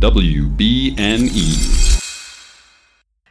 WBNE. 0.00 1.36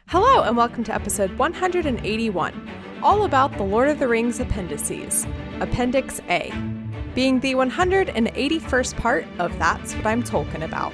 Hello, 0.06 0.42
and 0.42 0.56
welcome 0.56 0.84
to 0.84 0.94
episode 0.94 1.36
181, 1.36 2.70
all 3.02 3.24
about 3.24 3.56
the 3.56 3.64
Lord 3.64 3.88
of 3.88 3.98
the 3.98 4.06
Rings 4.06 4.38
appendices, 4.38 5.26
Appendix 5.58 6.20
A, 6.28 6.52
being 7.12 7.40
the 7.40 7.56
181st 7.56 8.96
part 8.98 9.26
of 9.40 9.58
That's 9.58 9.94
What 9.94 10.06
I'm 10.06 10.22
Talking 10.22 10.62
About. 10.62 10.92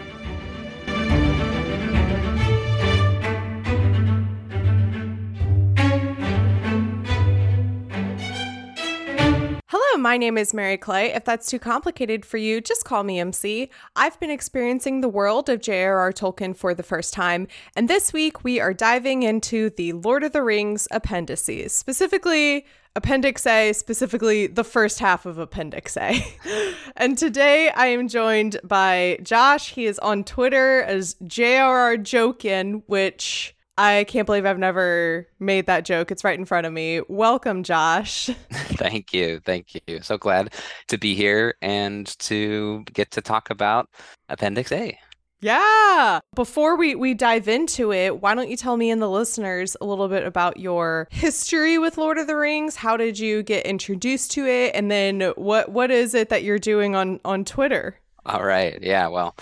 My 10.07 10.17
name 10.17 10.39
is 10.39 10.55
Mary 10.55 10.77
Clay. 10.77 11.13
If 11.13 11.25
that's 11.25 11.51
too 11.51 11.59
complicated 11.59 12.25
for 12.25 12.37
you, 12.37 12.61
just 12.61 12.85
call 12.85 13.03
me 13.03 13.19
MC. 13.19 13.69
I've 13.97 14.21
been 14.21 14.31
experiencing 14.31 15.01
the 15.01 15.09
world 15.09 15.49
of 15.49 15.61
J.R.R. 15.61 16.13
Tolkien 16.13 16.57
for 16.57 16.75
the 16.75 16.85
first 16.85 17.13
time, 17.13 17.49
and 17.75 17.91
this 17.91 18.13
week 18.13 18.45
we 18.45 18.61
are 18.61 18.73
diving 18.73 19.25
into 19.25 19.71
the 19.71 19.95
Lord 19.95 20.23
of 20.23 20.31
the 20.31 20.45
Rings 20.45 20.87
appendices, 20.93 21.73
specifically 21.75 22.67
Appendix 22.95 23.45
A, 23.49 23.73
specifically 23.73 24.47
the 24.47 24.63
first 24.63 25.01
half 25.01 25.27
of 25.27 25.39
Appendix 25.39 25.97
A. 25.97 26.25
and 26.97 27.19
today 27.19 27.71
I 27.71 27.89
am 27.89 28.07
joined 28.07 28.61
by 28.63 29.19
Josh. 29.25 29.73
He 29.73 29.87
is 29.87 29.99
on 29.99 30.23
Twitter 30.23 30.83
as 30.83 31.17
J.R.R. 31.27 31.97
Jokin, 31.97 32.85
which 32.87 33.56
I 33.79 34.05
can't 34.05 34.27
believe 34.27 34.47
I've 34.47 34.59
never 34.59 35.27
made 35.39 35.67
that 35.67 35.85
joke. 35.85 36.11
It's 36.11 36.25
right 36.25 36.39
in 36.39 36.45
front 36.45 36.67
of 36.67 36.73
me. 36.73 37.03
Welcome, 37.09 37.63
Josh. 37.63 38.31
Thank 38.51 39.13
you. 39.13 39.41
Thank 39.45 39.75
you. 39.87 40.01
So 40.03 40.17
glad 40.17 40.55
to 40.89 40.97
be 40.97 41.15
here 41.15 41.55
and 41.61 42.07
to 42.21 42.85
get 42.93 43.11
to 43.13 43.21
talk 43.21 43.51
about 43.51 43.89
Appendix 44.29 44.73
A. 44.73 44.99
Yeah. 45.41 46.21
Before 46.35 46.77
we, 46.77 46.95
we 46.95 47.13
dive 47.13 47.47
into 47.47 47.93
it, 47.93 48.23
why 48.23 48.35
don't 48.35 48.49
you 48.49 48.57
tell 48.57 48.79
me 48.79 48.91
and 48.91 49.03
the 49.03 49.11
listeners 49.11 49.77
a 49.81 49.85
little 49.85 50.09
bit 50.09 50.25
about 50.25 50.59
your 50.59 51.09
history 51.11 51.79
with 51.79 51.99
Lord 51.99 52.17
of 52.17 52.27
the 52.27 52.37
Rings? 52.37 52.77
How 52.77 52.97
did 52.97 53.19
you 53.19 53.43
get 53.43 53.67
introduced 53.67 54.33
to 54.33 54.47
it? 54.47 54.75
And 54.75 54.91
then 54.91 55.21
what 55.37 55.71
what 55.71 55.91
is 55.91 56.15
it 56.15 56.31
that 56.31 56.43
you're 56.43 56.59
doing 56.59 56.97
on, 56.97 57.21
on 57.25 57.45
Twitter? 57.45 57.99
All 58.25 58.43
right. 58.43 58.79
Yeah. 58.83 59.07
Well, 59.09 59.37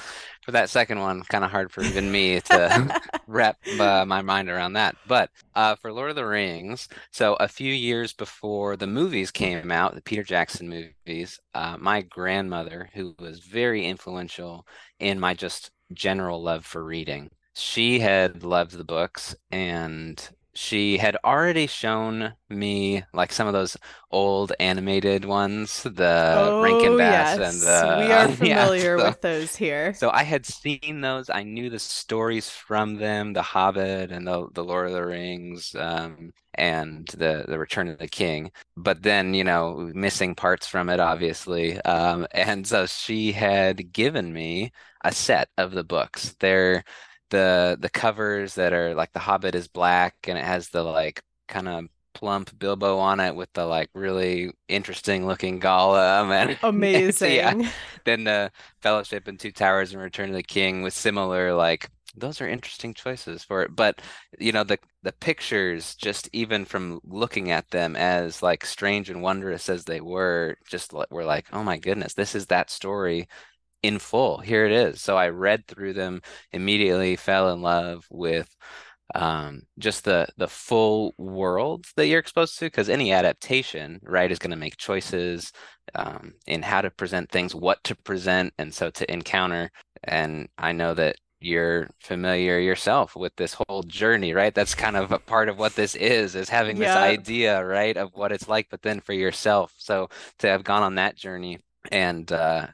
for 0.44 0.52
that 0.52 0.68
second 0.68 1.00
one, 1.00 1.22
kind 1.22 1.44
of 1.44 1.50
hard 1.50 1.72
for 1.72 1.82
even 1.82 2.12
me 2.12 2.40
to 2.40 3.00
wrap 3.26 3.56
uh, 3.80 4.04
my 4.06 4.22
mind 4.22 4.50
around 4.50 4.74
that. 4.74 4.96
But 5.06 5.30
uh, 5.54 5.76
for 5.76 5.92
Lord 5.92 6.10
of 6.10 6.16
the 6.16 6.26
Rings, 6.26 6.88
so 7.10 7.34
a 7.34 7.48
few 7.48 7.72
years 7.72 8.12
before 8.12 8.76
the 8.76 8.86
movies 8.86 9.30
came 9.30 9.70
out, 9.70 9.94
the 9.94 10.02
Peter 10.02 10.22
Jackson 10.22 10.68
movies, 10.68 11.40
uh, 11.54 11.76
my 11.78 12.02
grandmother, 12.02 12.90
who 12.94 13.14
was 13.18 13.40
very 13.40 13.86
influential 13.86 14.66
in 15.00 15.18
my 15.18 15.34
just 15.34 15.70
general 15.92 16.42
love 16.42 16.66
for 16.66 16.84
reading, 16.84 17.30
she 17.54 18.00
had 18.00 18.42
loved 18.42 18.72
the 18.72 18.84
books 18.84 19.34
and 19.50 20.28
she 20.55 20.98
had 20.98 21.16
already 21.24 21.66
shown 21.66 22.34
me 22.48 23.02
like 23.12 23.33
some 23.33 23.47
of 23.47 23.52
those 23.52 23.77
old 24.10 24.52
animated 24.61 25.24
ones, 25.24 25.83
the 25.83 26.34
oh, 26.36 26.62
Rankin 26.62 26.96
Bass 26.96 27.38
yes. 27.38 27.52
and 27.52 27.62
the 27.62 28.06
we 28.06 28.12
are 28.12 28.28
familiar 28.36 28.96
yeah, 28.96 29.02
so, 29.02 29.08
with 29.08 29.20
those 29.20 29.56
here. 29.56 29.94
So 29.94 30.11
I 30.11 30.22
had 30.22 30.46
seen 30.46 31.00
those. 31.00 31.28
I 31.28 31.42
knew 31.42 31.70
the 31.70 31.80
stories 31.80 32.48
from 32.48 32.96
them, 32.96 33.33
The 33.33 33.42
Hobbit 33.42 34.12
and 34.12 34.27
the 34.27 34.48
the 34.52 34.64
Lord 34.64 34.86
of 34.86 34.92
the 34.92 35.05
Rings, 35.05 35.74
um, 35.74 36.33
and 36.55 37.06
the 37.08 37.44
the 37.48 37.58
Return 37.58 37.89
of 37.89 37.98
the 37.98 38.08
King. 38.08 38.52
But 38.77 39.02
then 39.02 39.34
you 39.34 39.42
know, 39.42 39.91
missing 39.92 40.36
parts 40.36 40.68
from 40.68 40.89
it, 40.89 41.00
obviously. 41.00 41.80
Um, 41.83 42.28
and 42.30 42.66
so 42.66 42.86
she 42.86 43.33
had 43.33 43.92
given 43.92 44.33
me 44.33 44.70
a 45.05 45.12
set 45.12 45.48
of 45.58 45.72
the 45.72 45.84
books. 45.84 46.36
They're 46.39 46.84
the 47.34 47.77
the 47.80 47.90
covers 47.90 48.54
that 48.54 48.72
are 48.72 48.94
like 48.94 49.12
the 49.12 49.18
Hobbit 49.18 49.54
is 49.54 49.68
black 49.68 50.14
and 50.28 50.38
it 50.38 50.44
has 50.44 50.68
the 50.70 50.82
like 50.82 51.22
kind 51.48 51.68
of 51.68 51.86
plump 52.14 52.56
Bilbo 52.58 52.98
on 52.98 53.18
it 53.20 53.34
with 53.34 53.52
the 53.55 53.67
like 53.67 53.90
really 53.95 54.52
interesting 54.68 55.27
looking 55.27 55.61
Gollum 55.61 56.30
and 56.33 56.58
amazing. 56.62 57.40
and 57.40 57.62
yeah. 57.62 57.70
Then 58.05 58.24
the 58.24 58.52
Fellowship 58.83 59.28
and 59.28 59.39
Two 59.39 59.52
Towers 59.52 59.92
and 59.92 60.00
Return 60.00 60.30
of 60.30 60.36
the 60.36 60.42
King 60.42 60.83
with 60.83 60.95
similar 60.95 61.55
like 61.55 61.89
those 62.17 62.40
are 62.40 62.48
interesting 62.48 62.95
choices 62.95 63.42
for 63.42 63.62
it. 63.64 63.74
But 63.74 64.01
you 64.39 64.52
know 64.52 64.64
the 64.64 64.78
the 65.02 65.12
pictures 65.12 65.96
just 65.96 66.28
even 66.33 66.64
from 66.64 67.01
looking 67.05 67.51
at 67.51 67.70
them 67.70 67.96
as 67.96 68.42
like 68.42 68.64
strange 68.64 69.11
and 69.11 69.20
wondrous 69.22 69.68
as 69.68 69.84
they 69.84 70.01
were, 70.01 70.56
just 70.68 70.92
were 71.11 71.24
like 71.24 71.46
oh 71.52 71.64
my 71.64 71.78
goodness, 71.78 72.14
this 72.14 72.34
is 72.36 72.46
that 72.46 72.70
story 72.70 73.27
in 73.84 73.98
full. 73.98 74.39
Here 74.39 74.64
it 74.64 74.72
is. 74.72 75.02
So 75.02 75.17
I 75.18 75.28
read 75.28 75.67
through 75.67 75.92
them 75.92 76.22
immediately, 76.52 77.17
fell 77.17 77.52
in 77.52 77.61
love 77.61 78.06
with 78.11 78.48
um, 79.14 79.64
just 79.78 80.05
the 80.05 80.27
the 80.39 80.48
full 80.48 81.14
world 81.18 81.84
that 81.96 82.06
you're 82.06 82.18
exposed 82.18 82.58
to. 82.58 82.64
Because 82.64 82.89
any 82.89 83.12
adaptation, 83.12 84.00
right, 84.02 84.33
is 84.33 84.39
going 84.39 84.52
to 84.52 84.56
make 84.56 84.78
choices 84.78 85.52
um, 85.95 86.33
in 86.46 86.62
how 86.62 86.80
to 86.80 86.90
present 86.90 87.30
things, 87.30 87.55
what 87.55 87.84
to 87.84 87.95
present, 87.95 88.55
and 88.58 88.72
so 88.72 88.89
to 88.90 89.12
encounter. 89.12 89.70
And 90.02 90.48
I 90.56 90.72
know 90.72 90.95
that 90.95 91.16
you're 91.40 91.90
familiar 92.01 92.58
yourself 92.58 93.14
with 93.14 93.36
this 93.36 93.55
whole 93.68 93.83
journey 93.83 94.33
right 94.33 94.55
that's 94.55 94.74
kind 94.74 94.96
of 94.96 95.12
a 95.12 95.18
part 95.18 95.51
of 95.51 95.58
what 95.58 95.74
this 95.74 95.95
is 95.95 96.34
is 96.34 96.48
having 96.48 96.78
this 96.78 96.89
idea 96.89 97.62
right 97.62 97.98
of 97.98 98.08
what 98.14 98.33
it's 98.33 98.48
like 98.48 98.66
but 98.70 98.80
then 98.80 98.98
for 98.98 99.12
yourself 99.12 99.70
so 99.77 100.08
to 100.39 100.46
have 100.46 100.64
gone 100.64 100.83
on 100.83 100.95
that 100.95 101.16
journey 101.16 101.58
and 101.92 102.33
uh 102.33 102.66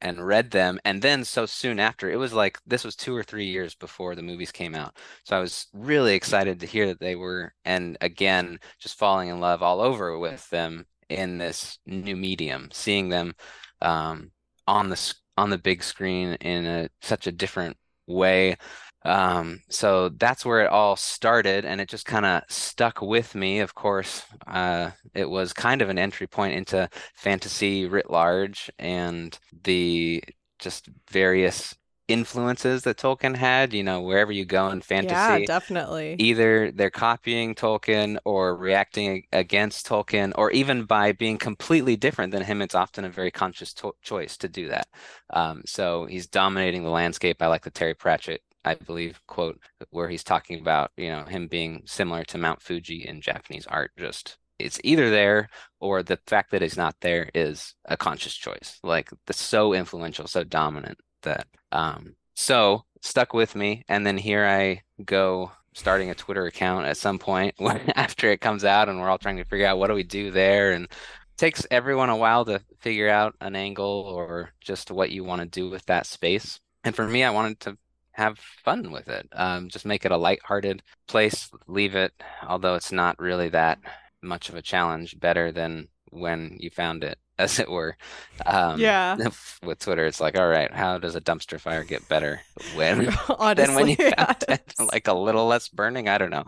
and 0.00 0.26
read 0.26 0.50
them 0.50 0.78
and 0.84 1.02
then 1.02 1.24
so 1.24 1.46
soon 1.46 1.80
after 1.80 2.10
it 2.10 2.16
was 2.16 2.32
like 2.32 2.58
this 2.66 2.84
was 2.84 2.96
two 2.96 3.16
or 3.16 3.22
three 3.22 3.46
years 3.46 3.74
before 3.74 4.14
the 4.14 4.22
movies 4.22 4.52
came 4.52 4.74
out. 4.74 4.96
So 5.24 5.36
i 5.36 5.40
was 5.40 5.66
really 5.72 6.14
excited 6.14 6.60
to 6.60 6.66
hear 6.66 6.86
that 6.86 7.00
they 7.00 7.16
were 7.16 7.52
and 7.64 7.96
again 8.00 8.58
just 8.78 8.98
falling 8.98 9.28
in 9.28 9.40
love 9.40 9.62
all 9.62 9.80
over 9.80 10.18
with 10.18 10.48
them 10.50 10.86
in 11.08 11.38
this 11.38 11.78
new 11.86 12.16
medium 12.16 12.68
seeing 12.72 13.08
them 13.08 13.34
um, 13.82 14.30
on 14.66 14.88
the 14.88 15.14
on 15.36 15.50
the 15.50 15.58
big 15.58 15.82
screen 15.82 16.34
in 16.34 16.66
a, 16.66 16.88
such 17.00 17.26
a 17.26 17.32
different 17.32 17.76
way 18.06 18.56
um, 19.04 19.60
so 19.68 20.08
that's 20.10 20.44
where 20.44 20.62
it 20.62 20.70
all 20.70 20.96
started, 20.96 21.64
and 21.64 21.80
it 21.80 21.88
just 21.88 22.06
kind 22.06 22.26
of 22.26 22.42
stuck 22.48 23.00
with 23.00 23.34
me. 23.34 23.60
Of 23.60 23.74
course, 23.74 24.24
uh, 24.46 24.90
it 25.14 25.28
was 25.28 25.52
kind 25.52 25.82
of 25.82 25.88
an 25.88 25.98
entry 25.98 26.26
point 26.26 26.54
into 26.54 26.88
fantasy 27.14 27.86
writ 27.86 28.10
large 28.10 28.70
and 28.78 29.38
the 29.64 30.22
just 30.58 30.88
various 31.10 31.74
influences 32.08 32.82
that 32.82 32.96
Tolkien 32.96 33.36
had, 33.36 33.74
you 33.74 33.84
know, 33.84 34.00
wherever 34.00 34.32
you 34.32 34.44
go 34.46 34.70
in 34.70 34.80
fantasy. 34.80 35.14
Yeah, 35.14 35.38
definitely. 35.46 36.16
Either 36.18 36.72
they're 36.72 36.90
copying 36.90 37.54
Tolkien 37.54 38.16
or 38.24 38.56
reacting 38.56 39.24
against 39.30 39.86
Tolkien, 39.86 40.32
or 40.34 40.50
even 40.50 40.84
by 40.84 41.12
being 41.12 41.36
completely 41.36 41.96
different 41.96 42.32
than 42.32 42.42
him. 42.42 42.62
It's 42.62 42.74
often 42.74 43.04
a 43.04 43.10
very 43.10 43.30
conscious 43.30 43.74
to- 43.74 43.94
choice 44.02 44.38
to 44.38 44.48
do 44.48 44.68
that. 44.68 44.88
Um, 45.30 45.62
so 45.66 46.06
he's 46.06 46.26
dominating 46.26 46.82
the 46.82 46.90
landscape. 46.90 47.42
I 47.42 47.46
like 47.46 47.62
the 47.62 47.70
Terry 47.70 47.94
Pratchett 47.94 48.40
I 48.64 48.74
believe, 48.74 49.20
quote, 49.26 49.60
where 49.90 50.08
he's 50.08 50.24
talking 50.24 50.60
about, 50.60 50.90
you 50.96 51.08
know, 51.08 51.24
him 51.24 51.48
being 51.48 51.82
similar 51.86 52.24
to 52.24 52.38
Mount 52.38 52.62
Fuji 52.62 53.06
in 53.06 53.20
Japanese 53.20 53.66
art. 53.66 53.92
Just 53.98 54.38
it's 54.58 54.80
either 54.84 55.10
there 55.10 55.48
or 55.80 56.02
the 56.02 56.18
fact 56.26 56.50
that 56.50 56.62
it's 56.62 56.76
not 56.76 56.96
there 57.00 57.30
is 57.34 57.74
a 57.84 57.96
conscious 57.96 58.34
choice. 58.34 58.78
Like 58.82 59.10
the 59.26 59.32
so 59.32 59.72
influential, 59.72 60.26
so 60.26 60.44
dominant 60.44 60.98
that 61.22 61.46
um 61.72 62.16
so 62.34 62.84
stuck 63.02 63.32
with 63.32 63.54
me. 63.54 63.84
And 63.88 64.06
then 64.06 64.16
here 64.16 64.46
I 64.46 64.82
go 65.04 65.52
starting 65.74 66.10
a 66.10 66.14
Twitter 66.14 66.46
account 66.46 66.86
at 66.86 66.96
some 66.96 67.18
point 67.18 67.54
after 67.94 68.30
it 68.30 68.40
comes 68.40 68.64
out 68.64 68.88
and 68.88 69.00
we're 69.00 69.08
all 69.08 69.18
trying 69.18 69.36
to 69.36 69.44
figure 69.44 69.66
out 69.66 69.78
what 69.78 69.88
do 69.88 69.94
we 69.94 70.02
do 70.02 70.30
there 70.30 70.72
and 70.72 70.88
takes 71.36 71.66
everyone 71.70 72.10
a 72.10 72.16
while 72.16 72.44
to 72.44 72.60
figure 72.80 73.08
out 73.08 73.34
an 73.40 73.54
angle 73.54 73.84
or 73.84 74.50
just 74.60 74.90
what 74.90 75.10
you 75.10 75.22
want 75.22 75.40
to 75.40 75.46
do 75.46 75.70
with 75.70 75.84
that 75.86 76.04
space. 76.04 76.58
And 76.84 76.94
for 76.94 77.06
me, 77.06 77.22
I 77.22 77.30
wanted 77.30 77.60
to 77.60 77.78
have 78.18 78.38
fun 78.64 78.90
with 78.90 79.08
it. 79.08 79.28
Um, 79.32 79.68
just 79.68 79.86
make 79.86 80.04
it 80.04 80.12
a 80.12 80.16
light-hearted 80.16 80.82
place. 81.06 81.50
Leave 81.68 81.94
it, 81.94 82.12
although 82.46 82.74
it's 82.74 82.92
not 82.92 83.18
really 83.20 83.48
that 83.50 83.78
much 84.22 84.48
of 84.48 84.56
a 84.56 84.62
challenge, 84.62 85.18
better 85.20 85.52
than 85.52 85.86
when 86.10 86.56
you 86.58 86.68
found 86.68 87.04
it, 87.04 87.16
as 87.38 87.60
it 87.60 87.70
were. 87.70 87.96
Um, 88.44 88.80
yeah. 88.80 89.16
With 89.62 89.78
Twitter, 89.78 90.04
it's 90.04 90.20
like, 90.20 90.36
all 90.36 90.48
right, 90.48 90.72
how 90.72 90.98
does 90.98 91.14
a 91.14 91.20
dumpster 91.20 91.60
fire 91.60 91.84
get 91.84 92.08
better 92.08 92.40
when 92.74 93.08
Honestly, 93.28 93.54
than 93.54 93.74
when 93.74 93.88
you 93.88 93.96
found 93.96 94.44
yes. 94.48 94.58
it? 94.58 94.74
Like 94.92 95.06
a 95.06 95.14
little 95.14 95.46
less 95.46 95.68
burning. 95.68 96.08
I 96.08 96.18
don't 96.18 96.30
know. 96.30 96.44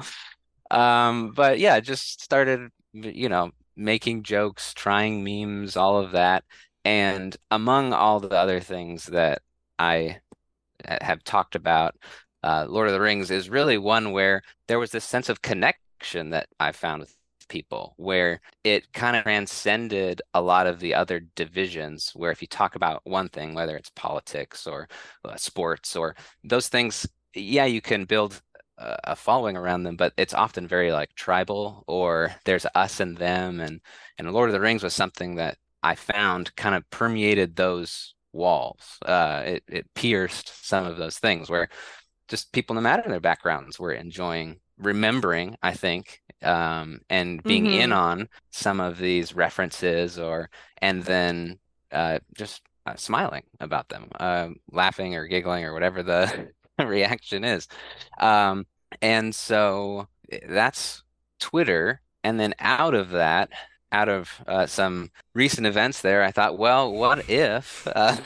Um, 0.72 1.30
but 1.30 1.60
yeah, 1.60 1.78
just 1.78 2.20
started, 2.20 2.70
you 2.92 3.28
know, 3.28 3.52
making 3.76 4.24
jokes, 4.24 4.74
trying 4.74 5.22
memes, 5.22 5.76
all 5.76 5.98
of 5.98 6.12
that. 6.12 6.44
And 6.84 7.36
among 7.50 7.92
all 7.92 8.18
the 8.18 8.34
other 8.34 8.58
things 8.58 9.06
that 9.06 9.42
I 9.78 10.20
have 11.00 11.24
talked 11.24 11.54
about 11.54 11.94
uh, 12.42 12.66
Lord 12.68 12.88
of 12.88 12.94
the 12.94 13.00
Rings 13.00 13.30
is 13.30 13.50
really 13.50 13.78
one 13.78 14.12
where 14.12 14.42
there 14.66 14.78
was 14.78 14.90
this 14.90 15.04
sense 15.04 15.28
of 15.28 15.42
connection 15.42 16.30
that 16.30 16.48
I 16.58 16.72
found 16.72 17.00
with 17.00 17.14
people 17.48 17.94
where 17.98 18.40
it 18.64 18.90
kind 18.92 19.16
of 19.16 19.24
transcended 19.24 20.22
a 20.32 20.40
lot 20.40 20.66
of 20.66 20.80
the 20.80 20.94
other 20.94 21.20
divisions 21.34 22.12
where 22.14 22.30
if 22.30 22.40
you 22.40 22.48
talk 22.48 22.76
about 22.76 23.02
one 23.04 23.28
thing 23.28 23.54
whether 23.54 23.76
it's 23.76 23.90
politics 23.90 24.66
or 24.66 24.88
uh, 25.24 25.36
sports 25.36 25.96
or 25.96 26.14
those 26.44 26.68
things 26.68 27.06
yeah 27.34 27.64
you 27.64 27.80
can 27.80 28.04
build 28.04 28.40
a 28.78 29.14
following 29.14 29.56
around 29.56 29.82
them 29.82 29.96
but 29.96 30.14
it's 30.16 30.32
often 30.32 30.66
very 30.66 30.90
like 30.90 31.14
tribal 31.14 31.84
or 31.86 32.34
there's 32.46 32.64
us 32.74 33.00
and 33.00 33.18
them 33.18 33.60
and 33.60 33.80
and 34.16 34.32
lord 34.32 34.48
of 34.48 34.54
the 34.54 34.60
rings 34.60 34.82
was 34.82 34.94
something 34.94 35.34
that 35.34 35.58
i 35.82 35.94
found 35.94 36.54
kind 36.56 36.74
of 36.74 36.88
permeated 36.88 37.56
those 37.56 38.14
walls 38.32 38.98
uh 39.06 39.42
it, 39.44 39.62
it 39.68 39.94
pierced 39.94 40.66
some 40.66 40.86
of 40.86 40.96
those 40.96 41.18
things 41.18 41.50
where 41.50 41.68
just 42.28 42.52
people 42.52 42.74
no 42.74 42.80
matter 42.80 43.08
their 43.08 43.20
backgrounds 43.20 43.78
were 43.78 43.92
enjoying 43.92 44.58
remembering 44.78 45.56
i 45.62 45.72
think 45.72 46.20
um, 46.42 47.00
and 47.10 47.42
being 47.42 47.64
mm-hmm. 47.66 47.80
in 47.80 47.92
on 47.92 48.28
some 48.50 48.80
of 48.80 48.96
these 48.96 49.34
references 49.34 50.18
or 50.18 50.48
and 50.78 51.02
then 51.02 51.58
uh, 51.92 52.18
just 52.34 52.62
uh, 52.86 52.96
smiling 52.96 53.42
about 53.60 53.88
them 53.88 54.08
uh, 54.18 54.48
laughing 54.72 55.14
or 55.14 55.26
giggling 55.26 55.64
or 55.64 55.74
whatever 55.74 56.02
the 56.02 56.48
reaction 56.84 57.44
is 57.44 57.68
um, 58.18 58.64
and 59.02 59.34
so 59.34 60.08
eh, 60.32 60.38
that's 60.48 61.02
twitter 61.38 62.00
and 62.24 62.40
then 62.40 62.54
out 62.58 62.94
of 62.94 63.10
that 63.10 63.50
out 63.92 64.08
of 64.08 64.30
uh, 64.46 64.66
some 64.66 65.10
recent 65.34 65.66
events 65.66 66.00
there 66.02 66.22
i 66.22 66.30
thought 66.30 66.58
well 66.58 66.92
what 66.92 67.28
if 67.28 67.86
uh, 67.94 68.16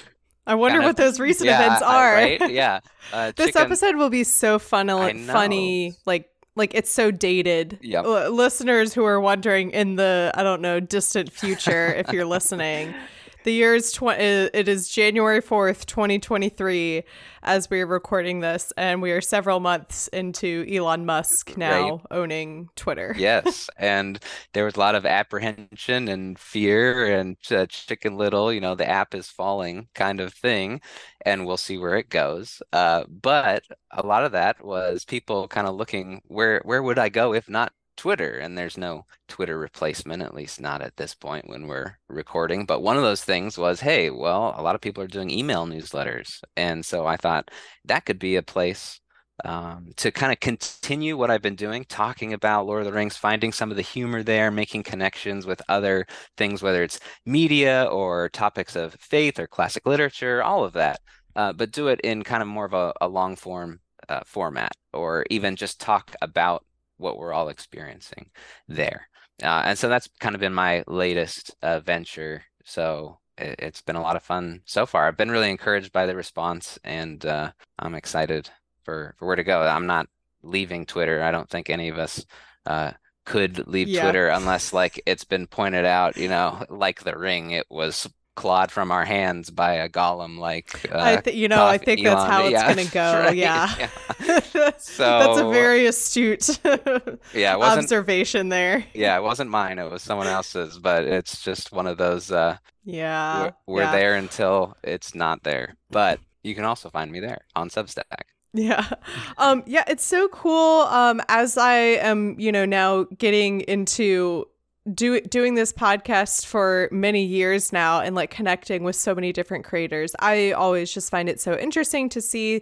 I 0.46 0.54
wonder 0.56 0.80
what 0.82 0.96
those 0.96 1.18
recent 1.18 1.46
yeah, 1.46 1.64
events 1.64 1.82
are. 1.86 2.12
right? 2.12 2.50
Yeah. 2.50 2.80
Uh, 3.12 3.32
this 3.36 3.46
chicken... 3.46 3.62
episode 3.62 3.96
will 3.96 4.10
be 4.10 4.24
so 4.24 4.58
fun, 4.58 4.88
funny, 5.26 5.94
like 6.04 6.28
like 6.56 6.74
it's 6.74 6.90
so 6.90 7.10
dated. 7.10 7.78
Yep. 7.82 8.04
L- 8.04 8.30
listeners 8.30 8.94
who 8.94 9.04
are 9.04 9.20
wondering 9.20 9.70
in 9.70 9.96
the 9.96 10.32
I 10.34 10.42
don't 10.42 10.60
know 10.60 10.80
distant 10.80 11.32
future, 11.32 11.94
if 11.94 12.12
you're 12.12 12.26
listening, 12.26 12.94
the 13.44 13.52
year 13.52 13.74
is 13.74 13.92
tw- 13.92 14.18
it 14.18 14.68
is 14.68 14.88
January 14.88 15.40
4th, 15.40 15.84
2023 15.86 17.04
as 17.42 17.68
we're 17.68 17.86
recording 17.86 18.40
this 18.40 18.72
and 18.76 19.02
we 19.02 19.12
are 19.12 19.20
several 19.20 19.60
months 19.60 20.08
into 20.08 20.66
Elon 20.68 21.04
Musk 21.04 21.56
now 21.56 21.90
right. 21.90 22.00
owning 22.10 22.70
Twitter. 22.74 23.14
yes, 23.18 23.68
and 23.76 24.18
there 24.54 24.64
was 24.64 24.76
a 24.76 24.80
lot 24.80 24.94
of 24.94 25.04
apprehension 25.04 26.08
and 26.08 26.38
fear 26.38 27.18
and 27.18 27.36
uh, 27.50 27.66
chicken 27.66 28.16
little, 28.16 28.52
you 28.52 28.60
know, 28.60 28.74
the 28.74 28.88
app 28.88 29.14
is 29.14 29.28
falling 29.28 29.88
kind 29.94 30.20
of 30.20 30.32
thing 30.32 30.80
and 31.24 31.46
we'll 31.46 31.56
see 31.58 31.76
where 31.78 31.96
it 31.96 32.08
goes. 32.08 32.62
Uh, 32.72 33.04
but 33.08 33.62
a 33.90 34.04
lot 34.04 34.24
of 34.24 34.32
that 34.32 34.64
was 34.64 35.04
people 35.04 35.48
kind 35.48 35.66
of 35.66 35.76
looking 35.76 36.22
where 36.26 36.60
where 36.64 36.82
would 36.82 36.98
I 36.98 37.10
go 37.10 37.34
if 37.34 37.48
not 37.48 37.72
Twitter, 37.96 38.38
and 38.38 38.56
there's 38.56 38.78
no 38.78 39.04
Twitter 39.28 39.58
replacement, 39.58 40.22
at 40.22 40.34
least 40.34 40.60
not 40.60 40.82
at 40.82 40.96
this 40.96 41.14
point 41.14 41.48
when 41.48 41.66
we're 41.66 41.98
recording. 42.08 42.66
But 42.66 42.82
one 42.82 42.96
of 42.96 43.02
those 43.02 43.24
things 43.24 43.56
was, 43.58 43.80
hey, 43.80 44.10
well, 44.10 44.54
a 44.56 44.62
lot 44.62 44.74
of 44.74 44.80
people 44.80 45.02
are 45.02 45.08
doing 45.08 45.30
email 45.30 45.66
newsletters. 45.66 46.40
And 46.56 46.84
so 46.84 47.06
I 47.06 47.16
thought 47.16 47.50
that 47.84 48.04
could 48.04 48.18
be 48.18 48.36
a 48.36 48.42
place 48.42 49.00
um, 49.44 49.90
to 49.96 50.12
kind 50.12 50.32
of 50.32 50.38
continue 50.40 51.16
what 51.16 51.30
I've 51.30 51.42
been 51.42 51.56
doing, 51.56 51.84
talking 51.88 52.32
about 52.32 52.66
Lord 52.66 52.80
of 52.80 52.86
the 52.86 52.92
Rings, 52.92 53.16
finding 53.16 53.52
some 53.52 53.70
of 53.70 53.76
the 53.76 53.82
humor 53.82 54.22
there, 54.22 54.50
making 54.50 54.84
connections 54.84 55.44
with 55.46 55.60
other 55.68 56.06
things, 56.36 56.62
whether 56.62 56.82
it's 56.82 57.00
media 57.26 57.84
or 57.90 58.28
topics 58.28 58.76
of 58.76 58.94
faith 58.94 59.40
or 59.40 59.46
classic 59.46 59.86
literature, 59.86 60.42
all 60.42 60.64
of 60.64 60.72
that. 60.74 61.00
Uh, 61.34 61.52
but 61.52 61.72
do 61.72 61.88
it 61.88 62.00
in 62.02 62.22
kind 62.22 62.42
of 62.42 62.48
more 62.48 62.64
of 62.64 62.74
a, 62.74 62.92
a 63.00 63.08
long 63.08 63.34
form 63.34 63.80
uh, 64.08 64.20
format, 64.24 64.72
or 64.92 65.26
even 65.30 65.56
just 65.56 65.80
talk 65.80 66.14
about 66.22 66.64
what 66.96 67.18
we're 67.18 67.32
all 67.32 67.48
experiencing 67.48 68.30
there. 68.68 69.08
Uh, 69.42 69.62
and 69.64 69.78
so 69.78 69.88
that's 69.88 70.08
kind 70.20 70.34
of 70.34 70.40
been 70.40 70.54
my 70.54 70.84
latest 70.86 71.54
uh, 71.62 71.80
venture. 71.80 72.44
So 72.64 73.18
it, 73.36 73.60
has 73.60 73.80
been 73.82 73.96
a 73.96 74.02
lot 74.02 74.16
of 74.16 74.22
fun 74.22 74.62
so 74.64 74.86
far. 74.86 75.06
I've 75.06 75.16
been 75.16 75.30
really 75.30 75.50
encouraged 75.50 75.92
by 75.92 76.06
the 76.06 76.14
response, 76.14 76.78
and 76.84 77.24
uh, 77.26 77.52
I'm 77.78 77.94
excited 77.94 78.50
for 78.84 79.14
for 79.18 79.26
where 79.26 79.36
to 79.36 79.44
go. 79.44 79.62
I'm 79.62 79.86
not 79.86 80.08
leaving 80.42 80.86
Twitter. 80.86 81.22
I 81.22 81.30
don't 81.30 81.48
think 81.48 81.68
any 81.68 81.88
of 81.88 81.98
us 81.98 82.24
uh, 82.66 82.92
could 83.24 83.66
leave 83.66 83.88
yeah. 83.88 84.02
Twitter 84.02 84.28
unless, 84.28 84.72
like, 84.72 85.02
it's 85.06 85.24
been 85.24 85.46
pointed 85.46 85.84
out. 85.84 86.16
You 86.16 86.28
know, 86.28 86.64
like 86.70 87.02
the 87.02 87.16
ring, 87.16 87.50
it 87.50 87.66
was 87.70 88.08
clawed 88.34 88.70
from 88.70 88.90
our 88.90 89.04
hands 89.04 89.50
by 89.50 89.74
a 89.74 89.88
Gollum 89.88 90.38
like 90.38 90.90
uh, 90.92 91.00
I 91.00 91.16
th- 91.16 91.36
you 91.36 91.48
know 91.48 91.64
I 91.64 91.78
think 91.78 92.00
Elon. 92.00 92.16
that's 92.16 92.30
how 92.30 92.44
it's 92.44 92.52
yeah. 92.52 92.68
gonna 92.68 92.84
go 92.92 93.26
right. 93.26 93.36
yeah, 93.36 93.72
yeah. 93.78 94.70
so 94.78 95.04
that's 95.18 95.40
a 95.40 95.50
very 95.50 95.86
astute 95.86 96.58
yeah 97.34 97.56
observation 97.56 98.48
there 98.48 98.84
yeah 98.94 99.16
it 99.16 99.22
wasn't 99.22 99.50
mine 99.50 99.78
it 99.78 99.90
was 99.90 100.02
someone 100.02 100.26
else's 100.26 100.78
but 100.78 101.04
it's 101.04 101.42
just 101.42 101.72
one 101.72 101.86
of 101.86 101.98
those 101.98 102.30
uh 102.30 102.56
yeah 102.84 103.42
we're, 103.42 103.52
we're 103.66 103.82
yeah. 103.82 103.92
there 103.92 104.14
until 104.16 104.76
it's 104.82 105.14
not 105.14 105.42
there 105.42 105.76
but 105.90 106.18
you 106.42 106.54
can 106.54 106.64
also 106.64 106.90
find 106.90 107.10
me 107.10 107.20
there 107.20 107.42
on 107.54 107.68
Substack 107.68 108.24
yeah. 108.56 108.88
Um 109.36 109.64
yeah, 109.66 109.82
it's 109.88 110.04
so 110.04 110.28
cool 110.28 110.82
um 110.82 111.20
as 111.28 111.58
I 111.58 111.74
am, 111.74 112.38
you 112.38 112.52
know, 112.52 112.64
now 112.64 113.02
getting 113.18 113.62
into 113.62 114.46
do, 114.92 115.18
doing 115.22 115.54
this 115.54 115.72
podcast 115.72 116.44
for 116.44 116.90
many 116.92 117.24
years 117.24 117.72
now 117.72 118.00
and 118.00 118.14
like 118.14 118.30
connecting 118.30 118.84
with 118.84 118.94
so 118.94 119.14
many 119.14 119.32
different 119.32 119.64
creators 119.64 120.14
i 120.18 120.52
always 120.52 120.92
just 120.92 121.10
find 121.10 121.28
it 121.28 121.40
so 121.40 121.56
interesting 121.56 122.06
to 122.10 122.20
see 122.20 122.60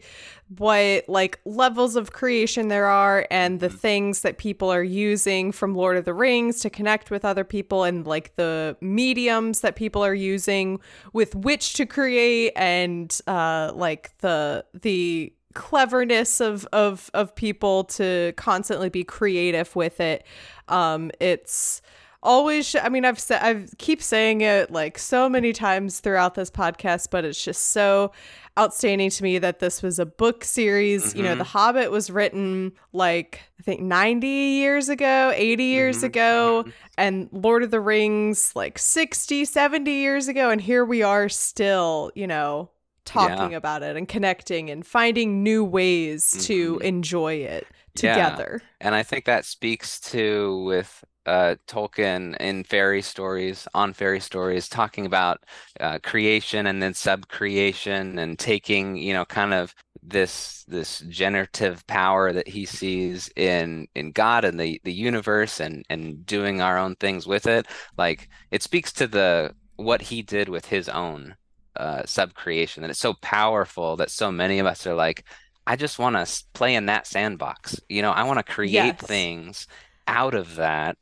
what 0.58 1.04
like 1.08 1.40
levels 1.44 1.96
of 1.96 2.12
creation 2.12 2.68
there 2.68 2.86
are 2.86 3.26
and 3.30 3.58
the 3.58 3.66
mm-hmm. 3.66 3.76
things 3.76 4.20
that 4.20 4.38
people 4.38 4.70
are 4.70 4.84
using 4.84 5.50
from 5.50 5.74
lord 5.74 5.96
of 5.96 6.04
the 6.04 6.14
rings 6.14 6.60
to 6.60 6.70
connect 6.70 7.10
with 7.10 7.24
other 7.24 7.42
people 7.42 7.82
and 7.82 8.06
like 8.06 8.36
the 8.36 8.76
mediums 8.80 9.60
that 9.60 9.74
people 9.74 10.04
are 10.04 10.14
using 10.14 10.78
with 11.12 11.34
which 11.34 11.74
to 11.74 11.84
create 11.84 12.52
and 12.54 13.20
uh 13.26 13.72
like 13.74 14.16
the 14.18 14.64
the 14.80 15.32
cleverness 15.54 16.40
of 16.40 16.68
of 16.72 17.10
of 17.14 17.34
people 17.34 17.82
to 17.84 18.32
constantly 18.36 18.88
be 18.88 19.02
creative 19.02 19.74
with 19.74 20.00
it 20.00 20.24
um 20.68 21.10
it's 21.18 21.82
always 22.22 22.68
sh- 22.68 22.76
i 22.82 22.88
mean 22.88 23.04
i've 23.04 23.18
said 23.18 23.40
i 23.42 23.66
keep 23.78 24.02
saying 24.02 24.40
it 24.40 24.70
like 24.70 24.98
so 24.98 25.28
many 25.28 25.52
times 25.52 26.00
throughout 26.00 26.34
this 26.34 26.50
podcast 26.50 27.08
but 27.10 27.24
it's 27.24 27.42
just 27.42 27.68
so 27.70 28.12
outstanding 28.58 29.08
to 29.08 29.22
me 29.22 29.38
that 29.38 29.58
this 29.60 29.82
was 29.82 29.98
a 29.98 30.06
book 30.06 30.44
series 30.44 31.06
mm-hmm. 31.06 31.18
you 31.18 31.24
know 31.24 31.34
the 31.34 31.42
mm-hmm. 31.42 31.58
hobbit 31.58 31.90
was 31.90 32.10
written 32.10 32.72
like 32.92 33.40
i 33.58 33.62
think 33.62 33.80
90 33.80 34.26
years 34.26 34.88
ago 34.88 35.32
80 35.34 35.64
years 35.64 35.96
mm-hmm. 35.98 36.06
ago 36.06 36.64
mm-hmm. 36.66 36.70
and 36.98 37.28
lord 37.32 37.62
of 37.62 37.70
the 37.70 37.80
rings 37.80 38.52
like 38.54 38.78
60 38.78 39.44
70 39.44 39.90
years 39.90 40.28
ago 40.28 40.50
and 40.50 40.60
here 40.60 40.84
we 40.84 41.02
are 41.02 41.28
still 41.28 42.12
you 42.14 42.26
know 42.26 42.70
talking 43.04 43.52
yeah. 43.52 43.56
about 43.56 43.82
it 43.82 43.96
and 43.96 44.08
connecting 44.08 44.70
and 44.70 44.86
finding 44.86 45.42
new 45.42 45.64
ways 45.64 46.36
to 46.46 46.74
mm-hmm. 46.74 46.82
enjoy 46.82 47.34
it 47.34 47.66
together. 47.94 48.60
Yeah. 48.62 48.86
And 48.86 48.94
I 48.94 49.02
think 49.02 49.24
that 49.24 49.44
speaks 49.44 50.00
to 50.12 50.62
with 50.64 51.04
uh, 51.26 51.56
Tolkien 51.66 52.36
in 52.38 52.64
fairy 52.64 53.02
stories, 53.02 53.68
on 53.74 53.92
fairy 53.92 54.20
stories, 54.20 54.68
talking 54.68 55.06
about 55.06 55.44
uh, 55.80 55.98
creation 56.02 56.66
and 56.66 56.82
then 56.82 56.94
sub-creation 56.94 58.18
and 58.18 58.38
taking, 58.38 58.96
you 58.96 59.12
know, 59.12 59.24
kind 59.24 59.54
of 59.54 59.74
this 60.02 60.64
this 60.66 60.98
generative 61.08 61.86
power 61.86 62.32
that 62.32 62.48
he 62.48 62.64
sees 62.64 63.30
in 63.36 63.86
in 63.94 64.10
God 64.10 64.44
and 64.44 64.58
the 64.58 64.80
the 64.82 64.92
universe 64.92 65.60
and 65.60 65.84
and 65.88 66.26
doing 66.26 66.60
our 66.60 66.76
own 66.76 66.96
things 66.96 67.26
with 67.26 67.46
it. 67.46 67.66
Like 67.96 68.28
it 68.50 68.62
speaks 68.62 68.92
to 68.94 69.06
the 69.06 69.54
what 69.76 70.02
he 70.02 70.22
did 70.22 70.48
with 70.48 70.66
his 70.66 70.88
own 70.88 71.36
uh, 71.76 72.02
sub-creation, 72.04 72.82
and 72.82 72.90
it's 72.90 73.00
so 73.00 73.14
powerful 73.14 73.96
that 73.96 74.10
so 74.10 74.30
many 74.32 74.58
of 74.58 74.66
us 74.66 74.86
are 74.86 74.94
like, 74.94 75.24
I 75.66 75.76
just 75.76 75.98
want 75.98 76.16
to 76.16 76.44
play 76.52 76.74
in 76.74 76.86
that 76.86 77.06
sandbox. 77.06 77.80
You 77.88 78.02
know, 78.02 78.10
I 78.10 78.24
want 78.24 78.38
to 78.38 78.52
create 78.52 78.72
yes. 78.72 79.00
things 79.00 79.66
out 80.08 80.34
of 80.34 80.56
that 80.56 80.96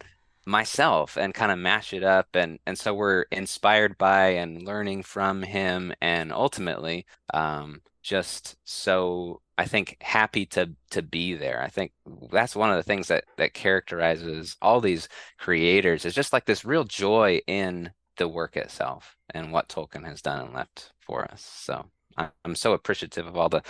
myself 0.51 1.17
and 1.17 1.35
kind 1.35 1.53
of 1.53 1.59
mash 1.59 1.93
it 1.93 2.05
up 2.05 2.29
and 2.35 2.59
and 2.67 2.79
so 2.79 2.95
we're 2.95 3.23
inspired 3.33 3.97
by 3.99 4.29
and 4.29 4.63
learning 4.67 5.03
from 5.03 5.43
him 5.43 5.93
and 6.01 6.33
ultimately 6.33 7.07
um 7.35 7.81
just 8.03 8.57
so 8.65 9.41
I 9.59 9.67
think 9.67 9.99
happy 10.01 10.47
to 10.47 10.71
to 10.91 11.03
be 11.03 11.35
there. 11.35 11.63
I 11.63 11.69
think 11.69 11.93
that's 12.33 12.57
one 12.57 12.71
of 12.71 12.77
the 12.77 12.83
things 12.83 13.09
that 13.09 13.25
that 13.37 13.55
characterizes 13.55 14.57
all 14.63 14.81
these 14.81 15.09
creators 15.39 16.05
is 16.07 16.15
just 16.15 16.33
like 16.33 16.47
this 16.47 16.65
real 16.65 16.85
joy 16.85 17.41
in 17.47 17.91
the 18.17 18.29
work 18.29 18.57
itself 18.57 19.17
and 19.35 19.53
what 19.53 19.69
Tolkien 19.69 20.05
has 20.07 20.23
done 20.23 20.41
and 20.47 20.55
left 20.55 20.93
for 21.01 21.31
us. 21.31 21.43
So 21.43 21.87
I'm 22.45 22.55
so 22.55 22.73
appreciative 22.73 23.27
of 23.27 23.37
all 23.37 23.49
the 23.49 23.63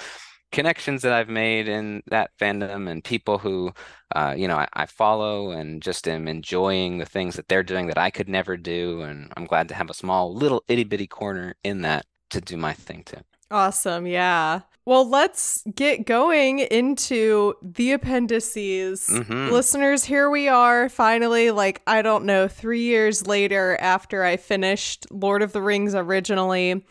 connections 0.53 1.03
that 1.03 1.13
I've 1.13 1.29
made 1.29 1.69
in 1.69 2.03
that 2.07 2.31
fandom 2.39 2.89
and 2.89 3.03
people 3.05 3.39
who, 3.39 3.73
uh, 4.15 4.35
you 4.37 4.49
know, 4.49 4.57
I, 4.57 4.69
I, 4.73 4.87
follow 4.87 5.51
and 5.51 5.83
just 5.83 6.09
am 6.09 6.27
enjoying 6.29 6.99
the 6.99 7.05
things 7.05 7.37
that 7.37 7.49
they're 7.49 7.63
doing 7.63 7.87
that 7.87 7.99
I 7.99 8.11
could 8.11 8.29
never 8.29 8.57
do. 8.57 9.03
And 9.03 9.33
I'm 9.37 9.47
glad 9.47 9.69
to 9.69 9.75
have 9.75 9.91
a 9.91 9.95
small 9.95 10.35
little 10.35 10.65
itty 10.69 10.85
bitty 10.85 11.07
corner 11.07 11.55
in 11.63 11.83
that 11.83 12.07
to 12.31 12.41
do 12.41 12.57
my 12.57 12.73
thing 12.73 13.03
too. 13.05 13.21
Awesome. 13.51 14.07
Yeah. 14.07 14.61
Well, 14.87 15.09
let's 15.09 15.63
get 15.75 16.07
going 16.07 16.61
into 16.61 17.55
the 17.63 17.93
appendices. 17.93 19.07
Mhm. 19.09 19.51
Listeners, 19.51 20.05
here 20.05 20.31
we 20.31 20.49
are 20.49 20.89
finally, 20.89 21.51
like, 21.51 21.83
I 21.87 22.03
don't 22.03 22.25
know, 22.25 22.49
three 22.49 22.83
years 22.83 23.27
later 23.27 23.77
after 23.81 24.25
I 24.25 24.37
finished 24.37 25.07
Lord 25.11 25.43
of 25.43 25.53
the 25.53 25.63
Rings 25.63 25.95
originally. 25.95 26.85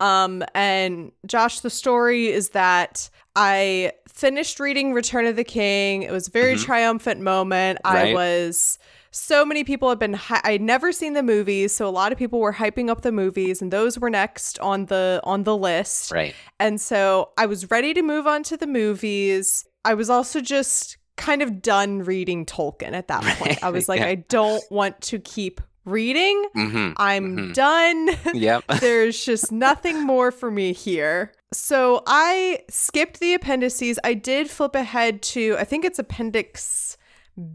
Um, 0.00 0.42
and 0.54 1.12
Josh, 1.26 1.60
the 1.60 1.70
story 1.70 2.28
is 2.28 2.50
that 2.50 3.10
I 3.36 3.92
finished 4.08 4.58
reading 4.60 4.92
Return 4.92 5.26
of 5.26 5.36
the 5.36 5.44
King. 5.44 6.02
It 6.02 6.10
was 6.10 6.28
a 6.28 6.30
very 6.30 6.54
Mhm. 6.54 6.64
triumphant 6.64 7.20
moment. 7.20 7.78
I 7.84 8.12
was 8.14 8.78
so 9.12 9.44
many 9.44 9.64
people 9.64 9.88
had 9.88 9.98
been 9.98 10.12
hy- 10.14 10.40
I'd 10.44 10.60
never 10.62 10.92
seen 10.92 11.14
the 11.14 11.22
movies, 11.22 11.74
so 11.74 11.86
a 11.86 11.90
lot 11.90 12.12
of 12.12 12.18
people 12.18 12.38
were 12.38 12.52
hyping 12.54 12.88
up 12.88 13.02
the 13.02 13.10
movies 13.12 13.60
and 13.60 13.72
those 13.72 13.98
were 13.98 14.10
next 14.10 14.58
on 14.60 14.86
the 14.86 15.20
on 15.24 15.42
the 15.44 15.56
list. 15.56 16.12
Right. 16.12 16.34
And 16.60 16.80
so 16.80 17.30
I 17.36 17.46
was 17.46 17.70
ready 17.70 17.92
to 17.94 18.02
move 18.02 18.26
on 18.26 18.42
to 18.44 18.56
the 18.56 18.66
movies. 18.68 19.64
I 19.84 19.94
was 19.94 20.10
also 20.10 20.40
just 20.40 20.96
kind 21.16 21.42
of 21.42 21.60
done 21.60 22.02
reading 22.04 22.46
Tolkien 22.46 22.92
at 22.92 23.08
that 23.08 23.22
point. 23.38 23.62
I 23.64 23.70
was 23.70 23.88
like 23.88 24.00
Yeah. 24.00 24.06
I 24.06 24.14
don't 24.14 24.62
want 24.70 25.00
to 25.02 25.18
keep 25.18 25.60
reading. 25.84 26.44
Mm-hmm. 26.56 26.92
I'm 26.96 27.36
Mhm. 27.36 27.54
done. 27.54 28.10
Yep. 28.34 28.64
There's 28.80 29.24
just 29.24 29.50
nothing 29.52 30.02
more 30.04 30.30
for 30.30 30.50
me 30.50 30.72
here. 30.72 31.32
So 31.52 32.02
I 32.06 32.60
skipped 32.68 33.20
the 33.20 33.34
appendices. 33.34 33.98
I 34.04 34.14
did 34.14 34.48
flip 34.50 34.74
ahead 34.74 35.22
to, 35.22 35.56
I 35.58 35.64
think 35.64 35.84
it's 35.84 35.98
Appendix 35.98 36.96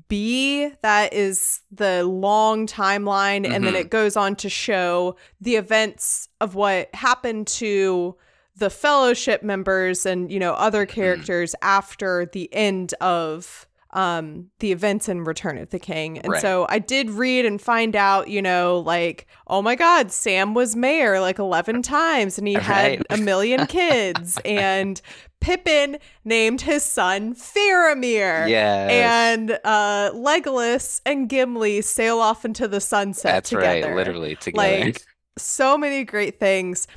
B, 0.07 0.69
that 0.81 1.13
is 1.13 1.61
the 1.71 2.03
long 2.03 2.65
timeline. 2.65 3.47
And 3.47 3.65
then 3.65 3.73
Mhm. 3.73 3.81
it 3.81 3.89
goes 3.89 4.17
on 4.17 4.35
to 4.37 4.49
show 4.49 5.15
the 5.39 5.55
events 5.57 6.27
of 6.41 6.55
what 6.55 6.89
happened 6.95 7.47
to 7.47 8.15
the 8.57 8.69
fellowship 8.69 9.43
members 9.43 10.05
and, 10.05 10.31
you 10.31 10.39
know, 10.39 10.53
other 10.53 10.85
characters 10.85 11.53
after 11.61 12.25
the 12.31 12.51
end 12.53 12.93
of 13.01 13.64
um 13.95 14.47
the 14.59 14.71
events 14.71 15.09
in 15.09 15.23
Return 15.23 15.57
of 15.57 15.69
the 15.71 15.79
King. 15.79 16.19
And 16.19 16.33
Right. 16.33 16.41
so 16.41 16.67
I 16.69 16.77
did 16.79 17.09
read 17.09 17.45
and 17.45 17.59
find 17.61 17.95
out, 17.95 18.27
you 18.27 18.41
know, 18.41 18.79
like, 18.85 19.25
oh 19.47 19.61
my 19.61 19.75
god, 19.75 20.11
Sam 20.11 20.53
was 20.53 20.75
mayor 20.75 21.19
like 21.19 21.39
11 21.39 21.81
times 21.81 22.37
and 22.37 22.47
he 22.47 22.53
had 22.55 23.01
a 23.09 23.17
million 23.17 23.65
kids 23.67 24.37
and 24.45 25.01
Pippin 25.39 25.97
named 26.25 26.61
his 26.61 26.83
son 26.83 27.33
Faramir. 27.35 28.49
Yes. 28.49 28.91
And 28.91 29.51
uh 29.63 30.11
Legolas 30.13 31.01
and 31.05 31.29
Gimli 31.29 31.81
sail 31.81 32.19
off 32.19 32.45
into 32.45 32.67
the 32.67 32.81
sunset 32.81 33.31
That's 33.33 33.49
together. 33.49 33.87
right. 33.87 33.95
Literally 33.95 34.35
together. 34.35 34.85
Like 34.85 35.01
so 35.37 35.77
many 35.77 36.03
great 36.03 36.39
things. 36.39 36.87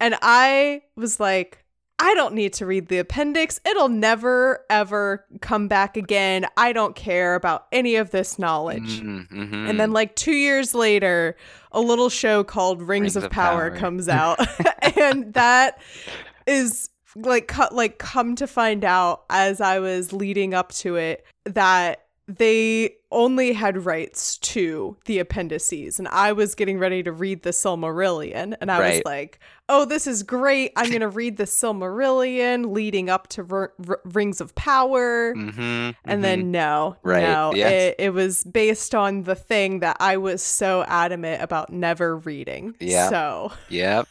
And 0.00 0.16
I 0.22 0.82
was 0.96 1.18
like, 1.20 1.64
I 1.98 2.12
don't 2.14 2.34
need 2.34 2.52
to 2.54 2.66
read 2.66 2.88
the 2.88 2.98
appendix. 2.98 3.58
It'll 3.64 3.88
never, 3.88 4.64
ever 4.68 5.24
come 5.40 5.66
back 5.66 5.96
again. 5.96 6.46
I 6.56 6.72
don't 6.72 6.94
care 6.94 7.34
about 7.34 7.66
any 7.72 7.96
of 7.96 8.10
this 8.10 8.38
knowledge. 8.38 9.00
Mhm, 9.00 9.70
And 9.70 9.80
then, 9.80 9.92
like, 9.92 10.14
two 10.14 10.34
years 10.34 10.74
later, 10.74 11.36
a 11.72 11.80
little 11.80 12.10
show 12.10 12.44
called 12.44 12.80
Rings, 12.82 12.88
Rings 12.88 13.16
of, 13.16 13.24
of 13.24 13.30
Power, 13.30 13.70
Power. 13.70 13.78
comes 13.78 14.08
out. 14.10 14.38
and 14.98 15.32
that 15.34 15.80
is 16.46 16.90
like, 17.14 17.48
cut, 17.48 17.74
like, 17.74 17.98
come 17.98 18.36
to 18.36 18.46
find 18.46 18.84
out 18.84 19.24
as 19.30 19.62
I 19.62 19.78
was 19.78 20.12
leading 20.12 20.52
up 20.52 20.72
to 20.74 20.96
it 20.96 21.24
that 21.44 22.05
they 22.28 22.90
only 23.12 23.52
had 23.52 23.84
rights 23.86 24.36
to 24.38 24.96
the 25.04 25.20
appendices 25.20 25.98
and 26.00 26.08
i 26.08 26.32
was 26.32 26.56
getting 26.56 26.76
ready 26.76 27.00
to 27.00 27.12
read 27.12 27.42
the 27.44 27.50
silmarillion 27.50 28.56
and 28.60 28.68
i 28.70 28.80
was 28.94 29.00
like 29.04 29.38
oh 29.68 29.84
this 29.84 30.08
is 30.08 30.24
great 30.24 30.72
i'm 30.74 30.88
going 30.88 31.00
to 31.00 31.08
read 31.08 31.36
the 31.36 31.44
silmarillion 31.44 32.74
leading 32.74 33.08
up 33.08 33.28
to 33.28 33.46
R- 33.48 33.72
R- 33.88 34.00
rings 34.04 34.40
of 34.40 34.52
power 34.56 35.34
Mhm, 35.34 35.94
and 36.04 36.18
mhm. 36.18 36.22
then 36.22 36.50
no 36.50 36.96
Right, 37.04 37.22
no 37.22 37.52
yes. 37.54 37.70
it, 37.72 37.94
it 38.00 38.10
was 38.10 38.42
based 38.42 38.92
on 38.94 39.22
the 39.22 39.36
thing 39.36 39.78
that 39.80 39.96
i 40.00 40.16
was 40.16 40.42
so 40.42 40.84
adamant 40.88 41.42
about 41.42 41.70
never 41.72 42.16
reading 42.16 42.74
Yeah. 42.80 43.08
so 43.08 43.52
Yep. 43.68 44.08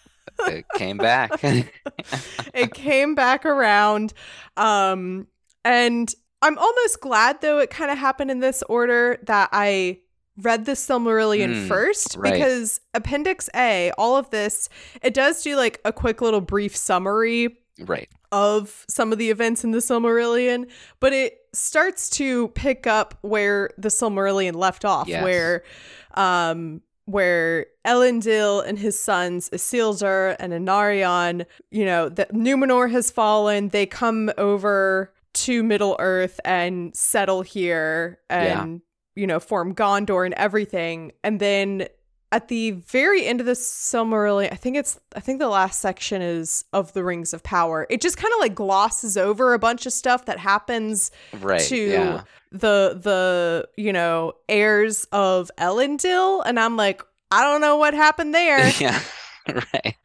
It 0.47 0.65
came 0.75 0.97
back. 0.97 1.31
it 2.53 2.73
came 2.73 3.13
back 3.15 3.45
around 3.45 4.13
um 4.57 5.27
and 5.63 6.13
i'm 6.45 6.57
almost 6.57 7.01
glad 7.01 7.41
though 7.41 7.59
it 7.59 7.69
kind 7.69 7.91
of 7.91 7.97
happened 7.97 8.31
in 8.31 8.39
this 8.39 8.63
order 8.69 9.17
that 9.23 9.49
i 9.51 9.99
read 10.37 10.65
the 10.65 10.73
silmarillion 10.73 11.53
Mm, 11.55 11.67
first 11.67 12.15
right. 12.17 12.33
because 12.33 12.81
appendix 12.93 13.49
a 13.55 13.91
all 13.97 14.17
of 14.17 14.29
this 14.31 14.67
it 15.01 15.13
does 15.13 15.41
do 15.43 15.55
like 15.55 15.79
a 15.85 15.93
quick 15.93 16.21
little 16.21 16.41
brief 16.41 16.75
summary 16.75 17.57
right. 17.85 18.09
of 18.31 18.85
some 18.89 19.11
of 19.13 19.17
the 19.17 19.29
events 19.29 19.63
in 19.63 19.71
the 19.71 19.79
Silmarillion, 19.79 20.69
but 20.99 21.13
it 21.13 21.37
starts 21.53 22.09
to 22.11 22.47
pick 22.49 22.85
up 22.87 23.17
where 23.21 23.69
the 23.77 23.89
Silmarillion 23.89 24.55
left 24.55 24.83
off, 24.85 25.07
Yes. 25.07 25.23
where 25.23 25.63
um 26.15 26.81
where 27.05 27.67
Elendil 27.85 28.65
and 28.67 28.79
his 28.79 28.99
sons 28.99 29.49
Isildur 29.51 30.35
and 30.39 30.51
Anarion, 30.53 31.45
you 31.71 31.85
know, 31.85 32.09
that 32.09 32.33
Numenor 32.33 32.89
has 32.91 33.11
fallen, 33.11 33.69
they 33.69 33.85
come 33.85 34.31
over 34.37 35.13
to 35.35 35.63
Middle 35.63 35.95
Earth 35.99 36.39
and 36.43 36.95
settle 36.95 37.41
here 37.41 38.19
and 38.29 38.81
you 39.15 39.25
know, 39.25 39.39
form 39.39 39.73
Gondor 39.73 40.25
and 40.25 40.33
everything. 40.35 41.13
And 41.23 41.39
then 41.39 41.87
at 42.31 42.49
the 42.49 42.71
very 42.71 43.25
end 43.25 43.39
of 43.39 43.45
the 43.45 43.53
Silmarillion, 43.53 44.51
I 44.51 44.55
think 44.55 44.75
it's 44.75 44.99
I 45.15 45.21
think 45.21 45.39
the 45.39 45.47
last 45.47 45.79
section 45.79 46.21
is 46.21 46.65
of 46.73 46.91
the 46.91 47.03
Rings 47.03 47.33
of 47.33 47.41
Power. 47.43 47.87
It 47.89 48.01
just 48.01 48.17
kind 48.17 48.33
of 48.33 48.41
like 48.41 48.55
glosses 48.55 49.15
over 49.15 49.53
a 49.53 49.59
bunch 49.59 49.85
of 49.85 49.93
stuff 49.93 50.25
that 50.25 50.37
happens 50.37 51.11
Right. 51.39 51.61
to 51.61 51.77
yeah. 51.77 52.23
the 52.51 52.99
the 53.01 53.69
you 53.77 53.93
know 53.93 54.33
heirs 54.49 55.05
of 55.13 55.49
Elendil, 55.57 56.43
and 56.45 56.59
I'm 56.59 56.75
like, 56.75 57.01
I 57.31 57.43
don't 57.43 57.61
know 57.61 57.77
what 57.77 57.93
happened 57.93 58.33
there. 58.33 58.69
yeah. 58.79 58.99
right. 59.73 59.95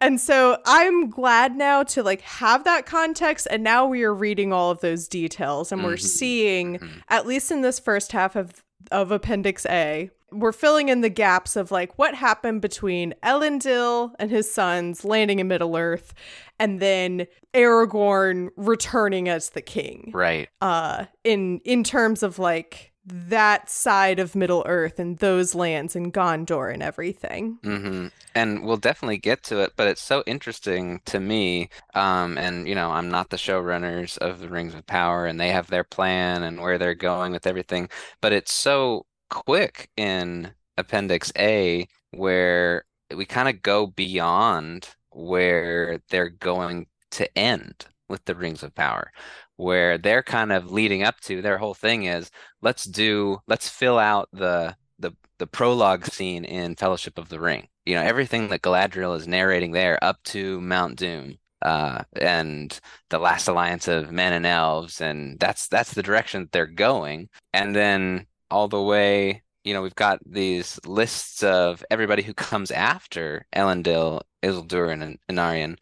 And 0.00 0.20
so 0.20 0.58
I'm 0.66 1.10
glad 1.10 1.56
now 1.56 1.82
to 1.84 2.02
like 2.02 2.20
have 2.22 2.64
that 2.64 2.86
context, 2.86 3.46
and 3.50 3.62
now 3.62 3.86
we 3.86 4.02
are 4.02 4.14
reading 4.14 4.52
all 4.52 4.70
of 4.70 4.80
those 4.80 5.08
details, 5.08 5.72
and 5.72 5.82
we're 5.84 5.94
Mhm. 5.94 6.00
seeing 6.02 6.78
Mhm. 6.78 6.88
at 7.08 7.26
least 7.26 7.50
in 7.50 7.62
this 7.62 7.78
first 7.78 8.12
half 8.12 8.36
of 8.36 8.64
of 8.90 9.12
Appendix 9.12 9.66
A, 9.66 10.10
we're 10.32 10.52
filling 10.52 10.88
in 10.88 11.00
the 11.02 11.10
gaps 11.10 11.54
of 11.54 11.70
like 11.70 11.96
what 11.98 12.14
happened 12.14 12.60
between 12.62 13.14
Elendil 13.22 14.12
and 14.18 14.30
his 14.30 14.52
sons 14.52 15.04
landing 15.04 15.38
in 15.38 15.46
Middle 15.48 15.76
Earth, 15.76 16.14
and 16.58 16.80
then 16.80 17.26
Aragorn 17.54 18.48
returning 18.56 19.28
as 19.28 19.50
the 19.50 19.60
king. 19.62 20.10
Right. 20.14 20.48
Uh, 20.60 21.04
in 21.24 21.60
in 21.64 21.84
terms 21.84 22.22
of 22.22 22.38
like 22.38 22.89
that 23.04 23.70
side 23.70 24.18
of 24.18 24.34
Middle 24.34 24.62
Earth 24.66 24.98
and 24.98 25.18
those 25.18 25.54
lands 25.54 25.96
and 25.96 26.12
Gondor 26.12 26.72
and 26.72 26.82
everything. 26.82 27.58
hmm 27.62 28.06
And 28.34 28.64
we'll 28.64 28.78
definitely 28.78 29.18
get 29.18 29.42
to 29.44 29.60
it, 29.60 29.72
but 29.76 29.86
it's 29.86 30.00
so 30.02 30.22
interesting 30.26 31.00
to 31.06 31.20
me. 31.20 31.68
Um, 31.94 32.38
and 32.38 32.66
you 32.66 32.74
know, 32.74 32.90
I'm 32.90 33.10
not 33.10 33.28
the 33.30 33.36
showrunners 33.36 34.16
of 34.18 34.40
the 34.40 34.48
Rings 34.48 34.74
of 34.74 34.86
Power, 34.86 35.26
and 35.26 35.38
they 35.38 35.50
have 35.50 35.66
their 35.68 35.84
plan 35.84 36.42
and 36.42 36.60
where 36.60 36.78
they're 36.78 36.94
going 36.94 37.32
with 37.32 37.46
everything. 37.46 37.88
But 38.22 38.32
it's 38.32 38.52
so 38.52 39.06
quick 39.28 39.90
in 39.96 40.54
Appendix 40.78 41.32
A 41.38 41.86
where 42.12 42.84
we 43.14 43.26
kind 43.26 43.48
of 43.48 43.62
go 43.62 43.86
beyond 43.88 44.88
where 45.10 46.00
they're 46.08 46.30
going 46.30 46.86
to 47.12 47.38
end 47.38 47.86
with 48.08 48.24
the 48.24 48.34
Rings 48.34 48.62
of 48.62 48.74
Power, 48.74 49.12
where 49.60 49.98
they're 49.98 50.22
kind 50.22 50.52
of 50.52 50.72
leading 50.72 51.02
up 51.02 51.20
to 51.20 51.42
their 51.42 51.58
whole 51.58 51.74
thing 51.74 52.04
is 52.04 52.30
let's 52.62 52.84
do 52.84 53.38
let's 53.46 53.68
fill 53.68 53.98
out 53.98 54.28
the 54.32 54.74
the 54.98 55.12
the 55.38 55.46
prologue 55.46 56.06
scene 56.06 56.44
in 56.44 56.76
Fellowship 56.76 57.18
of 57.18 57.28
the 57.28 57.40
Ring. 57.40 57.68
You 57.84 57.94
know, 57.94 58.02
everything 58.02 58.48
that 58.48 58.62
Galadriel 58.62 59.16
is 59.16 59.28
narrating 59.28 59.72
there 59.72 60.02
up 60.02 60.22
to 60.24 60.60
Mount 60.60 60.96
Doom. 60.96 61.36
Uh, 61.62 62.04
and 62.16 62.80
the 63.10 63.18
last 63.18 63.46
alliance 63.46 63.86
of 63.86 64.10
men 64.10 64.32
and 64.32 64.46
elves, 64.46 65.02
and 65.02 65.38
that's 65.38 65.68
that's 65.68 65.92
the 65.92 66.02
direction 66.02 66.42
that 66.42 66.52
they're 66.52 66.66
going. 66.66 67.28
And 67.52 67.76
then 67.76 68.26
all 68.50 68.66
the 68.66 68.80
way, 68.80 69.42
you 69.62 69.74
know, 69.74 69.82
we've 69.82 69.94
got 69.94 70.20
these 70.24 70.80
lists 70.86 71.42
of 71.42 71.84
everybody 71.90 72.22
who 72.22 72.32
comes 72.34 72.70
after 72.70 73.46
Elendil, 73.54 74.22
Isildur, 74.42 74.90
and 74.90 75.18
Anarion, 75.30 75.76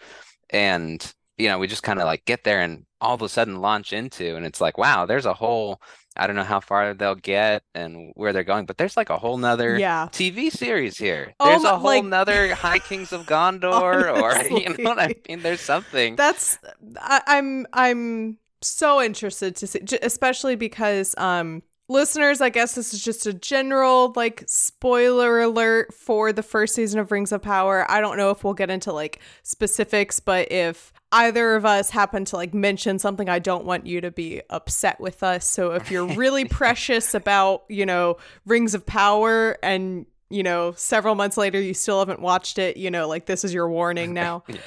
and 0.50 1.14
you 1.38 1.49
know, 1.49 1.59
we 1.59 1.66
just 1.66 1.83
kind 1.83 1.99
of 2.00 2.07
like 2.07 2.25
get 2.25 2.45
there 2.45 2.61
and 2.61 2.85
all 3.00 3.14
of 3.14 3.23
a 3.23 3.28
sudden 3.28 3.61
launch 3.61 3.92
into, 3.92 4.35
and 4.37 4.45
it's 4.45 4.61
like, 4.61 4.76
wow, 4.76 5.07
there's 5.07 5.25
a 5.26 5.33
whole, 5.35 5.80
I 6.16 6.26
don't 6.26 6.35
know 6.35 6.42
how 6.42 6.59
far 6.59 6.95
they'll 6.95 7.14
get 7.14 7.62
and 7.75 8.11
where 8.16 8.33
they're 8.33 8.42
going, 8.42 8.66
but 8.66 8.76
there's 8.76 8.97
like 8.97 9.09
a 9.09 9.16
whole 9.18 9.38
nother 9.38 9.78
Yeah. 9.78 10.09
TV 10.11 10.50
series 10.50 10.99
here. 10.99 11.33
Oh 11.38 11.47
There's 11.49 11.62
my- 11.62 11.71
a 11.71 11.76
whole 11.76 11.90
like- 11.90 12.04
nother 12.04 12.54
High 12.57 12.80
Kings 12.80 13.12
of 13.12 13.26
Gondor, 13.26 14.21
or 14.23 14.35
you 14.59 14.68
know 14.83 14.90
what 14.90 14.99
I 14.99 15.14
mean? 15.28 15.42
There's 15.42 15.61
something. 15.61 16.16
That's 16.16 16.59
I, 17.00 17.23
I'm 17.28 17.66
I'm 17.73 18.38
so 18.62 19.00
interested 19.00 19.54
to 19.57 19.66
see, 19.68 19.80
especially 20.02 20.57
because 20.57 21.14
um 21.18 21.62
listeners, 21.88 22.40
I 22.40 22.50
guess 22.50 22.75
this 22.75 22.92
is 22.92 23.02
just 23.02 23.26
a 23.26 23.33
general 23.33 24.12
like 24.14 24.45
spoiler 24.47 25.40
alert 25.40 25.95
for 25.95 26.33
the 26.33 26.42
first 26.42 26.75
season 26.75 27.00
of 27.00 27.11
Rings 27.11 27.33
of 27.33 27.42
Power. 27.42 27.90
I 27.90 28.00
don't 28.00 28.16
know 28.16 28.30
if 28.30 28.45
we'll 28.45 28.54
get 28.54 28.71
into 28.71 28.92
like 28.92 29.21
specifics, 29.42 30.21
but 30.21 30.52
if 30.52 30.92
either 31.12 31.54
of 31.54 31.64
us 31.64 31.90
happen 31.90 32.25
to 32.26 32.37
like 32.37 32.52
mention 32.52 32.99
something, 32.99 33.28
I 33.28 33.38
don't 33.38 33.64
want 33.64 33.87
you 33.87 34.00
to 34.02 34.11
be 34.11 34.42
upset 34.50 35.00
with 35.00 35.23
us. 35.23 35.49
So 35.49 35.73
if 35.73 35.90
you're 35.90 36.07
really 36.14 36.45
precious 36.45 37.14
about, 37.14 37.64
you 37.68 37.87
know, 37.87 38.18
Rings 38.45 38.75
of 38.75 38.85
Power 38.85 39.57
and 39.62 40.07
you 40.30 40.42
know, 40.42 40.73
several 40.76 41.14
months 41.14 41.38
later 41.38 41.59
you 41.59 41.73
still 41.73 42.00
haven't 42.00 42.21
watched 42.21 42.59
it, 42.59 42.76
you 42.76 42.90
know, 42.90 43.09
like 43.09 43.25
this 43.25 43.45
is 43.45 43.54
your 43.54 43.68
warning 43.71 44.12
now. 44.14 44.45
yeah. 44.47 44.59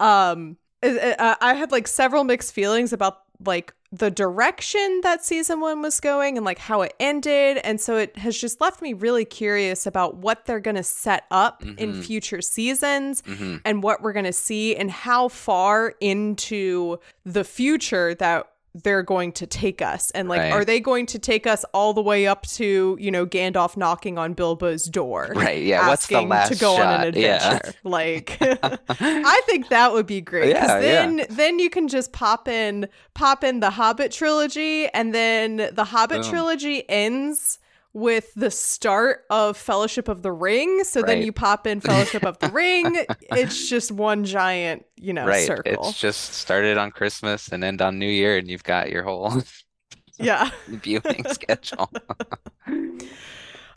Um 0.00 0.56
I 0.82 1.54
had 1.54 1.72
like 1.72 1.88
several 1.88 2.24
mixed 2.24 2.52
feelings 2.52 2.92
about 2.92 3.22
like 3.44 3.72
the 3.94 4.10
direction 4.10 5.00
that 5.04 5.24
season 5.24 5.60
one 5.60 5.80
was 5.80 6.00
going 6.00 6.36
and 6.36 6.44
like 6.44 6.58
how 6.58 6.82
it 6.82 6.94
ended. 6.98 7.58
And 7.58 7.80
so 7.80 7.96
it 7.96 8.16
has 8.18 8.36
just 8.36 8.60
left 8.60 8.82
me 8.82 8.92
really 8.92 9.24
curious 9.24 9.86
about 9.86 10.16
what 10.16 10.46
they're 10.46 10.58
going 10.58 10.74
to 10.74 10.82
set 10.82 11.24
up 11.30 11.62
mm-hmm. 11.62 11.78
in 11.78 12.02
future 12.02 12.42
seasons 12.42 13.22
mm-hmm. 13.22 13.58
and 13.64 13.84
what 13.84 14.02
we're 14.02 14.12
going 14.12 14.24
to 14.24 14.32
see 14.32 14.74
and 14.74 14.90
how 14.90 15.28
far 15.28 15.94
into 16.00 16.98
the 17.24 17.44
future 17.44 18.14
that 18.16 18.48
they're 18.74 19.02
going 19.02 19.30
to 19.30 19.46
take 19.46 19.80
us 19.80 20.10
and 20.12 20.28
like 20.28 20.40
right. 20.40 20.52
are 20.52 20.64
they 20.64 20.80
going 20.80 21.06
to 21.06 21.18
take 21.18 21.46
us 21.46 21.64
all 21.72 21.92
the 21.92 22.02
way 22.02 22.26
up 22.26 22.44
to 22.46 22.96
you 23.00 23.10
know 23.10 23.24
Gandalf 23.24 23.76
knocking 23.76 24.18
on 24.18 24.34
Bilbo's 24.34 24.84
door 24.86 25.32
right 25.34 25.62
yeah 25.62 25.88
what's 25.88 26.08
the 26.08 26.20
last 26.22 26.52
to 26.52 26.58
go 26.58 26.76
shot? 26.76 26.86
on 26.86 27.00
an 27.02 27.08
adventure 27.08 27.60
yeah. 27.64 27.72
like 27.84 28.36
I 28.40 29.40
think 29.46 29.68
that 29.68 29.92
would 29.92 30.06
be 30.06 30.20
great 30.20 30.50
yeah, 30.50 30.80
then 30.80 31.18
yeah. 31.18 31.26
then 31.30 31.60
you 31.60 31.70
can 31.70 31.86
just 31.86 32.12
pop 32.12 32.48
in 32.48 32.88
pop 33.14 33.44
in 33.44 33.60
the 33.60 33.70
Hobbit 33.70 34.10
trilogy 34.10 34.88
and 34.88 35.14
then 35.14 35.70
the 35.72 35.84
Hobbit 35.84 36.22
Boom. 36.22 36.30
trilogy 36.30 36.88
ends 36.90 37.60
with 37.94 38.34
the 38.34 38.50
start 38.50 39.24
of 39.30 39.56
Fellowship 39.56 40.08
of 40.08 40.22
the 40.22 40.32
Ring. 40.32 40.82
So 40.82 41.00
right. 41.00 41.06
then 41.06 41.22
you 41.22 41.32
pop 41.32 41.66
in 41.66 41.80
Fellowship 41.80 42.24
of 42.24 42.38
the 42.40 42.48
Ring. 42.50 43.06
It's 43.30 43.68
just 43.68 43.90
one 43.90 44.24
giant, 44.24 44.84
you 44.96 45.12
know, 45.12 45.26
right. 45.26 45.46
circle. 45.46 45.88
It's 45.88 45.98
just 45.98 46.34
started 46.34 46.76
on 46.76 46.90
Christmas 46.90 47.48
and 47.48 47.64
end 47.64 47.80
on 47.80 47.98
New 47.98 48.08
Year, 48.08 48.36
and 48.36 48.48
you've 48.48 48.64
got 48.64 48.90
your 48.90 49.02
whole 49.02 49.42
yeah 50.18 50.50
viewing 50.66 51.24
schedule. 51.30 51.90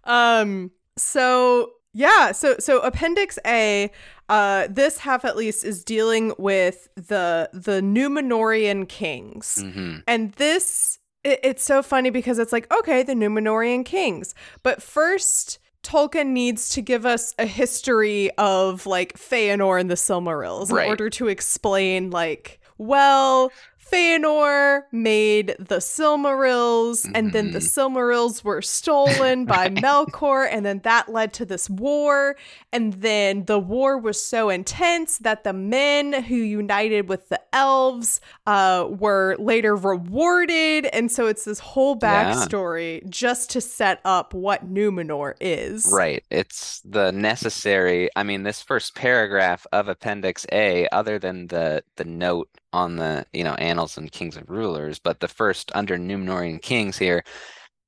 um. 0.04 0.72
So 0.98 1.72
yeah. 1.94 2.32
So 2.32 2.56
so 2.60 2.80
Appendix 2.82 3.40
A. 3.46 3.92
Uh, 4.30 4.68
this 4.70 4.98
half 4.98 5.24
at 5.24 5.38
least 5.38 5.64
is 5.64 5.84
dealing 5.84 6.34
with 6.38 6.90
the 6.96 7.50
the 7.54 7.82
Numenorian 7.82 8.88
kings, 8.88 9.64
mm-hmm. 9.64 10.00
and 10.06 10.34
this 10.34 11.00
it, 11.28 11.40
it's 11.44 11.64
so 11.64 11.84
funny 11.84 12.10
because 12.10 12.40
it's 12.40 12.54
like, 12.54 12.72
okay, 12.74 13.04
the 13.04 13.14
Numenorian 13.14 13.86
kings. 13.86 14.34
But 14.64 14.82
first, 14.82 15.60
Tolkien 15.84 16.28
needs 16.28 16.70
to 16.70 16.82
give 16.82 17.06
us 17.06 17.36
a 17.38 17.46
history 17.46 18.32
of 18.38 18.86
like 18.86 19.18
Feanor 19.18 19.80
and 19.80 19.90
the 19.90 19.96
Silmarils 19.96 20.72
right. 20.72 20.86
in 20.86 20.90
order 20.90 21.10
to 21.12 21.28
explain, 21.28 22.10
like, 22.10 22.60
well, 22.78 23.52
Feanor 23.92 24.84
made 24.92 25.56
the 25.60 25.78
Silmarils, 25.78 27.06
mm-hmm. 27.06 27.12
and 27.16 27.34
then 27.34 27.52
the 27.52 27.60
mm-hmm. 27.60 27.98
Silmarils 27.98 28.44
were 28.44 28.62
stolen 28.62 29.46
by 29.46 29.70
Melkor, 29.70 30.48
and 30.50 30.66
then 30.66 30.80
that 30.84 31.10
led 31.10 31.34
to 31.34 31.46
this 31.46 31.70
war. 31.70 32.36
And 32.74 32.94
then 32.94 33.46
the 33.46 33.60
war 33.60 33.98
was 33.98 34.22
so 34.22 34.50
intense 34.50 35.20
that 35.20 35.44
the 35.44 35.54
men 35.54 36.24
who 36.24 36.36
united 36.36 37.10
with 37.10 37.30
the 37.30 37.42
elves 37.54 38.20
uh, 38.46 38.88
were 38.90 39.36
later 39.40 39.76
rewarded. 39.76 40.86
And 40.88 41.12
so 41.12 41.28
it's 41.28 41.46
this 41.46 41.60
whole 41.60 41.98
backstory 41.98 43.02
yeah. 43.02 43.08
just 43.10 43.50
to 43.52 43.62
set 43.62 44.02
up 44.04 44.34
what 44.34 44.72
Numenor 44.72 45.36
is. 45.40 45.90
Right. 45.92 46.24
It's 46.30 46.82
the 46.82 47.12
necessary. 47.12 48.10
I 48.16 48.24
mean, 48.24 48.44
this 48.44 48.62
first 48.62 48.96
paragraph 48.96 49.66
of 49.72 49.88
Appendix 49.88 50.46
A, 50.52 50.88
other 50.92 51.20
than 51.20 51.48
the 51.48 51.84
the 51.96 52.06
note 52.06 52.50
on 52.78 52.96
the 52.96 53.26
you 53.34 53.44
know 53.44 53.56
annals 53.56 53.98
and 53.98 54.12
kings 54.12 54.38
and 54.38 54.48
rulers 54.48 55.00
but 55.00 55.20
the 55.20 55.28
first 55.28 55.72
under 55.74 55.98
Numenorean 55.98 56.62
kings 56.62 56.96
here 56.98 57.24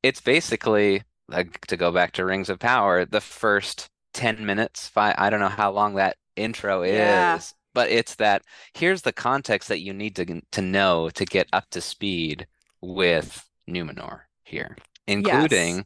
it's 0.02 0.20
basically 0.20 1.04
like 1.28 1.66
to 1.68 1.78
go 1.78 1.92
back 1.92 2.12
to 2.14 2.26
rings 2.26 2.50
of 2.50 2.58
power 2.58 3.06
the 3.06 3.22
first 3.22 3.90
10 4.16 4.44
minutes 4.44 4.88
five 4.88 5.14
i 5.20 5.30
don't 5.30 5.40
know 5.40 5.48
how 5.48 5.72
long 5.72 5.94
that 5.96 6.18
intro 6.36 6.82
is 6.82 7.54
but 7.76 7.92
it's 7.92 8.16
that 8.16 8.42
here's 8.74 9.04
the 9.04 9.14
context 9.14 9.70
that 9.70 9.82
you 9.82 9.94
need 9.94 10.16
to 10.16 10.42
to 10.52 10.62
know 10.62 11.10
to 11.12 11.24
get 11.24 11.48
up 11.54 11.70
to 11.70 11.82
speed 11.82 12.48
with 12.82 13.48
numenor 13.70 14.22
here 14.44 14.76
including 15.08 15.76
yes. 15.78 15.86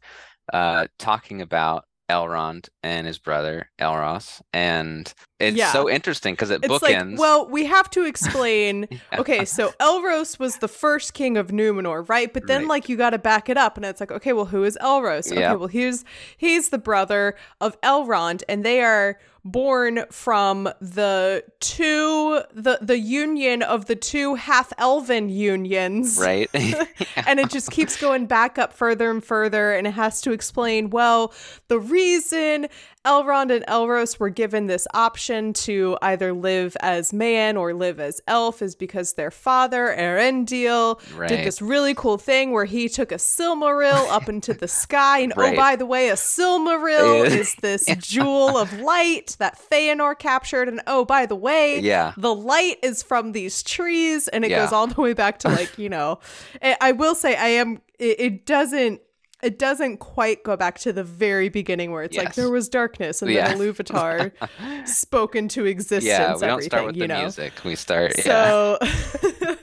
uh 0.54 0.86
talking 0.98 1.42
about 1.42 1.84
Elrond 2.10 2.68
and 2.82 3.06
his 3.06 3.18
brother 3.18 3.70
Elros, 3.80 4.42
and 4.52 5.12
it's 5.40 5.56
yeah. 5.56 5.72
so 5.72 5.88
interesting 5.88 6.34
because 6.34 6.50
it 6.50 6.60
it's 6.62 6.72
bookends. 6.72 7.12
Like, 7.12 7.18
well, 7.18 7.48
we 7.48 7.64
have 7.66 7.88
to 7.90 8.04
explain. 8.04 8.86
yeah. 8.90 8.98
Okay, 9.18 9.44
so 9.44 9.72
Elros 9.80 10.38
was 10.38 10.58
the 10.58 10.68
first 10.68 11.14
king 11.14 11.36
of 11.36 11.48
Numenor, 11.48 12.08
right? 12.08 12.32
But 12.32 12.46
then, 12.46 12.62
right. 12.62 12.68
like, 12.68 12.88
you 12.88 12.96
got 12.96 13.10
to 13.10 13.18
back 13.18 13.48
it 13.48 13.56
up, 13.56 13.76
and 13.76 13.86
it's 13.86 14.00
like, 14.00 14.12
okay, 14.12 14.32
well, 14.32 14.46
who 14.46 14.64
is 14.64 14.76
Elros? 14.82 15.30
Okay, 15.30 15.40
yep. 15.40 15.58
well, 15.58 15.68
he's 15.68 16.04
he's 16.36 16.68
the 16.68 16.78
brother 16.78 17.36
of 17.60 17.80
Elrond, 17.80 18.42
and 18.48 18.64
they 18.64 18.82
are 18.82 19.18
born 19.44 20.04
from 20.10 20.64
the 20.80 21.44
two 21.60 22.40
the 22.54 22.78
the 22.80 22.98
union 22.98 23.62
of 23.62 23.86
the 23.86 23.94
two 23.96 24.34
half 24.34 24.72
elven 24.78 25.28
unions. 25.28 26.18
Right. 26.20 26.50
And 27.26 27.40
it 27.40 27.50
just 27.50 27.70
keeps 27.70 27.96
going 27.96 28.26
back 28.26 28.58
up 28.58 28.72
further 28.72 29.10
and 29.10 29.24
further 29.24 29.72
and 29.72 29.86
it 29.86 29.92
has 29.92 30.20
to 30.22 30.32
explain 30.32 30.90
well 30.90 31.32
the 31.68 31.78
reason 31.78 32.66
Elrond 33.04 33.54
and 33.54 33.64
Elros 33.66 34.18
were 34.18 34.30
given 34.30 34.66
this 34.66 34.86
option 34.94 35.52
to 35.52 35.98
either 36.00 36.32
live 36.32 36.74
as 36.80 37.12
man 37.12 37.56
or 37.56 37.74
live 37.74 38.00
as 38.00 38.22
elf 38.26 38.62
is 38.62 38.74
because 38.74 39.12
their 39.12 39.30
father, 39.30 39.94
Eärendil, 39.96 40.98
right. 41.16 41.28
did 41.28 41.46
this 41.46 41.60
really 41.60 41.94
cool 41.94 42.16
thing 42.16 42.52
where 42.52 42.64
he 42.64 42.88
took 42.88 43.12
a 43.12 43.16
Silmaril 43.16 44.08
up 44.10 44.28
into 44.28 44.54
the 44.54 44.68
sky. 44.84 45.18
And 45.18 45.34
oh, 45.36 45.42
right. 45.42 45.52
oh, 45.52 45.56
by 45.56 45.76
the 45.76 45.84
way, 45.84 46.08
a 46.08 46.14
Silmaril 46.14 47.26
is 47.26 47.54
this 47.56 47.86
jewel 47.98 48.56
of 48.56 48.72
light 48.80 49.36
that 49.38 49.58
Feanor 49.58 50.18
captured. 50.18 50.68
And 50.68 50.80
oh, 50.86 51.04
by 51.04 51.26
the 51.26 51.36
way, 51.36 51.80
yeah. 51.80 52.14
the 52.16 52.34
light 52.34 52.78
is 52.82 53.02
from 53.02 53.32
these 53.32 53.62
trees. 53.62 54.28
And 54.28 54.44
it 54.44 54.50
yeah. 54.50 54.64
goes 54.64 54.72
all 54.72 54.86
the 54.86 55.00
way 55.00 55.12
back 55.12 55.40
to 55.40 55.48
like, 55.48 55.78
you 55.78 55.90
know, 55.90 56.20
I 56.80 56.92
will 56.92 57.14
say 57.14 57.36
I 57.36 57.48
am, 57.48 57.82
it, 57.98 58.18
it 58.18 58.46
doesn't 58.46 59.02
it 59.44 59.58
doesn't 59.58 59.98
quite 59.98 60.42
go 60.42 60.56
back 60.56 60.78
to 60.80 60.92
the 60.92 61.04
very 61.04 61.50
beginning 61.50 61.92
where 61.92 62.02
it's 62.02 62.16
yes. 62.16 62.24
like 62.24 62.34
there 62.34 62.50
was 62.50 62.68
darkness 62.68 63.20
and 63.20 63.30
yeah. 63.30 63.48
then 63.48 63.58
Iluvatar 63.58 64.32
spoke 64.88 65.36
into 65.36 65.66
existence. 65.66 66.06
Yeah, 66.06 66.34
we 66.34 66.40
don't 66.40 66.62
start 66.62 66.86
with 66.86 66.96
the 66.96 67.06
know? 67.06 67.20
music. 67.20 67.52
We 67.62 67.74
start. 67.76 68.16
So, 68.16 68.78
yeah. 68.80 69.56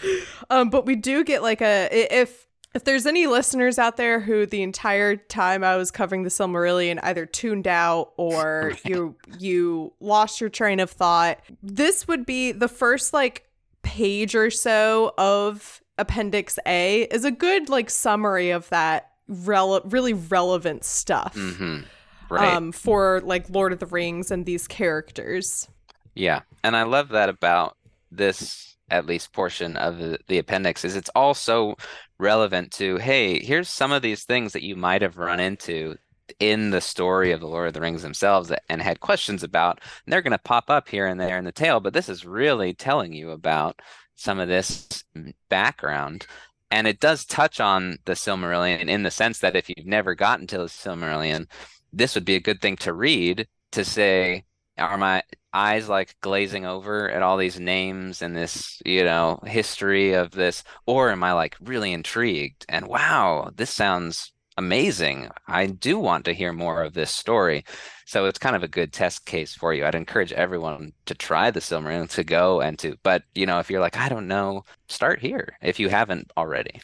um, 0.50 0.68
but 0.68 0.84
we 0.84 0.96
do 0.96 1.24
get 1.24 1.42
like 1.42 1.62
a 1.62 1.88
if 1.90 2.46
if 2.74 2.84
there's 2.84 3.06
any 3.06 3.26
listeners 3.26 3.78
out 3.78 3.96
there 3.96 4.20
who 4.20 4.46
the 4.46 4.62
entire 4.62 5.16
time 5.16 5.64
I 5.64 5.76
was 5.76 5.90
covering 5.90 6.22
the 6.22 6.30
Silmarillion 6.30 6.98
either 7.02 7.26
tuned 7.26 7.66
out 7.66 8.12
or 8.16 8.70
right. 8.72 8.84
you 8.84 9.16
you 9.38 9.94
lost 10.00 10.40
your 10.40 10.50
train 10.50 10.78
of 10.78 10.90
thought, 10.90 11.40
this 11.62 12.06
would 12.06 12.26
be 12.26 12.52
the 12.52 12.68
first 12.68 13.14
like 13.14 13.46
page 13.82 14.34
or 14.34 14.50
so 14.50 15.14
of 15.16 15.82
Appendix 15.98 16.58
A 16.66 17.02
is 17.02 17.24
a 17.24 17.30
good 17.30 17.68
like 17.68 17.88
summary 17.88 18.50
of 18.50 18.68
that 18.70 19.11
rele- 19.32 19.82
really 19.92 20.12
relevant 20.12 20.84
stuff 20.84 21.34
mm-hmm. 21.34 21.80
right. 22.28 22.54
um, 22.54 22.72
for 22.72 23.20
like 23.24 23.48
Lord 23.50 23.72
of 23.72 23.78
the 23.78 23.86
Rings 23.86 24.30
and 24.30 24.46
these 24.46 24.68
characters. 24.68 25.68
Yeah, 26.14 26.40
and 26.62 26.76
I 26.76 26.82
love 26.82 27.08
that 27.10 27.28
about 27.28 27.76
this 28.10 28.76
at 28.90 29.06
least 29.06 29.32
portion 29.32 29.76
of 29.78 29.98
the, 29.98 30.18
the 30.28 30.36
appendix 30.36 30.84
is 30.84 30.96
it's 30.96 31.08
also 31.14 31.74
relevant 32.18 32.70
to 32.70 32.98
hey 32.98 33.42
here's 33.42 33.70
some 33.70 33.90
of 33.90 34.02
these 34.02 34.24
things 34.24 34.52
that 34.52 34.62
you 34.62 34.76
might 34.76 35.00
have 35.00 35.16
run 35.16 35.40
into 35.40 35.96
in 36.38 36.70
the 36.70 36.80
story 36.80 37.32
of 37.32 37.40
the 37.40 37.46
Lord 37.46 37.68
of 37.68 37.74
the 37.74 37.80
Rings 37.80 38.02
themselves 38.02 38.52
and 38.68 38.82
had 38.82 39.00
questions 39.00 39.42
about. 39.42 39.80
And 40.04 40.12
they're 40.12 40.22
going 40.22 40.32
to 40.32 40.38
pop 40.38 40.70
up 40.70 40.88
here 40.88 41.06
and 41.06 41.20
there 41.20 41.38
in 41.38 41.44
the 41.44 41.52
tale, 41.52 41.80
but 41.80 41.92
this 41.92 42.08
is 42.08 42.24
really 42.24 42.74
telling 42.74 43.12
you 43.12 43.30
about 43.30 43.80
some 44.14 44.38
of 44.38 44.48
this 44.48 45.04
background 45.48 46.26
and 46.72 46.86
it 46.86 47.00
does 47.00 47.26
touch 47.26 47.60
on 47.60 47.98
the 48.06 48.14
Silmarillion 48.14 48.88
in 48.88 49.02
the 49.02 49.10
sense 49.10 49.40
that 49.40 49.54
if 49.54 49.68
you've 49.68 49.86
never 49.86 50.14
gotten 50.14 50.46
to 50.48 50.58
the 50.58 50.64
Silmarillion, 50.64 51.46
this 51.92 52.14
would 52.14 52.24
be 52.24 52.34
a 52.34 52.40
good 52.40 52.62
thing 52.62 52.76
to 52.76 52.94
read 52.94 53.46
to 53.72 53.84
say, 53.84 54.44
are 54.78 54.96
my 54.96 55.22
eyes 55.52 55.90
like 55.90 56.16
glazing 56.22 56.64
over 56.64 57.10
at 57.10 57.20
all 57.20 57.36
these 57.36 57.60
names 57.60 58.22
and 58.22 58.34
this, 58.34 58.80
you 58.86 59.04
know, 59.04 59.38
history 59.44 60.14
of 60.14 60.30
this, 60.30 60.64
or 60.86 61.10
am 61.10 61.22
I 61.22 61.34
like 61.34 61.56
really 61.60 61.92
intrigued 61.92 62.64
and 62.70 62.86
wow, 62.88 63.50
this 63.54 63.70
sounds 63.70 64.32
amazing. 64.56 65.28
I 65.46 65.66
do 65.66 65.98
want 65.98 66.24
to 66.24 66.34
hear 66.34 66.54
more 66.54 66.82
of 66.82 66.94
this 66.94 67.10
story. 67.10 67.66
So 68.12 68.26
it's 68.26 68.38
kind 68.38 68.54
of 68.54 68.62
a 68.62 68.68
good 68.68 68.92
test 68.92 69.24
case 69.24 69.54
for 69.54 69.72
you. 69.72 69.86
I'd 69.86 69.94
encourage 69.94 70.32
everyone 70.34 70.92
to 71.06 71.14
try 71.14 71.50
the 71.50 71.60
Silmarillion 71.60 72.10
to 72.10 72.22
go 72.22 72.60
and 72.60 72.78
to, 72.80 72.98
but 73.02 73.22
you 73.34 73.46
know, 73.46 73.58
if 73.58 73.70
you're 73.70 73.80
like, 73.80 73.96
I 73.96 74.10
don't 74.10 74.28
know, 74.28 74.66
start 74.86 75.18
here 75.18 75.56
if 75.62 75.80
you 75.80 75.88
haven't 75.88 76.30
already. 76.36 76.82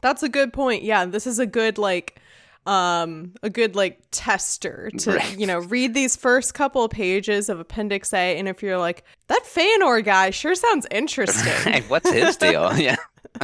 That's 0.00 0.24
a 0.24 0.28
good 0.28 0.52
point. 0.52 0.82
Yeah, 0.82 1.04
this 1.04 1.28
is 1.28 1.38
a 1.38 1.46
good 1.46 1.78
like 1.78 2.20
um 2.66 3.34
a 3.44 3.50
good 3.50 3.76
like 3.76 4.00
tester 4.10 4.90
to 4.98 5.12
Right. 5.12 5.38
you 5.38 5.46
know 5.46 5.60
read 5.60 5.94
these 5.94 6.16
first 6.16 6.54
couple 6.54 6.82
of 6.82 6.90
pages 6.90 7.48
of 7.48 7.60
appendix 7.60 8.12
A 8.12 8.36
and 8.36 8.48
if 8.48 8.60
you're 8.60 8.78
like 8.78 9.04
that 9.28 9.44
Feanor 9.44 10.02
guy 10.04 10.30
sure 10.30 10.56
sounds 10.56 10.88
interesting. 10.90 11.72
Hey, 11.72 11.82
what's 11.86 12.10
his 12.10 12.36
deal? 12.36 12.72
Yeah. 12.76 12.96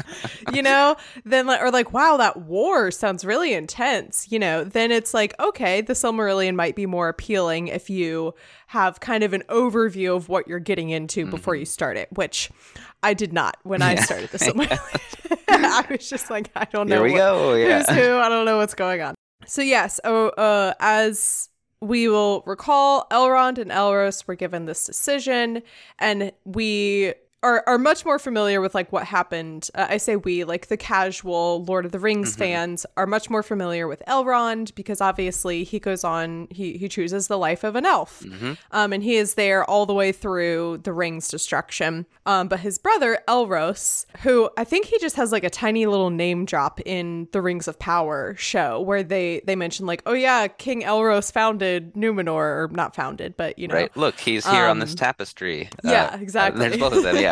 you 0.52 0.62
know 0.62 0.96
then 1.24 1.46
like 1.46 1.60
or 1.60 1.70
like 1.70 1.92
wow 1.92 2.16
that 2.16 2.36
war 2.42 2.90
sounds 2.90 3.24
really 3.24 3.52
intense 3.52 4.30
you 4.30 4.38
know 4.38 4.62
then 4.64 4.90
it's 4.90 5.12
like 5.14 5.34
okay 5.40 5.80
the 5.80 5.92
silmarillion 5.94 6.54
might 6.54 6.76
be 6.76 6.86
more 6.86 7.08
appealing 7.08 7.68
if 7.68 7.90
you 7.90 8.32
have 8.68 9.00
kind 9.00 9.24
of 9.24 9.32
an 9.32 9.42
overview 9.48 10.14
of 10.16 10.28
what 10.28 10.46
you're 10.46 10.58
getting 10.60 10.90
into 10.90 11.26
before 11.26 11.54
you 11.56 11.64
start 11.64 11.96
it 11.96 12.08
which 12.12 12.50
i 13.02 13.12
did 13.14 13.32
not 13.32 13.56
when 13.64 13.82
i 13.82 13.94
Mm-hmm. 13.94 14.04
Started 14.04 14.30
the 14.30 14.38
silmarillion 14.38 15.38
i 15.48 15.84
was 15.90 16.08
just 16.08 16.30
like 16.30 16.50
i 16.56 16.64
don't 16.72 16.88
know 16.88 16.96
Here 16.96 17.04
we 17.04 17.12
what- 17.12 17.18
go. 17.18 17.54
Yeah. 17.54 17.78
who's 17.78 17.88
who 17.96 18.16
i 18.18 18.28
don't 18.28 18.44
know 18.46 18.58
what's 18.58 18.74
going 18.74 19.00
on 19.02 19.14
so 19.46 19.62
yes 19.62 19.98
oh, 20.04 20.28
uh, 20.30 20.74
as 20.80 21.48
we 21.80 22.08
will 22.08 22.42
recall 22.46 23.06
elrond 23.10 23.56
and 23.58 23.70
elros 23.70 24.26
were 24.28 24.34
given 24.34 24.66
this 24.66 24.84
decision 24.86 25.62
and 25.98 26.30
we 26.44 27.14
are, 27.42 27.64
are 27.66 27.78
much 27.78 28.04
more 28.04 28.18
familiar 28.18 28.60
with 28.60 28.74
like 28.74 28.92
what 28.92 29.04
happened 29.04 29.68
uh, 29.74 29.86
i 29.88 29.96
say 29.96 30.16
we 30.16 30.44
like 30.44 30.66
the 30.68 30.76
casual 30.76 31.64
lord 31.64 31.84
of 31.86 31.92
the 31.92 31.98
rings 31.98 32.36
fans 32.36 32.84
are 32.96 33.06
much 33.06 33.30
more 33.30 33.42
familiar 33.42 33.88
with 33.88 34.02
elrond 34.06 34.74
because 34.74 35.00
obviously 35.00 35.64
he 35.64 35.78
goes 35.78 36.04
on 36.04 36.46
he 36.50 36.76
he 36.76 36.88
chooses 36.88 37.28
the 37.28 37.38
life 37.38 37.64
of 37.64 37.76
an 37.76 37.86
elf 37.86 38.22
um 38.72 38.92
and 38.92 39.02
he 39.02 39.16
is 39.16 39.34
there 39.34 39.64
all 39.64 39.86
the 39.86 39.94
way 39.94 40.12
through 40.12 40.78
the 40.84 40.92
rings 40.92 41.28
destruction 41.28 42.04
um 42.26 42.46
but 42.48 42.60
his 42.60 42.78
brother 42.78 43.18
elros 43.28 44.04
who 44.18 44.50
i 44.58 44.64
think 44.64 44.86
he 44.86 44.98
just 44.98 45.16
has 45.16 45.32
like 45.32 45.44
a 45.44 45.50
tiny 45.50 45.86
little 45.86 46.10
name 46.10 46.44
drop 46.44 46.80
in 46.84 47.26
the 47.32 47.40
rings 47.40 47.66
of 47.66 47.78
power 47.78 48.34
show 48.36 48.80
where 48.80 49.02
they 49.02 49.40
they 49.46 49.56
mention 49.56 49.86
like 49.86 50.02
oh 50.06 50.12
yeah 50.12 50.46
king 50.46 50.82
elros 50.82 51.32
founded 51.32 51.94
numenor 51.94 52.28
or 52.34 52.68
not 52.72 52.94
founded 52.94 53.36
but 53.36 53.58
you 53.58 53.66
know 53.66 53.74
Right. 53.74 53.96
Look, 53.96 54.18
he's 54.18 54.46
here 54.46 54.66
on 54.66 54.78
this 54.78 54.90
Um, 54.90 54.96
tapestry. 54.96 55.68
yeah, 55.84 56.10
Uh, 56.12 56.18
exactly. 56.18 56.60
There's 56.68 56.76
both 56.80 56.92
of 56.92 57.02
them. 57.02 57.16
Yeah. 57.20 57.29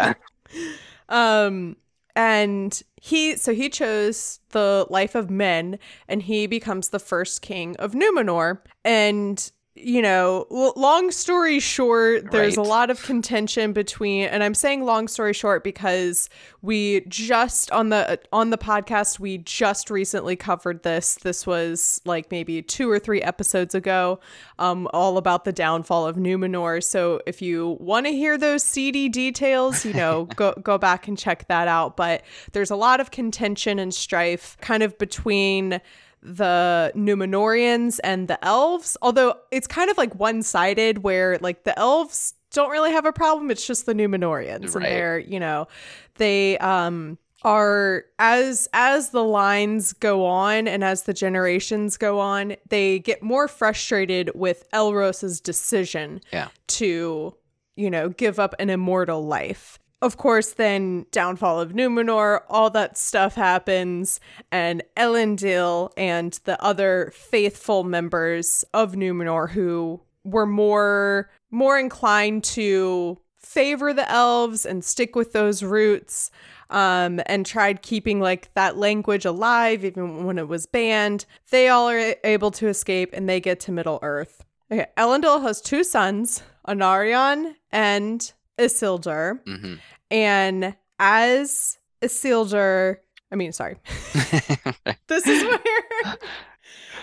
Um 1.08 1.76
and 2.14 2.82
he 2.96 3.36
so 3.36 3.54
he 3.54 3.68
chose 3.68 4.40
the 4.50 4.86
life 4.90 5.14
of 5.14 5.30
men 5.30 5.78
and 6.08 6.22
he 6.22 6.46
becomes 6.46 6.88
the 6.88 6.98
first 6.98 7.42
king 7.42 7.76
of 7.76 7.92
Numenor. 7.92 8.58
And 8.84 9.50
you 9.82 10.02
know, 10.02 10.46
long 10.50 11.10
story 11.10 11.60
short, 11.60 12.30
there's 12.30 12.56
a 12.56 12.62
lot 12.62 12.90
of 12.90 13.02
contention 13.02 13.72
between 13.72 14.26
and 14.28 14.42
I'm 14.42 14.54
saying 14.54 14.84
long 14.84 15.08
story 15.08 15.32
short 15.32 15.64
because 15.64 16.28
we 16.62 17.02
just 17.08 17.70
on 17.70 17.88
the 17.88 18.20
on 18.32 18.50
the 18.50 18.58
podcast 18.58 19.18
we 19.18 19.38
just 19.38 19.90
recently 19.90 20.36
covered 20.36 20.82
this. 20.82 21.16
This 21.22 21.46
was 21.46 22.00
like 22.04 22.30
maybe 22.30 22.62
2 22.62 22.90
or 22.90 22.98
3 22.98 23.22
episodes 23.22 23.74
ago 23.74 24.20
um 24.58 24.88
all 24.92 25.18
about 25.18 25.44
the 25.44 25.52
downfall 25.52 26.06
of 26.06 26.16
Numenor. 26.16 26.82
So 26.82 27.20
if 27.26 27.40
you 27.42 27.76
want 27.80 28.06
to 28.06 28.12
hear 28.12 28.38
those 28.38 28.62
seedy 28.62 29.08
details, 29.08 29.84
you 29.84 29.94
know, 29.94 30.24
go 30.36 30.52
go 30.62 30.78
back 30.78 31.08
and 31.08 31.18
check 31.18 31.48
that 31.48 31.68
out, 31.68 31.96
but 31.96 32.22
there's 32.52 32.70
a 32.70 32.76
lot 32.76 33.00
of 33.00 33.10
contention 33.10 33.78
and 33.78 33.94
strife 33.94 34.56
kind 34.60 34.82
of 34.82 34.96
between 34.98 35.80
the 36.22 36.92
Numenorians 36.96 38.00
and 38.02 38.28
the 38.28 38.42
elves, 38.44 38.96
although 39.02 39.34
it's 39.50 39.66
kind 39.66 39.90
of 39.90 39.96
like 39.98 40.14
one 40.14 40.42
sided 40.42 40.98
where 41.02 41.38
like 41.40 41.64
the 41.64 41.78
elves 41.78 42.34
don't 42.50 42.70
really 42.70 42.92
have 42.92 43.04
a 43.04 43.12
problem. 43.12 43.50
It's 43.50 43.66
just 43.66 43.86
the 43.86 43.94
Numenorians. 43.94 44.74
And 44.74 44.84
they're, 44.84 45.18
you 45.18 45.38
know, 45.38 45.68
they 46.16 46.58
um 46.58 47.18
are 47.44 48.04
as 48.18 48.68
as 48.72 49.10
the 49.10 49.22
lines 49.22 49.92
go 49.92 50.26
on 50.26 50.66
and 50.66 50.82
as 50.82 51.04
the 51.04 51.14
generations 51.14 51.96
go 51.96 52.18
on, 52.18 52.56
they 52.68 52.98
get 52.98 53.22
more 53.22 53.46
frustrated 53.46 54.30
with 54.34 54.64
Elros's 54.72 55.40
decision 55.40 56.20
Yeah. 56.32 56.48
to, 56.68 57.34
you 57.76 57.90
know, 57.90 58.08
give 58.08 58.40
up 58.40 58.54
an 58.58 58.70
immortal 58.70 59.24
life. 59.24 59.78
Of 60.00 60.16
course, 60.16 60.52
then 60.52 61.06
downfall 61.10 61.60
of 61.60 61.72
Numenor, 61.72 62.42
all 62.48 62.70
that 62.70 62.96
stuff 62.96 63.34
happens, 63.34 64.20
and 64.52 64.82
Elendil 64.96 65.90
and 65.96 66.38
the 66.44 66.62
other 66.62 67.12
faithful 67.14 67.82
members 67.82 68.64
of 68.72 68.92
Numenor 68.92 69.50
who 69.50 70.00
were 70.24 70.46
more 70.46 71.30
more 71.50 71.78
inclined 71.78 72.44
to 72.44 73.18
favor 73.36 73.92
the 73.92 74.08
elves 74.10 74.66
and 74.66 74.84
stick 74.84 75.16
with 75.16 75.32
those 75.32 75.62
roots 75.62 76.30
um, 76.70 77.20
and 77.26 77.46
tried 77.46 77.82
keeping 77.82 78.20
like 78.20 78.52
that 78.54 78.76
language 78.76 79.24
alive 79.24 79.84
even 79.84 80.24
when 80.24 80.38
it 80.38 80.46
was 80.46 80.66
banned. 80.66 81.24
They 81.50 81.68
all 81.68 81.88
are 81.88 82.14
able 82.24 82.50
to 82.52 82.68
escape 82.68 83.10
and 83.14 83.28
they 83.28 83.40
get 83.40 83.58
to 83.60 83.72
Middle 83.72 83.98
Earth. 84.02 84.44
Okay, 84.70 84.86
Elendil 84.98 85.40
has 85.42 85.62
two 85.62 85.82
sons, 85.82 86.42
Anarion 86.66 87.54
and 87.72 88.32
Isildur. 88.58 89.40
hmm 89.46 89.74
And 90.10 90.74
as 90.98 91.78
Isildur, 92.02 92.96
I 93.30 93.36
mean, 93.36 93.52
sorry, 93.52 93.76
this 95.06 95.26
is 95.26 95.44
where 96.04 96.16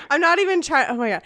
I'm 0.09 0.21
not 0.21 0.39
even 0.39 0.61
trying. 0.61 0.87
Oh 0.89 0.95
my 0.95 1.09
god. 1.09 1.23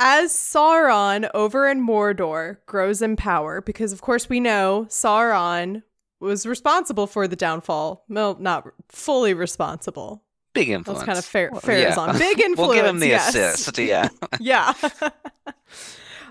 As 0.00 0.32
Sauron 0.32 1.28
over 1.34 1.66
in 1.68 1.84
Mordor 1.84 2.58
grows 2.66 3.02
in 3.02 3.16
power, 3.16 3.60
because 3.60 3.92
of 3.92 4.00
course 4.00 4.28
we 4.28 4.38
know 4.38 4.86
Sauron 4.88 5.82
was 6.20 6.46
responsible 6.46 7.06
for 7.08 7.26
the 7.26 7.34
downfall. 7.36 8.04
Well, 8.08 8.36
not 8.38 8.68
fully 8.88 9.34
responsible. 9.34 10.22
Big 10.52 10.68
influence. 10.70 11.00
That's 11.00 11.06
kind 11.06 11.18
of 11.18 11.24
fair. 11.24 11.50
Well, 11.50 11.60
Fair 11.60 11.80
yeah. 11.80 11.90
is 11.90 11.98
on 11.98 12.16
big 12.16 12.40
influence. 12.40 12.58
We'll 12.58 12.74
give 12.74 12.86
him 12.86 13.00
the 13.00 13.08
yes. 13.08 13.34
assist. 13.34 13.78
Yeah. 13.78 14.08
yeah. 14.40 14.72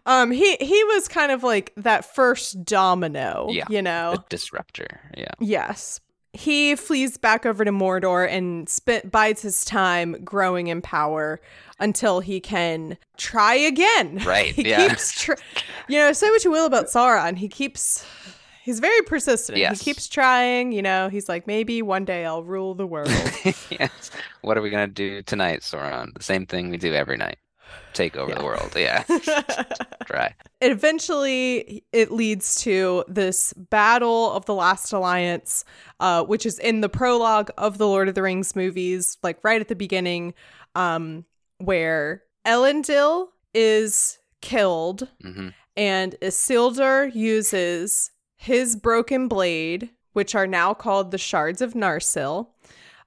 Um, 0.05 0.31
he 0.31 0.55
he 0.60 0.83
was 0.86 1.07
kind 1.07 1.31
of 1.31 1.43
like 1.43 1.73
that 1.77 2.05
first 2.13 2.63
domino. 2.63 3.47
Yeah. 3.49 3.65
You 3.69 3.81
know. 3.81 4.23
Disruptor. 4.29 4.99
Yeah. 5.17 5.31
Yes. 5.39 5.99
He 6.33 6.75
flees 6.75 7.17
back 7.17 7.45
over 7.45 7.65
to 7.65 7.71
Mordor 7.71 8.29
and 8.29 8.69
spent 8.69 9.12
bides 9.12 9.41
his 9.41 9.65
time 9.65 10.23
growing 10.23 10.67
in 10.67 10.81
power 10.81 11.41
until 11.79 12.19
he 12.19 12.39
can 12.39 12.97
try 13.17 13.55
again. 13.55 14.21
Right, 14.25 14.53
he 14.53 14.69
yeah. 14.69 14.89
keeps 14.89 15.19
tr- 15.19 15.33
You 15.88 15.99
know, 15.99 16.12
say 16.13 16.29
what 16.29 16.43
you 16.43 16.51
will 16.51 16.65
about 16.65 16.88
Sauron, 16.88 17.38
he 17.38 17.47
keeps 17.47 18.05
he's 18.63 18.79
very 18.79 19.01
persistent. 19.03 19.57
Yes. 19.57 19.79
He 19.79 19.86
keeps 19.86 20.07
trying, 20.07 20.73
you 20.73 20.81
know, 20.81 21.07
he's 21.10 21.29
like 21.29 21.47
maybe 21.47 21.81
one 21.81 22.05
day 22.05 22.25
I'll 22.25 22.43
rule 22.43 22.75
the 22.75 22.86
world. 22.86 23.10
yes. 23.69 24.12
What 24.41 24.57
are 24.57 24.62
we 24.62 24.69
gonna 24.69 24.88
do 24.88 25.23
tonight, 25.23 25.62
Sauron? 25.62 26.13
The 26.15 26.23
same 26.23 26.45
thing 26.45 26.69
we 26.69 26.77
do 26.77 26.93
every 26.93 27.17
night. 27.17 27.38
Take 27.93 28.15
over 28.15 28.34
the 28.34 28.43
world. 28.43 28.73
Yeah. 28.75 29.03
Try. 30.06 30.34
eventually 30.62 31.84
it 31.91 32.12
leads 32.12 32.56
to 32.62 33.03
this 33.08 33.53
battle 33.53 34.32
of 34.32 34.45
the 34.45 34.53
last 34.53 34.93
alliance 34.93 35.65
uh, 35.99 36.23
which 36.23 36.45
is 36.45 36.60
in 36.60 36.82
the 36.82 36.89
prologue 36.89 37.49
of 37.58 37.77
the 37.77 37.88
lord 37.88 38.08
of 38.08 38.15
the 38.15 38.21
rings 38.21 38.56
movies 38.56 39.17
like 39.23 39.38
right 39.43 39.60
at 39.62 39.67
the 39.67 39.75
beginning 39.75 40.34
um, 40.75 41.25
where 41.58 42.23
elendil 42.45 43.27
is 43.53 44.19
killed 44.41 45.08
hmm 45.21 45.49
and 45.75 46.15
isildur 46.23 47.13
uses 47.13 48.10
his 48.36 48.75
broken 48.75 49.27
blade 49.27 49.89
which 50.13 50.34
are 50.34 50.47
now 50.47 50.73
called 50.73 51.12
the 51.12 51.17
shards 51.19 51.62
of 51.62 51.73
narsil 51.73 52.47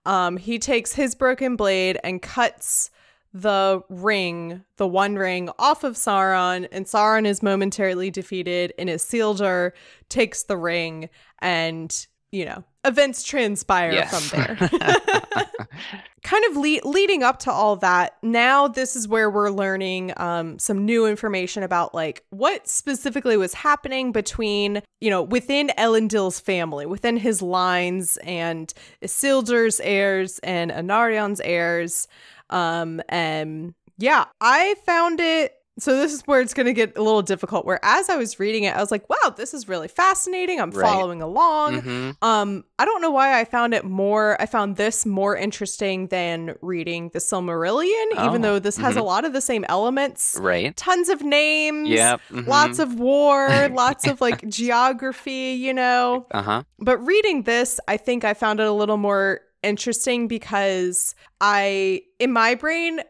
um, 0.06 0.36
he 0.36 0.58
takes 0.58 0.92
his 0.92 1.14
broken 1.14 1.56
blade 1.56 1.98
and 2.04 2.22
cuts 2.22 2.90
the 3.32 3.82
ring, 3.88 4.64
the 4.76 4.86
one 4.88 5.14
ring, 5.16 5.50
off 5.58 5.84
of 5.84 5.94
Sauron, 5.94 6.66
and 6.72 6.86
Sauron 6.86 7.26
is 7.26 7.42
momentarily 7.42 8.10
defeated, 8.10 8.72
and 8.78 8.88
Isildur 8.88 9.72
takes 10.08 10.42
the 10.44 10.56
ring, 10.56 11.08
and 11.40 12.06
you 12.32 12.44
know, 12.44 12.62
events 12.84 13.24
transpire 13.24 13.90
Yes. 13.92 14.30
from 14.30 14.38
there. 14.38 14.56
kind 16.22 16.44
of 16.50 16.56
le- 16.56 16.88
leading 16.88 17.22
up 17.24 17.40
to 17.40 17.50
all 17.50 17.76
that, 17.76 18.16
now 18.22 18.68
this 18.68 18.94
is 18.94 19.08
where 19.08 19.28
we're 19.30 19.50
learning 19.50 20.12
um, 20.16 20.58
some 20.58 20.84
new 20.84 21.06
information 21.06 21.62
about 21.62 21.94
like 21.94 22.24
what 22.30 22.68
specifically 22.68 23.36
was 23.36 23.54
happening 23.54 24.12
between, 24.12 24.80
you 25.00 25.10
know, 25.10 25.22
within 25.22 25.72
Elendil's 25.78 26.38
family, 26.38 26.86
within 26.86 27.16
his 27.16 27.42
lines, 27.42 28.16
and 28.18 28.72
Isildur's 29.02 29.80
heirs 29.80 30.38
and 30.40 30.70
Anarion's 30.70 31.40
heirs. 31.40 32.06
Um, 32.50 33.00
and 33.08 33.74
yeah, 33.98 34.24
I 34.40 34.74
found 34.86 35.20
it. 35.20 35.54
So 35.78 35.96
this 35.96 36.12
is 36.12 36.20
where 36.26 36.42
it's 36.42 36.52
going 36.52 36.66
to 36.66 36.74
get 36.74 36.98
a 36.98 37.02
little 37.02 37.22
difficult. 37.22 37.64
Where 37.64 37.80
as 37.82 38.10
I 38.10 38.16
was 38.16 38.38
reading 38.38 38.64
it, 38.64 38.76
I 38.76 38.80
was 38.80 38.90
like, 38.90 39.08
"Wow, 39.08 39.30
this 39.34 39.54
is 39.54 39.66
really 39.66 39.88
fascinating. 39.88 40.60
I'm 40.60 40.72
Right. 40.72 40.82
following 40.86 41.22
along." 41.22 41.80
hmm 41.80 42.10
Um, 42.20 42.64
I 42.78 42.84
don't 42.84 43.00
know 43.00 43.10
why 43.12 43.40
I 43.40 43.44
found 43.46 43.72
it 43.72 43.84
more. 43.84 44.36
I 44.42 44.44
found 44.46 44.76
this 44.76 45.06
more 45.06 45.34
interesting 45.36 46.08
than 46.08 46.54
reading 46.60 47.10
the 47.14 47.18
Silmarillion, 47.18 48.06
even 48.12 48.36
Oh, 48.36 48.38
though 48.42 48.58
this 48.58 48.76
has 48.76 48.96
a 48.96 49.02
lot 49.02 49.24
of 49.24 49.32
the 49.32 49.40
same 49.40 49.64
elements. 49.70 50.36
Right. 50.38 50.76
Tons 50.76 51.08
of 51.08 51.22
names. 51.22 51.88
Yep. 51.88 52.20
Lots 52.46 52.78
of 52.78 52.98
war, 53.00 53.68
lots 53.72 54.06
of 54.06 54.20
like 54.20 54.46
geography, 54.50 55.52
you 55.58 55.72
know. 55.72 56.26
Uh 56.30 56.42
huh. 56.42 56.62
But 56.78 56.98
reading 56.98 57.44
this, 57.44 57.80
I 57.88 57.96
think 57.96 58.24
I 58.24 58.34
found 58.34 58.60
it 58.60 58.66
a 58.66 58.72
little 58.72 58.96
more 58.98 59.40
interesting 59.62 60.28
because 60.28 61.14
I, 61.40 62.02
in 62.18 62.32
my 62.32 62.54
brain, 62.54 63.00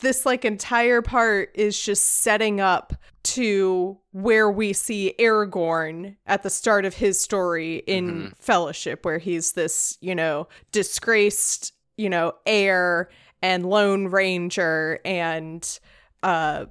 this 0.00 0.24
like 0.24 0.44
entire 0.44 1.02
part 1.02 1.50
is 1.54 1.80
just 1.80 2.04
setting 2.22 2.60
up 2.60 2.94
to 3.22 3.98
where 4.12 4.50
we 4.50 4.72
see 4.72 5.14
Aragorn 5.18 6.16
at 6.26 6.42
the 6.42 6.50
start 6.50 6.84
of 6.84 6.94
his 6.94 7.20
story 7.20 7.76
in 7.86 8.10
mm-hmm. 8.10 8.28
Fellowship, 8.38 9.04
where 9.04 9.18
he's 9.18 9.52
this, 9.52 9.98
you 10.00 10.14
know, 10.14 10.48
disgraced, 10.72 11.72
you 11.96 12.08
know, 12.08 12.32
heir 12.46 13.10
and 13.42 13.66
lone 13.66 14.06
ranger 14.06 15.00
and 15.04 15.78
uh 16.22 16.66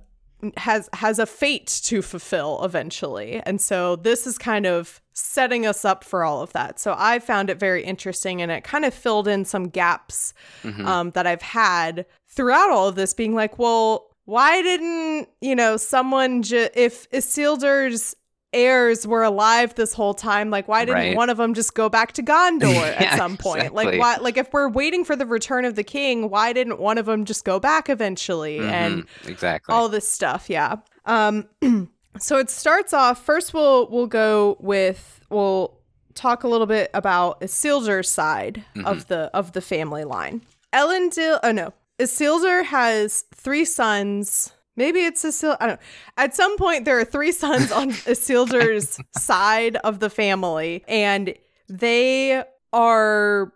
has 0.58 0.90
has 0.94 1.20
a 1.20 1.26
fate 1.26 1.82
to 1.84 2.02
fulfill 2.02 2.64
eventually. 2.64 3.42
And 3.46 3.60
so 3.60 3.96
this 3.96 4.26
is 4.26 4.38
kind 4.38 4.66
of 4.66 5.02
setting 5.14 5.66
us 5.66 5.84
up 5.84 6.04
for 6.04 6.24
all 6.24 6.42
of 6.42 6.54
that. 6.54 6.80
So 6.80 6.96
I 6.98 7.20
found 7.20 7.50
it 7.50 7.60
very 7.60 7.84
interesting 7.84 8.42
and 8.42 8.52
it 8.52 8.64
kind 8.64 8.86
of 8.86 8.94
filled 8.94 9.28
in 9.28 9.44
some 9.46 9.68
gaps 9.68 10.34
mm-hmm. 10.64 10.86
um, 10.88 11.12
that 11.12 11.28
I've 11.28 11.42
had 11.42 12.06
throughout 12.28 12.70
all 12.70 12.88
of 12.88 12.96
this 12.96 13.14
being 13.14 13.36
like, 13.36 13.60
well, 13.60 14.08
why 14.26 14.62
didn't, 14.62 15.28
you 15.42 15.56
know, 15.56 15.76
someone 15.76 16.44
ju- 16.44 16.70
if 16.74 17.10
Isildur's 17.10 18.16
heirs 18.52 19.06
were 19.06 19.22
alive 19.22 19.76
this 19.76 19.94
whole 19.94 20.14
time 20.14 20.50
like 20.50 20.68
why 20.68 20.84
didn't 20.84 20.96
right. 20.96 21.16
one 21.16 21.30
of 21.30 21.38
them 21.38 21.54
just 21.54 21.76
go 21.76 21.88
back 21.88 22.12
to 22.14 22.24
gondor 22.24 22.74
yeah, 22.74 23.12
at 23.12 23.18
some 23.18 23.38
point 23.38 23.60
exactly. 23.64 23.86
like 23.86 24.00
why 24.00 24.16
like 24.18 24.38
if 24.38 24.52
we're 24.52 24.70
waiting 24.70 25.06
for 25.06 25.16
the 25.16 25.26
return 25.26 25.66
of 25.66 25.76
the 25.76 25.84
king 25.84 26.30
why 26.30 26.52
didn't 26.52 26.80
one 26.80 26.98
of 26.98 27.06
them 27.06 27.26
just 27.26 27.46
go 27.46 27.60
back 27.60 27.90
eventually 27.90 28.58
mm-hmm. 28.58 28.70
and 28.70 29.06
exactly 29.28 29.74
all 29.74 29.88
this 29.88 30.10
stuff 30.10 30.50
yeah 30.50 30.78
um 31.06 31.48
so 32.20 32.38
it 32.38 32.50
starts 32.50 32.92
off 32.92 33.24
first 33.24 33.54
we'll 33.54 33.88
we'll 33.90 34.08
go 34.08 34.58
with 34.60 35.24
we'll 35.30 35.78
talk 36.16 36.44
a 36.44 36.48
little 36.48 36.68
bit 36.68 36.90
about 36.94 37.40
Isildur's 37.42 38.10
side 38.10 38.66
mm-hmm. 38.76 38.86
of 38.86 39.08
the 39.08 39.30
of 39.34 39.52
the 39.52 39.62
family 39.62 40.06
line 40.06 40.42
Elendil 40.74 41.40
oh 41.44 41.52
no 41.52 41.74
Isildur 42.00 42.64
has 42.66 43.26
three 43.36 43.66
sons 43.66 44.54
Maybe 44.80 45.02
it's 45.02 45.26
Isildur. 45.26 45.58
I 45.60 45.68
don't 45.68 45.76
know. 45.76 45.86
At 46.18 46.34
some 46.34 46.58
point, 46.58 46.86
there 46.86 46.98
are 46.98 47.06
three 47.06 47.32
sons 47.44 47.70
on 47.72 47.92
Isildur's 47.92 48.98
side 49.18 49.76
of 49.78 50.00
the 50.00 50.10
family, 50.10 50.86
and 50.88 51.36
they 51.68 52.44
are 52.72 53.54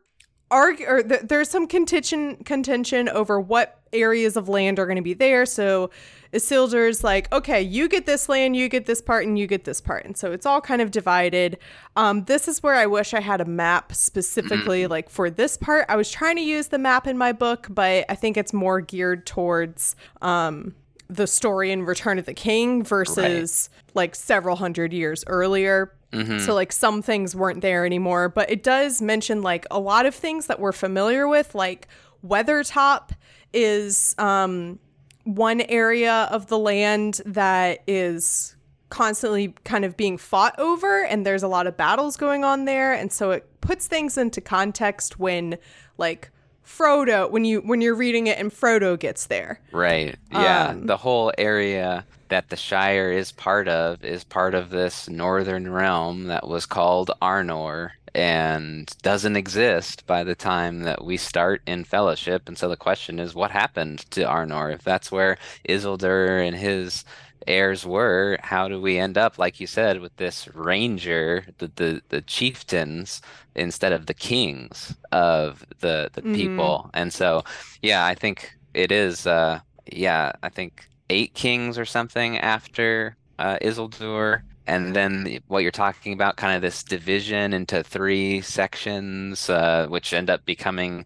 argue 0.51 0.85
or 0.85 1.01
th- 1.01 1.21
there's 1.23 1.49
some 1.49 1.65
contention 1.65 2.35
contention 2.43 3.07
over 3.09 3.39
what 3.39 3.79
areas 3.93 4.35
of 4.35 4.49
land 4.49 4.79
are 4.79 4.85
going 4.85 4.97
to 4.97 5.01
be 5.01 5.13
there. 5.13 5.45
So 5.45 5.89
Isildur's 6.33 7.03
like, 7.03 7.31
okay, 7.31 7.61
you 7.61 7.87
get 7.87 8.05
this 8.05 8.27
land, 8.27 8.55
you 8.55 8.67
get 8.67 8.85
this 8.85 9.01
part, 9.01 9.25
and 9.25 9.37
you 9.37 9.45
get 9.45 9.65
this 9.65 9.79
part. 9.79 10.03
And 10.05 10.17
so 10.17 10.31
it's 10.31 10.45
all 10.45 10.61
kind 10.61 10.81
of 10.81 10.89
divided. 10.91 11.59
Um, 11.95 12.23
this 12.25 12.47
is 12.47 12.63
where 12.63 12.73
I 12.73 12.87
wish 12.87 13.13
I 13.13 13.19
had 13.19 13.39
a 13.39 13.45
map 13.45 13.93
specifically, 13.93 14.83
mm-hmm. 14.83 14.91
like 14.91 15.09
for 15.09 15.29
this 15.29 15.57
part. 15.57 15.85
I 15.89 15.95
was 15.95 16.11
trying 16.11 16.35
to 16.37 16.41
use 16.41 16.67
the 16.67 16.79
map 16.79 17.05
in 17.07 17.17
my 17.17 17.31
book, 17.31 17.67
but 17.69 18.05
I 18.09 18.15
think 18.15 18.35
it's 18.35 18.51
more 18.53 18.81
geared 18.81 19.27
towards 19.27 19.95
um, 20.21 20.73
the 21.15 21.27
story 21.27 21.71
in 21.71 21.83
Return 21.83 22.19
of 22.19 22.25
the 22.25 22.33
King 22.33 22.83
versus 22.83 23.69
right. 23.71 23.95
like 23.95 24.15
several 24.15 24.55
hundred 24.55 24.93
years 24.93 25.23
earlier. 25.27 25.93
Mm-hmm. 26.11 26.39
So 26.39 26.53
like 26.53 26.71
some 26.71 27.01
things 27.01 27.35
weren't 27.35 27.61
there 27.61 27.85
anymore, 27.85 28.29
but 28.29 28.49
it 28.49 28.63
does 28.63 29.01
mention 29.01 29.41
like 29.41 29.65
a 29.71 29.79
lot 29.79 30.05
of 30.05 30.13
things 30.13 30.47
that 30.47 30.59
we're 30.59 30.71
familiar 30.71 31.27
with, 31.27 31.55
like 31.55 31.87
Weathertop 32.25 33.11
is 33.51 34.15
um, 34.17 34.79
one 35.23 35.61
area 35.61 36.27
of 36.31 36.47
the 36.47 36.57
land 36.57 37.21
that 37.25 37.83
is 37.87 38.55
constantly 38.89 39.55
kind 39.63 39.85
of 39.85 39.97
being 39.97 40.17
fought 40.17 40.53
over, 40.59 41.03
and 41.03 41.25
there's 41.25 41.43
a 41.43 41.47
lot 41.47 41.65
of 41.65 41.75
battles 41.75 42.15
going 42.15 42.43
on 42.43 42.65
there, 42.65 42.93
and 42.93 43.11
so 43.11 43.31
it 43.31 43.49
puts 43.59 43.87
things 43.87 44.17
into 44.17 44.39
context 44.39 45.19
when 45.19 45.57
like 45.97 46.29
Frodo 46.65 47.29
when 47.29 47.45
you 47.45 47.59
when 47.61 47.81
you're 47.81 47.95
reading 47.95 48.27
it 48.27 48.37
and 48.37 48.51
Frodo 48.51 48.97
gets 48.97 49.27
there. 49.27 49.59
Right. 49.71 50.15
Yeah. 50.31 50.69
Um, 50.69 50.85
the 50.85 50.97
whole 50.97 51.31
area 51.37 52.05
that 52.29 52.49
the 52.49 52.55
Shire 52.55 53.11
is 53.11 53.31
part 53.31 53.67
of 53.67 54.03
is 54.03 54.23
part 54.23 54.55
of 54.55 54.69
this 54.69 55.07
northern 55.07 55.71
realm 55.71 56.25
that 56.25 56.47
was 56.47 56.65
called 56.65 57.11
Arnor 57.21 57.91
and 58.15 58.95
doesn't 59.01 59.35
exist 59.35 60.05
by 60.05 60.23
the 60.23 60.35
time 60.35 60.81
that 60.81 61.03
we 61.03 61.17
start 61.17 61.61
in 61.65 61.83
Fellowship. 61.83 62.47
And 62.47 62.57
so 62.57 62.69
the 62.69 62.77
question 62.77 63.19
is, 63.19 63.33
what 63.33 63.51
happened 63.51 63.99
to 64.11 64.21
Arnor? 64.21 64.73
If 64.73 64.83
that's 64.83 65.11
where 65.11 65.37
Isildur 65.67 66.45
and 66.45 66.55
his 66.55 67.05
heirs 67.47 67.85
were, 67.85 68.37
how 68.41 68.67
do 68.67 68.79
we 68.79 68.97
end 68.97 69.17
up, 69.17 69.37
like 69.37 69.59
you 69.59 69.67
said, 69.67 70.01
with 70.01 70.15
this 70.17 70.47
ranger, 70.53 71.45
the 71.57 71.71
the, 71.75 72.01
the 72.09 72.21
chieftains 72.21 73.21
instead 73.55 73.93
of 73.93 74.05
the 74.05 74.13
kings 74.13 74.95
of 75.11 75.65
the 75.79 76.09
the 76.13 76.21
mm-hmm. 76.21 76.33
people? 76.33 76.89
And 76.93 77.13
so, 77.13 77.43
yeah, 77.81 78.05
I 78.05 78.15
think 78.15 78.55
it 78.73 78.91
is. 78.91 79.27
Uh, 79.27 79.59
yeah, 79.91 80.31
I 80.41 80.49
think 80.49 80.87
eight 81.09 81.33
kings 81.33 81.77
or 81.77 81.85
something 81.85 82.37
after 82.39 83.15
uh, 83.39 83.57
Isildur. 83.61 84.43
And 84.65 84.95
then 84.95 85.39
what 85.47 85.61
you're 85.61 85.71
talking 85.71 86.13
about, 86.13 86.37
kind 86.37 86.55
of 86.55 86.61
this 86.61 86.83
division 86.83 87.53
into 87.53 87.83
three 87.83 88.39
sections, 88.39 89.49
uh, 89.49 89.87
which 89.89 90.13
end 90.13 90.29
up 90.29 90.45
becoming 90.45 91.05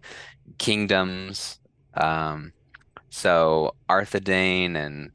kingdoms. 0.58 1.58
Um, 1.94 2.52
so 3.10 3.74
Arthedain 3.90 4.76
and 4.76 5.10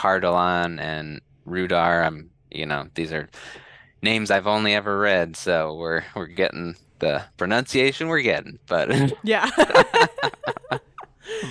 Cardolan 0.00 0.80
and 0.80 1.20
Rhudaur. 1.44 2.02
I'm, 2.02 2.30
you 2.50 2.64
know, 2.64 2.88
these 2.94 3.12
are 3.12 3.28
names 4.02 4.30
I've 4.30 4.46
only 4.46 4.74
ever 4.74 4.98
read, 4.98 5.36
so 5.36 5.74
we're 5.74 6.02
we're 6.16 6.26
getting 6.26 6.74
the 7.00 7.22
pronunciation 7.36 8.08
we're 8.08 8.22
getting, 8.22 8.58
but 8.66 8.90
yeah. 9.22 9.50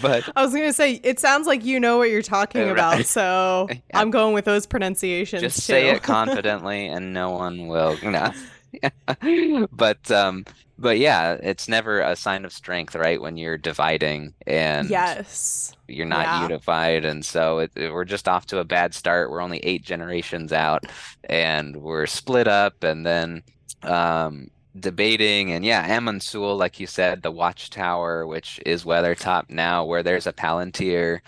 but 0.01 0.27
I 0.35 0.43
was 0.43 0.51
gonna 0.51 0.73
say 0.73 0.93
it 1.03 1.19
sounds 1.19 1.45
like 1.45 1.63
you 1.63 1.79
know 1.79 1.99
what 1.99 2.09
you're 2.09 2.23
talking 2.23 2.63
uh, 2.63 2.65
right. 2.65 2.71
about, 2.71 3.05
so 3.05 3.67
yeah. 3.69 3.77
I'm 3.93 4.09
going 4.09 4.33
with 4.33 4.45
those 4.45 4.65
pronunciations. 4.65 5.43
Just 5.43 5.57
too. 5.57 5.62
say 5.62 5.89
it 5.89 6.01
confidently, 6.01 6.88
and 6.88 7.13
no 7.13 7.29
one 7.29 7.67
will. 7.67 7.97
No. 8.03 8.31
but 9.71 10.12
um, 10.12 10.45
but 10.77 10.97
yeah, 10.97 11.34
it's 11.34 11.67
never 11.67 11.99
a 11.99 12.15
sign 12.15 12.45
of 12.45 12.53
strength, 12.53 12.95
right? 12.95 13.21
When 13.21 13.38
you're 13.38 13.58
dividing 13.58 14.34
and 14.47 14.89
yes, 14.89 15.75
you're 15.88 16.05
not 16.05 16.25
yeah. 16.25 16.41
unified, 16.43 17.05
and 17.05 17.23
so 17.23 17.60
it, 17.60 17.71
it, 17.75 17.93
we're 17.93 18.05
just 18.05 18.27
off 18.27 18.45
to 18.47 18.60
a 18.60 18.63
bad 18.63 18.93
start. 18.93 19.29
We're 19.29 19.41
only 19.41 19.60
eight 19.60 19.84
generations 19.84 20.53
out, 20.53 20.86
and 21.25 21.77
we're 21.77 22.05
split 22.05 22.47
up, 22.47 22.84
and 22.84 23.05
then 23.05 23.43
um, 23.84 24.49
debating 24.79 25.51
and 25.51 25.65
yeah 25.65 25.86
Amon 25.89 26.19
Sul 26.19 26.55
like 26.55 26.79
you 26.79 26.88
said 26.88 27.23
the 27.23 27.32
watchtower 27.32 28.27
which 28.27 28.60
is 28.65 28.84
Weathertop 28.84 29.49
now 29.49 29.84
where 29.84 30.03
there's 30.03 30.27
a 30.27 30.34
palantir 30.34 31.21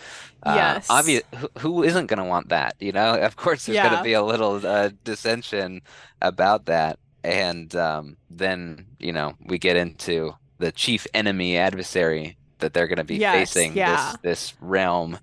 uh, 0.43 0.53
yes 0.55 0.87
obvious 0.89 1.23
who, 1.35 1.49
who 1.57 1.83
isn't 1.83 2.05
going 2.05 2.19
to 2.19 2.23
want 2.23 2.49
that 2.49 2.75
you 2.79 2.91
know 2.91 3.15
of 3.21 3.35
course 3.35 3.65
there's 3.65 3.77
yeah. 3.77 3.89
going 3.89 3.97
to 3.97 4.03
be 4.03 4.13
a 4.13 4.23
little 4.23 4.65
uh, 4.65 4.89
dissension 5.03 5.81
about 6.21 6.65
that 6.65 6.99
and 7.23 7.75
um, 7.75 8.17
then 8.29 8.85
you 8.99 9.11
know 9.11 9.33
we 9.45 9.57
get 9.57 9.75
into 9.75 10.33
the 10.59 10.71
chief 10.71 11.07
enemy 11.13 11.57
adversary 11.57 12.37
that 12.59 12.73
they're 12.73 12.87
going 12.87 12.97
to 12.97 13.03
be 13.03 13.17
yes, 13.17 13.53
facing 13.53 13.75
yeah. 13.75 14.13
this 14.21 14.21
this 14.21 14.53
realm 14.61 15.17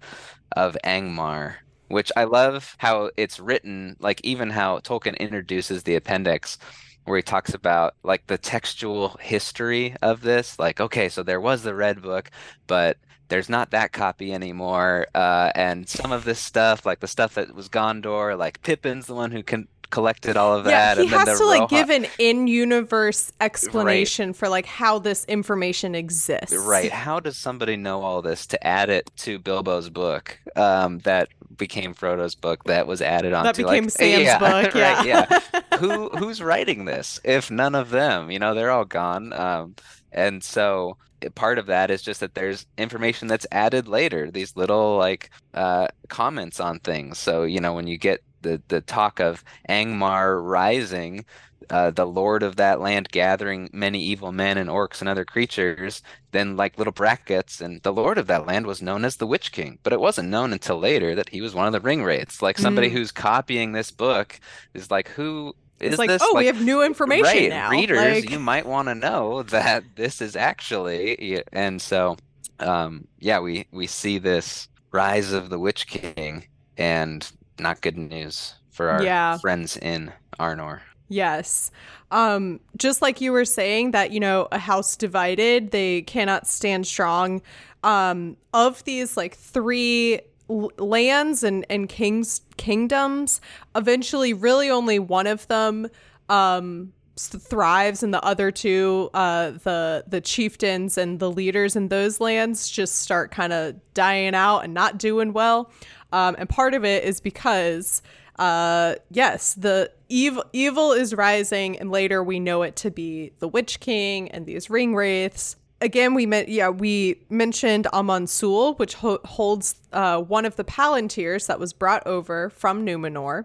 of 0.57 0.77
Angmar 0.85 1.57
which 1.89 2.13
I 2.17 2.25
love 2.25 2.75
how 2.79 3.11
it's 3.17 3.41
written 3.41 3.97
like 3.99 4.21
even 4.25 4.51
how 4.51 4.79
Tolkien 4.81 5.19
introduces 5.19 5.83
the 5.83 5.97
appendix 5.97 6.59
where 7.05 7.17
he 7.17 7.23
talks 7.23 7.55
about 7.55 7.95
like 8.03 8.27
the 8.27 8.39
textual 8.39 9.17
history 9.21 9.97
of 10.03 10.21
this 10.21 10.59
like 10.59 10.81
okay 10.81 11.09
so 11.09 11.23
there 11.23 11.41
was 11.41 11.63
the 11.63 11.75
red 11.75 12.03
book 12.03 12.31
but 12.67 12.99
there's 13.29 13.49
not 13.49 13.71
that 13.71 13.93
copy 13.93 14.33
anymore 14.33 15.07
uh, 15.15 15.51
and 15.55 15.89
some 15.89 16.13
of 16.13 16.25
this 16.25 16.39
stuff 16.39 16.87
like 16.87 17.01
the 17.01 17.09
stuff 17.09 17.35
that 17.35 17.55
was 17.55 17.69
gondor 17.69 18.39
like 18.39 18.63
pippin's 18.63 19.07
the 19.07 19.15
one 19.15 19.31
who 19.31 19.43
can 19.43 19.67
collected 19.91 20.37
all 20.37 20.55
of 20.55 20.65
that. 20.65 20.97
Yeah, 20.97 21.03
he 21.03 21.09
has 21.09 21.39
to 21.39 21.47
like 21.47 21.69
give 21.69 21.91
an 21.91 22.07
in-universe 22.19 23.33
explanation 23.41 24.31
right. 24.31 24.37
for 24.37 24.49
like 24.49 24.67
how 24.67 24.99
this 24.99 25.25
information 25.25 25.95
exists. 25.95 26.55
Right. 26.55 26.91
How 26.91 27.21
does 27.21 27.37
somebody 27.37 27.77
know 27.77 28.03
all 28.03 28.23
this 28.23 28.47
to 28.49 28.67
add 28.67 28.91
it 28.91 29.11
to 29.19 29.39
Bilbo's 29.39 29.91
book? 29.91 30.39
Um, 30.57 30.99
that 31.01 31.29
became 31.57 31.95
Frodo's 31.95 32.35
book 32.35 32.65
that 32.65 32.87
was 32.87 33.03
added 33.03 33.33
on 33.33 33.45
that 33.45 33.57
became 33.57 33.85
like, 33.85 33.93
Sam's 33.93 34.25
yeah, 34.25 34.39
book. 34.63 34.75
Yeah. 34.75 34.95
right, 34.95 35.07
yeah. 35.07 35.41
Who 35.79 36.09
who's 36.11 36.43
writing 36.43 36.87
this? 36.87 37.21
If 37.25 37.51
none 37.51 37.75
of 37.75 37.91
them, 37.91 38.31
you 38.31 38.39
know, 38.39 38.55
they're 38.55 38.71
all 38.71 38.85
gone. 38.85 39.33
Um, 39.33 39.77
and 40.11 40.43
so 40.43 40.97
part 41.35 41.59
of 41.59 41.67
that 41.67 41.91
is 41.91 42.03
just 42.03 42.21
that 42.21 42.35
there's 42.35 42.67
information 42.77 43.29
that's 43.29 43.47
added 43.51 43.89
later 43.89 44.31
these 44.31 44.57
little 44.57 44.97
like 44.97 45.31
uh, 45.55 45.89
comments 46.09 46.61
on 46.61 46.79
things 46.79 47.19
so 47.19 47.43
you 47.43 47.61
know 47.61 47.73
when 47.73 47.87
you 47.87 47.99
get 47.99 48.23
the 48.43 48.63
the 48.69 48.81
talk 48.81 49.21
of 49.21 49.45
Angmar 49.69 50.41
rising, 50.43 51.25
uh, 51.71 51.91
the 51.91 52.07
lord 52.07 52.43
of 52.43 52.57
that 52.57 52.81
land 52.81 53.09
gathering 53.11 53.69
many 53.73 54.03
evil 54.03 54.33
men 54.33 54.57
and 54.59 54.71
orcs 54.71 55.01
and 55.01 55.09
other 55.09 55.25
creatures, 55.25 56.03
then 56.33 56.57
like 56.57 56.79
little 56.79 56.93
brackets, 56.93 57.61
and 57.61 57.83
the 57.83 57.93
lord 57.93 58.19
of 58.19 58.27
that 58.27 58.47
land 58.47 58.67
was 58.67 58.83
known 58.83 59.05
as 59.05 59.17
the 59.17 59.27
Witch 59.27 59.53
King. 59.53 59.79
But 59.83 59.93
it 59.93 60.01
wasn't 60.01 60.29
known 60.31 60.53
until 60.53 60.79
later 60.79 61.15
that 61.15 61.29
he 61.29 61.41
was 61.41 61.55
one 61.55 61.67
of 61.67 61.73
the 61.73 61.81
ring 61.81 62.03
wraiths. 62.03 62.43
Like 62.43 62.59
somebody 62.59 62.89
mm. 62.89 62.93
who's 62.93 63.13
copying 63.13 63.73
this 63.73 63.91
book 63.91 64.41
is 64.75 64.91
like, 64.91 65.09
who 65.09 65.55
is 65.81 65.93
it's 65.93 65.99
like, 65.99 66.09
this 66.09 66.23
oh, 66.23 66.33
like 66.35 66.43
we 66.43 66.47
have 66.47 66.65
new 66.65 66.83
information 66.83 67.25
right, 67.25 67.49
now. 67.51 67.71
readers, 67.71 67.99
Like- 67.99 68.31
you 68.31 68.39
might 68.39 68.67
want 68.67 68.89
to 68.89 68.95
know 68.95 69.43
that 69.45 69.85
this 69.97 70.21
is 70.21 70.37
actually, 70.37 71.43
and 71.53 71.81
so, 71.81 72.17
um, 72.61 73.07
yeah, 73.21 73.39
we 73.39 73.67
we 73.71 73.87
see 73.87 74.19
this 74.19 74.69
rise 74.91 75.33
of 75.33 75.51
the 75.51 75.59
Witch 75.59 75.87
King, 75.87 76.47
and 76.77 77.31
not 77.61 77.81
good 77.81 77.97
news 77.99 78.55
for 78.71 78.89
our 78.91 79.03
Yeah. 79.03 79.39
friends 79.39 79.77
in 79.77 80.13
Arnor. 80.39 80.81
Yes. 81.09 81.71
Um, 82.11 82.61
just 82.77 83.01
like 83.03 83.21
you 83.21 83.33
were 83.33 83.45
saying 83.47 83.93
that, 83.93 84.11
you 84.11 84.21
know, 84.21 84.47
a 84.53 84.59
house 84.59 84.95
divided, 84.97 85.71
they 85.71 86.03
cannot 86.03 86.47
stand 86.47 86.87
strong. 86.87 87.41
Um, 87.83 88.37
of 88.53 88.85
these 88.85 89.17
like 89.17 89.35
three 89.37 90.21
l- 90.51 90.71
lands 90.79 91.43
and, 91.43 91.65
and 91.71 91.89
kings 91.89 92.43
kingdoms, 92.57 93.41
eventually 93.75 94.33
really 94.35 94.69
only 94.71 94.99
one 94.99 95.27
of 95.27 95.47
them 95.49 95.89
um 96.29 96.93
thrives 97.17 98.03
and 98.05 98.15
the 98.15 98.23
other 98.25 98.51
two 98.53 99.11
uh 99.13 99.51
the 99.65 100.05
the 100.07 100.21
chieftains 100.21 100.97
and 100.97 101.19
the 101.19 101.29
leaders 101.31 101.75
in 101.75 101.89
those 101.89 102.21
lands 102.21 102.69
just 102.69 102.97
start 102.99 103.33
kind 103.33 103.53
of 103.53 103.75
dying 103.95 104.35
out 104.37 104.61
and 104.61 104.73
not 104.73 104.99
doing 104.99 105.33
well 105.33 105.69
um 106.13 106.37
and 106.39 106.49
part 106.49 106.75
of 106.75 106.85
it 106.85 107.05
is 107.05 107.21
because 107.21 108.03
uh 108.39 108.95
yes 109.11 109.55
the 109.55 109.91
evil 110.09 110.45
evil 110.53 110.93
is 110.93 111.15
rising 111.15 111.79
and 111.79 111.91
later 111.91 112.23
we 112.23 112.39
know 112.39 112.63
it 112.63 112.77
to 112.77 112.91
be 112.91 113.33
the 113.41 113.49
witch 113.49 113.81
king 113.81 114.31
and 114.31 114.47
these 114.47 114.71
ring 114.71 114.95
wraiths. 114.95 115.57
Again 115.81 116.15
we 116.15 116.27
meant 116.27 116.49
yeah 116.49 116.69
we 116.69 117.21
mentioned 117.29 117.87
Amon 117.89 118.27
Sul 118.27 118.75
which 118.75 118.95
ho- 118.95 119.21
holds 119.25 119.77
uh 119.93 120.21
one 120.21 120.45
of 120.45 120.57
the 120.57 120.65
palantirs 120.65 121.47
that 121.47 121.59
was 121.61 121.73
brought 121.73 122.07
over 122.07 122.51
from 122.51 122.85
Numenor. 122.87 123.45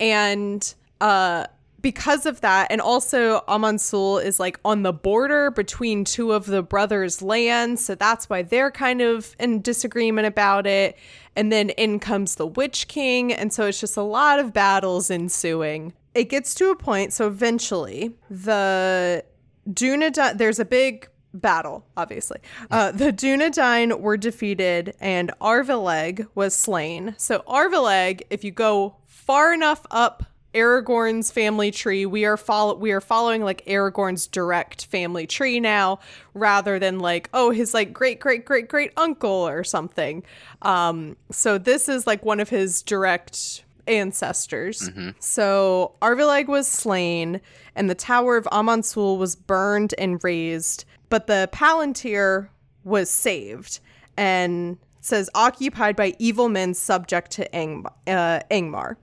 And 0.00 0.74
uh 1.00 1.46
because 1.86 2.26
of 2.26 2.40
that 2.40 2.66
and 2.68 2.80
also 2.80 3.44
Amon 3.46 3.78
Sul 3.78 4.18
is 4.18 4.40
like 4.40 4.58
on 4.64 4.82
the 4.82 4.92
border 4.92 5.52
between 5.52 6.02
two 6.02 6.32
of 6.32 6.46
the 6.46 6.60
brothers 6.60 7.22
lands 7.22 7.84
so 7.84 7.94
that's 7.94 8.28
why 8.28 8.42
they're 8.42 8.72
kind 8.72 9.00
of 9.00 9.36
in 9.38 9.62
disagreement 9.62 10.26
about 10.26 10.66
it. 10.66 10.98
And 11.36 11.52
then 11.52 11.70
in 11.70 12.00
comes 12.00 12.34
the 12.34 12.46
witch 12.48 12.88
king 12.88 13.32
and 13.32 13.52
so 13.52 13.66
it's 13.66 13.78
just 13.78 13.96
a 13.96 14.02
lot 14.02 14.40
of 14.40 14.52
battles 14.52 15.12
ensuing. 15.12 15.92
It 16.12 16.24
gets 16.24 16.56
to 16.56 16.70
a 16.70 16.74
point 16.74 17.12
so 17.12 17.28
eventually 17.28 18.16
the 18.28 19.24
Dunedain 19.70 20.38
there's 20.38 20.58
a 20.58 20.64
big 20.64 21.08
battle 21.32 21.86
obviously. 21.96 22.40
Uh, 22.68 22.90
the 22.90 23.12
Dunedain 23.12 24.00
were 24.00 24.16
defeated 24.16 24.96
and 24.98 25.30
Arveleg 25.40 26.26
was 26.34 26.52
slain. 26.52 27.14
So 27.16 27.44
Arveleg 27.46 28.22
if 28.28 28.42
you 28.42 28.50
go 28.50 28.96
far 29.06 29.54
enough 29.54 29.86
up 29.92 30.24
Aragorn's 30.56 31.30
family 31.30 31.70
tree 31.70 32.06
we 32.06 32.24
are 32.24 32.36
follow 32.36 32.74
we 32.74 32.90
are 32.90 33.00
following 33.00 33.42
like 33.42 33.64
Aragorn's 33.66 34.26
direct 34.26 34.86
family 34.86 35.26
tree 35.26 35.60
now 35.60 35.98
rather 36.34 36.78
than 36.78 36.98
like 36.98 37.28
oh 37.34 37.50
his 37.50 37.74
like 37.74 37.92
great 37.92 38.18
great 38.20 38.44
great 38.44 38.68
great 38.68 38.92
uncle 38.96 39.46
or 39.46 39.62
something 39.62 40.22
um 40.62 41.16
so 41.30 41.58
this 41.58 41.88
is 41.88 42.06
like 42.06 42.24
one 42.24 42.40
of 42.40 42.48
his 42.48 42.82
direct 42.82 43.64
ancestors. 43.88 44.90
So 45.20 45.94
Arveleg 46.02 46.48
was 46.48 46.66
slain, 46.66 47.40
and 47.74 47.88
the 47.88 47.94
Tower 47.94 48.36
of 48.36 48.46
Amon 48.48 48.82
Sul 48.82 49.16
was 49.16 49.36
burned 49.36 49.94
and 49.98 50.22
razed, 50.24 50.84
but 51.08 51.26
the 51.26 51.48
Palantir 51.52 52.48
was 52.84 53.08
saved 53.10 53.80
and 54.16 54.78
says 55.00 55.30
occupied 55.34 55.94
by 55.94 56.14
evil 56.18 56.48
men 56.48 56.74
subject 56.74 57.30
to 57.32 57.54
Ang- 57.54 57.86
uh, 58.08 58.40
Angmar. 58.50 58.96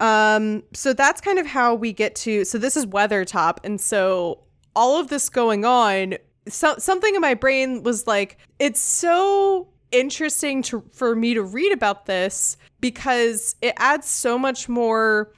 Um, 0.00 0.62
so 0.72 0.92
that's 0.92 1.20
kind 1.20 1.38
of 1.38 1.46
how 1.46 1.74
we 1.74 1.92
get 1.92 2.14
to. 2.16 2.44
So 2.44 2.58
this 2.58 2.76
is 2.76 2.86
Weathertop, 2.86 3.58
and 3.64 3.80
so 3.80 4.40
all 4.74 4.98
of 4.98 5.08
this 5.08 5.28
going 5.28 5.64
on, 5.64 6.16
so, 6.48 6.76
something 6.78 7.14
in 7.14 7.20
my 7.20 7.34
brain 7.34 7.82
was 7.82 8.06
like, 8.06 8.38
it's 8.58 8.80
so 8.80 9.68
interesting 9.92 10.62
to 10.62 10.82
for 10.92 11.16
me 11.16 11.34
to 11.34 11.42
read 11.42 11.72
about 11.72 12.06
this 12.06 12.56
because 12.80 13.56
it 13.60 13.74
adds 13.76 14.08
so 14.08 14.38
much 14.38 14.68
more. 14.68 15.32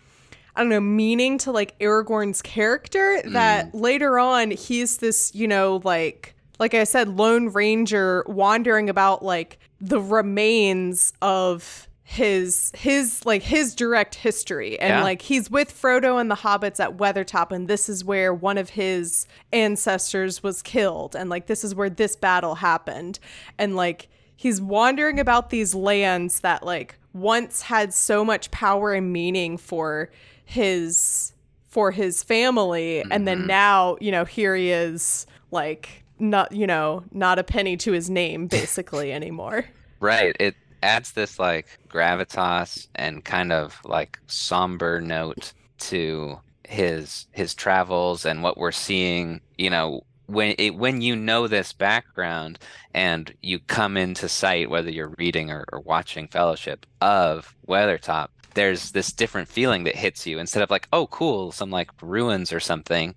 I 0.54 0.60
don't 0.60 0.68
know, 0.68 0.80
meaning 0.80 1.38
to 1.38 1.50
like 1.50 1.78
Aragorn's 1.78 2.42
character 2.42 3.22
that 3.24 3.74
later 3.74 4.18
on 4.18 4.50
he's 4.50 4.98
this, 4.98 5.34
you 5.34 5.48
know, 5.48 5.80
like 5.82 6.34
like 6.58 6.74
I 6.74 6.84
said, 6.84 7.08
Lone 7.08 7.48
Ranger 7.48 8.22
wandering 8.26 8.90
about 8.90 9.24
like 9.24 9.58
the 9.80 10.00
remains 10.00 11.14
of 11.22 11.88
his 12.04 12.72
his 12.74 13.24
like 13.24 13.42
his 13.42 13.74
direct 13.74 14.16
history. 14.16 14.78
And 14.78 14.90
Yeah. 14.90 15.02
like 15.02 15.22
he's 15.22 15.50
with 15.50 15.72
Frodo 15.72 16.20
and 16.20 16.30
the 16.30 16.36
hobbits 16.36 16.80
at 16.80 16.96
Weathertop 16.96 17.52
and 17.52 17.68
this 17.68 17.88
is 17.88 18.04
where 18.04 18.34
one 18.34 18.58
of 18.58 18.70
his 18.70 19.26
ancestors 19.52 20.42
was 20.42 20.62
killed. 20.62 21.14
And 21.14 21.30
like 21.30 21.46
this 21.46 21.64
is 21.64 21.74
where 21.74 21.90
this 21.90 22.16
battle 22.16 22.56
happened. 22.56 23.18
And 23.56 23.76
like 23.76 24.08
he's 24.34 24.60
wandering 24.60 25.20
about 25.20 25.50
these 25.50 25.74
lands 25.74 26.40
that 26.40 26.64
like 26.64 26.98
once 27.12 27.62
had 27.62 27.94
so 27.94 28.24
much 28.24 28.50
power 28.50 28.92
and 28.92 29.12
meaning 29.12 29.56
for 29.56 30.10
his 30.44 31.32
for 31.68 31.92
his 31.92 32.22
family. 32.22 33.02
And 33.10 33.26
then 33.28 33.38
mm-hmm. 33.38 33.46
now 33.46 33.96
you 34.00 34.10
know 34.10 34.24
here 34.24 34.56
he 34.56 34.70
is 34.70 35.26
like 35.52 36.04
not 36.18 36.52
you 36.52 36.66
know 36.66 37.04
not 37.12 37.38
a 37.38 37.44
penny 37.44 37.76
to 37.78 37.92
his 37.92 38.10
name 38.10 38.46
basically 38.48 39.12
anymore. 39.12 39.66
Right. 40.00 40.36
It 40.40 40.56
adds 40.82 41.12
this 41.12 41.38
like 41.38 41.66
gravitas 41.88 42.88
and 42.94 43.24
kind 43.24 43.52
of 43.52 43.80
like 43.84 44.18
somber 44.26 45.00
note 45.00 45.52
to 45.78 46.40
his 46.66 47.26
his 47.32 47.54
travels 47.54 48.24
and 48.24 48.42
what 48.42 48.56
we're 48.56 48.72
seeing, 48.72 49.40
you 49.58 49.70
know, 49.70 50.02
when 50.26 50.54
it 50.58 50.74
when 50.74 51.00
you 51.00 51.14
know 51.14 51.46
this 51.46 51.72
background 51.72 52.58
and 52.94 53.34
you 53.42 53.58
come 53.58 53.96
into 53.96 54.28
sight, 54.28 54.70
whether 54.70 54.90
you're 54.90 55.14
reading 55.18 55.50
or, 55.50 55.64
or 55.72 55.80
watching 55.80 56.28
Fellowship 56.28 56.86
of 57.00 57.54
Weathertop, 57.68 58.28
there's 58.54 58.92
this 58.92 59.12
different 59.12 59.48
feeling 59.48 59.84
that 59.84 59.96
hits 59.96 60.26
you 60.26 60.38
instead 60.38 60.62
of 60.62 60.70
like, 60.70 60.88
oh 60.92 61.06
cool, 61.08 61.52
some 61.52 61.70
like 61.70 61.90
ruins 62.02 62.52
or 62.52 62.60
something. 62.60 63.14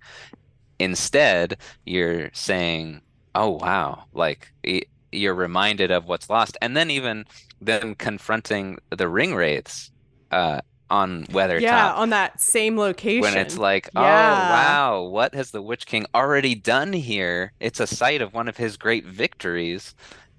Instead, 0.78 1.56
you're 1.86 2.30
saying, 2.34 3.00
oh 3.34 3.50
wow, 3.50 4.04
like 4.12 4.52
y- 4.64 4.82
you're 5.12 5.34
reminded 5.34 5.90
of 5.90 6.06
what's 6.06 6.28
lost, 6.28 6.58
and 6.60 6.76
then 6.76 6.90
even 6.90 7.24
them 7.60 7.94
confronting 7.94 8.78
the 8.90 9.08
ring 9.08 9.34
wraiths 9.34 9.90
uh, 10.30 10.60
on 10.90 11.24
Weathertop. 11.26 11.60
yeah 11.62 11.92
on 11.92 12.10
that 12.10 12.40
same 12.40 12.76
location 12.76 13.22
When 13.22 13.36
it's 13.36 13.58
like, 13.58 13.90
oh 13.96 14.02
wow, 14.02 15.02
what 15.02 15.34
has 15.34 15.50
the 15.50 15.62
Witch 15.62 15.86
King 15.86 16.06
already 16.14 16.54
done 16.54 16.92
here? 16.92 17.52
It's 17.60 17.80
a 17.80 17.86
site 17.86 18.22
of 18.22 18.32
one 18.34 18.48
of 18.48 18.56
his 18.56 18.76
great 18.76 19.04
victories, 19.04 19.94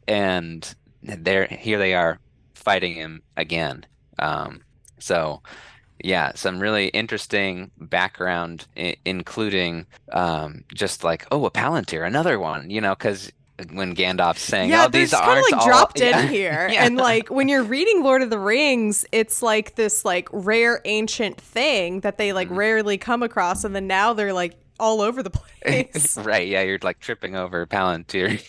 and 0.08 0.74
there, 1.04 1.46
here 1.48 1.78
they 1.78 1.94
are 1.94 2.20
fighting 2.54 2.96
him 2.96 3.22
again. 3.36 3.86
Um, 4.20 4.62
so, 5.00 5.42
yeah, 6.04 6.32
some 6.36 6.60
really 6.60 6.88
interesting 6.90 7.72
background, 7.78 8.68
I 8.78 8.96
including 9.06 9.86
um, 10.12 10.64
just 10.74 11.04
like, 11.04 11.26
oh, 11.32 11.46
a 11.46 11.52
Palantir, 11.52 12.06
another 12.06 12.40
one, 12.40 12.70
you 12.70 12.82
know, 12.82 12.96
because 12.96 13.32
when 13.72 13.96
Gandalf's 13.96 14.42
saying, 14.42 14.70
yeah, 14.70 14.86
oh, 14.86 14.90
these 14.90 15.12
they're 15.12 15.20
kind 15.20 15.32
aren't 15.32 15.46
of 15.48 15.52
like 15.52 15.62
all 15.62 15.68
dropped 15.68 16.00
Yeah. 16.00 16.22
in 16.22 16.28
here, 16.34 16.70
Yeah. 16.72 16.86
and 16.86 16.96
like 16.98 17.30
when 17.30 17.48
you're 17.48 17.64
reading 17.64 18.04
Lord 18.04 18.22
of 18.22 18.30
the 18.30 18.40
Rings, 18.40 19.06
it's 19.12 19.42
like 19.42 19.76
this 19.76 20.06
like 20.06 20.30
rare 20.32 20.82
ancient 20.86 21.40
thing 21.42 22.02
that 22.02 22.18
they 22.18 22.34
like 22.34 22.50
rarely 22.52 22.98
come 22.98 23.24
across, 23.24 23.64
and 23.64 23.76
then 23.76 23.88
now 23.88 24.14
they're 24.14 24.34
like 24.34 24.54
all 24.80 25.02
over 25.02 25.24
the 25.24 25.30
place. 25.64 26.18
Right, 26.24 26.48
yeah, 26.48 26.62
you're 26.62 26.80
like 26.84 27.00
tripping 27.00 27.36
over 27.36 27.66
Palantir. 27.66 28.42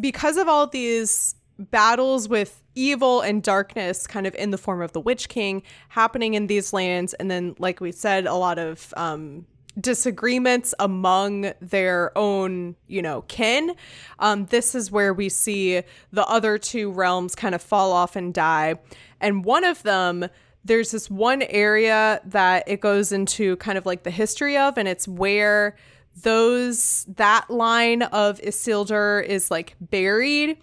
because 0.00 0.36
of 0.38 0.48
all 0.48 0.66
these 0.66 1.34
battles 1.58 2.28
with 2.28 2.62
evil 2.74 3.20
and 3.20 3.42
darkness 3.42 4.06
kind 4.06 4.26
of 4.26 4.34
in 4.36 4.50
the 4.50 4.58
form 4.58 4.80
of 4.80 4.92
the 4.92 5.00
witch 5.00 5.28
king 5.28 5.60
happening 5.88 6.34
in 6.34 6.46
these 6.46 6.72
lands 6.72 7.14
and 7.14 7.28
then 7.28 7.52
like 7.58 7.80
we 7.80 7.90
said 7.90 8.28
a 8.28 8.34
lot 8.34 8.60
of 8.60 8.94
um 8.96 9.44
disagreements 9.80 10.74
among 10.78 11.52
their 11.60 12.16
own 12.16 12.74
you 12.88 13.00
know 13.00 13.22
kin 13.22 13.74
um 14.18 14.46
this 14.46 14.74
is 14.74 14.90
where 14.90 15.14
we 15.14 15.28
see 15.28 15.82
the 16.12 16.26
other 16.26 16.58
two 16.58 16.90
realms 16.90 17.34
kind 17.34 17.54
of 17.54 17.62
fall 17.62 17.92
off 17.92 18.16
and 18.16 18.34
die. 18.34 18.74
And 19.20 19.44
one 19.44 19.64
of 19.64 19.82
them 19.82 20.28
there's 20.64 20.90
this 20.90 21.08
one 21.08 21.42
area 21.42 22.20
that 22.26 22.64
it 22.66 22.80
goes 22.80 23.12
into 23.12 23.56
kind 23.56 23.78
of 23.78 23.86
like 23.86 24.02
the 24.02 24.10
history 24.10 24.56
of 24.56 24.76
and 24.76 24.88
it's 24.88 25.08
where 25.08 25.76
those 26.22 27.06
that 27.16 27.48
line 27.48 28.02
of 28.02 28.40
Isildur 28.40 29.24
is 29.24 29.50
like 29.50 29.76
buried. 29.80 30.58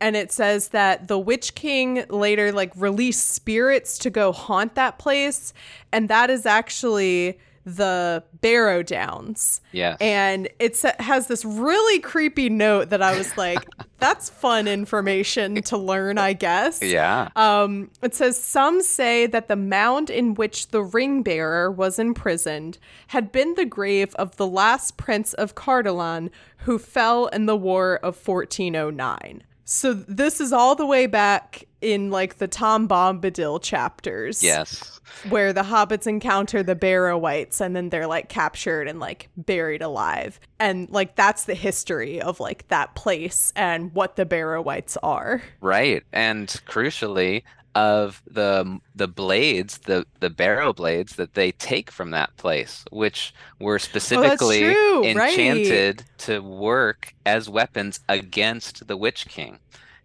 And 0.00 0.16
it 0.16 0.32
says 0.32 0.68
that 0.68 1.08
the 1.08 1.18
witch 1.18 1.54
king 1.54 2.04
later 2.08 2.52
like 2.52 2.72
released 2.76 3.30
spirits 3.30 3.96
to 3.98 4.10
go 4.10 4.32
haunt 4.32 4.74
that 4.74 4.98
place. 4.98 5.52
And 5.92 6.08
that 6.08 6.30
is 6.30 6.46
actually 6.46 7.38
the 7.64 8.22
Barrow 8.40 8.82
Downs. 8.82 9.60
Yeah. 9.72 9.96
And 10.00 10.48
it 10.58 10.80
has 11.00 11.26
this 11.26 11.44
really 11.44 12.00
creepy 12.00 12.48
note 12.48 12.90
that 12.90 13.02
I 13.02 13.16
was 13.16 13.34
like 13.36 13.66
that's 13.98 14.28
fun 14.28 14.68
information 14.68 15.62
to 15.62 15.78
learn, 15.78 16.18
I 16.18 16.34
guess. 16.34 16.82
Yeah. 16.82 17.30
Um, 17.36 17.90
it 18.02 18.14
says 18.14 18.42
some 18.42 18.82
say 18.82 19.26
that 19.26 19.48
the 19.48 19.56
mound 19.56 20.10
in 20.10 20.34
which 20.34 20.68
the 20.68 20.82
ring 20.82 21.22
bearer 21.22 21.70
was 21.70 21.98
imprisoned 21.98 22.78
had 23.08 23.32
been 23.32 23.54
the 23.54 23.64
grave 23.64 24.14
of 24.16 24.36
the 24.36 24.46
last 24.46 24.96
prince 24.96 25.32
of 25.34 25.54
Cardolan 25.54 26.30
who 26.58 26.78
fell 26.78 27.26
in 27.28 27.46
the 27.46 27.56
War 27.56 27.96
of 27.96 28.16
1409. 28.26 29.42
So 29.64 29.94
this 29.94 30.40
is 30.40 30.52
all 30.52 30.74
the 30.74 30.86
way 30.86 31.06
back 31.06 31.64
in 31.80 32.10
like 32.10 32.36
the 32.38 32.48
Tom 32.48 32.88
Bombadil 32.88 33.62
chapters. 33.62 34.42
Yes. 34.42 35.00
Where 35.28 35.52
the 35.52 35.62
hobbits 35.62 36.06
encounter 36.06 36.62
the 36.62 36.74
Barrow-wights 36.74 37.60
and 37.60 37.74
then 37.74 37.90
they're 37.90 38.06
like 38.06 38.28
captured 38.28 38.88
and 38.88 39.00
like 39.00 39.28
buried 39.36 39.82
alive. 39.82 40.40
And 40.58 40.88
like 40.90 41.16
that's 41.16 41.44
the 41.44 41.54
history 41.54 42.20
of 42.20 42.40
like 42.40 42.68
that 42.68 42.94
place 42.94 43.52
and 43.56 43.92
what 43.94 44.16
the 44.16 44.26
Barrow-wights 44.26 44.96
are. 45.02 45.42
Right. 45.60 46.02
And 46.12 46.48
crucially, 46.66 47.42
of 47.74 48.22
the 48.26 48.80
the 48.94 49.08
blades, 49.08 49.78
the 49.78 50.06
the 50.20 50.30
barrow 50.30 50.72
blades 50.72 51.16
that 51.16 51.34
they 51.34 51.52
take 51.52 51.90
from 51.90 52.10
that 52.10 52.36
place, 52.36 52.84
which 52.90 53.34
were 53.60 53.74
oh, 53.74 53.78
specifically 53.78 54.60
true, 54.60 55.02
right. 55.02 55.16
enchanted 55.16 56.04
to 56.18 56.40
work 56.40 57.14
as 57.26 57.48
weapons 57.48 58.00
against 58.08 58.86
the 58.86 58.96
Witch 58.96 59.26
King. 59.28 59.58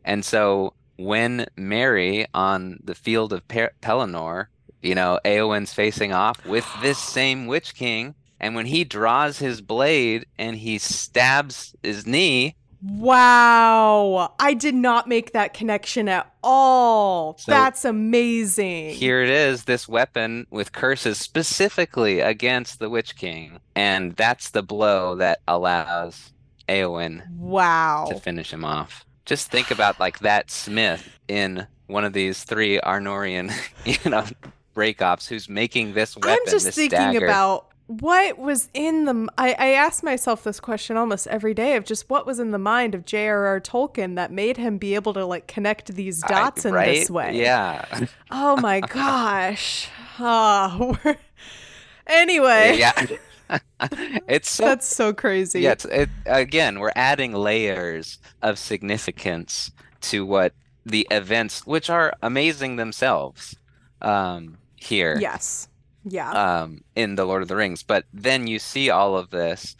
And 0.03 0.25
so 0.25 0.73
when 0.97 1.45
Merry 1.55 2.27
on 2.33 2.79
the 2.83 2.95
field 2.95 3.31
of 3.31 3.47
Pe- 3.47 3.69
Pelennor, 3.81 4.47
you 4.81 4.95
know, 4.95 5.19
Eowyn's 5.23 5.73
facing 5.73 6.13
off 6.13 6.45
with 6.45 6.67
this 6.81 6.97
same 7.13 7.47
Witch 7.47 7.75
King, 7.75 8.15
and 8.39 8.55
when 8.55 8.65
he 8.65 8.83
draws 8.83 9.39
his 9.39 9.61
blade 9.61 10.25
and 10.37 10.57
he 10.57 10.77
stabs 10.77 11.75
his 11.83 12.07
knee, 12.07 12.55
Wow. 12.81 14.33
I 14.39 14.53
did 14.53 14.75
not 14.75 15.07
make 15.07 15.33
that 15.33 15.53
connection 15.53 16.07
at 16.07 16.33
all. 16.43 17.37
So, 17.37 17.51
That's 17.51 17.85
amazing. 17.85 18.91
here 18.91 19.21
it 19.21 19.29
is, 19.29 19.65
this 19.65 19.87
weapon 19.87 20.47
with 20.49 20.71
curses 20.71 21.17
specifically 21.17 22.19
against 22.21 22.79
the 22.79 22.89
Witch 22.89 23.15
King. 23.15 23.59
And 23.75 24.15
that's 24.15 24.51
the 24.51 24.63
blow 24.63 25.15
that 25.15 25.39
allows 25.47 26.31
Eowyn 26.67 27.29
wow. 27.31 28.07
to 28.09 28.19
finish 28.19 28.53
him 28.53 28.63
off. 28.63 29.05
Just 29.25 29.51
think 29.51 29.71
about 29.71 29.99
like 29.99 30.19
that 30.19 30.49
Smith 30.49 31.19
in 31.27 31.67
one 31.87 32.05
of 32.05 32.13
these 32.13 32.43
three 32.43 32.79
Arnorian, 32.79 33.51
you 33.85 34.09
know, 34.09 34.25
breakoffs 34.75 35.27
who's 35.27 35.49
making 35.49 35.93
this 35.93 36.15
weapon. 36.15 36.31
I'm 36.31 36.51
just 36.51 36.71
thinking 36.71 36.97
dagger. 36.97 37.25
about 37.25 37.68
what 37.89 38.37
was 38.37 38.69
in 38.75 39.05
the 39.05 39.27
I, 39.35 39.55
I 39.57 39.67
ask 39.69 40.03
myself 40.03 40.43
this 40.43 40.59
question 40.59 40.95
almost 40.95 41.25
every 41.25 41.55
day 41.55 41.75
of 41.75 41.85
just 41.85 42.07
what 42.07 42.27
was 42.27 42.39
in 42.39 42.51
the 42.51 42.59
mind 42.59 42.93
of 42.93 43.03
J.R.R. 43.03 43.59
Tolkien 43.61 44.15
that 44.15 44.31
made 44.31 44.57
him 44.57 44.77
be 44.77 44.93
able 44.93 45.11
to 45.15 45.25
like 45.25 45.47
connect 45.47 45.95
these 45.95 46.21
dots 46.21 46.67
I- 46.67 46.69
in 46.69 46.75
right? 46.75 46.85
this 46.99 47.09
way. 47.09 47.35
Yeah. 47.35 47.85
Oh 48.31 48.57
my 48.57 48.79
gosh. 48.81 49.87
Ah, 50.19 50.95
anyway, 52.05 52.75
yeah. 52.77 53.07
it's 54.27 54.51
so 54.51 54.65
that's 54.65 54.85
so 54.85 55.11
crazy. 55.13 55.61
Yeah, 55.61 55.71
it's, 55.71 55.85
it, 55.85 56.09
again, 56.27 56.77
we're 56.79 56.91
adding 56.95 57.33
layers 57.33 58.19
of 58.43 58.59
significance 58.59 59.71
to 60.01 60.27
what 60.27 60.53
the 60.85 61.07
events, 61.09 61.65
which 61.65 61.89
are 61.89 62.13
amazing 62.21 62.75
themselves, 62.75 63.55
um, 64.03 64.59
here 64.75 65.17
Yes. 65.19 65.68
Yeah. 66.05 66.31
um, 66.61 66.83
in 66.95 67.15
the 67.15 67.25
Lord 67.25 67.41
of 67.41 67.47
the 67.47 67.55
Rings. 67.55 67.83
But 67.83 68.05
then 68.13 68.47
you 68.47 68.59
see 68.59 68.89
all 68.89 69.17
of 69.17 69.29
this, 69.29 69.75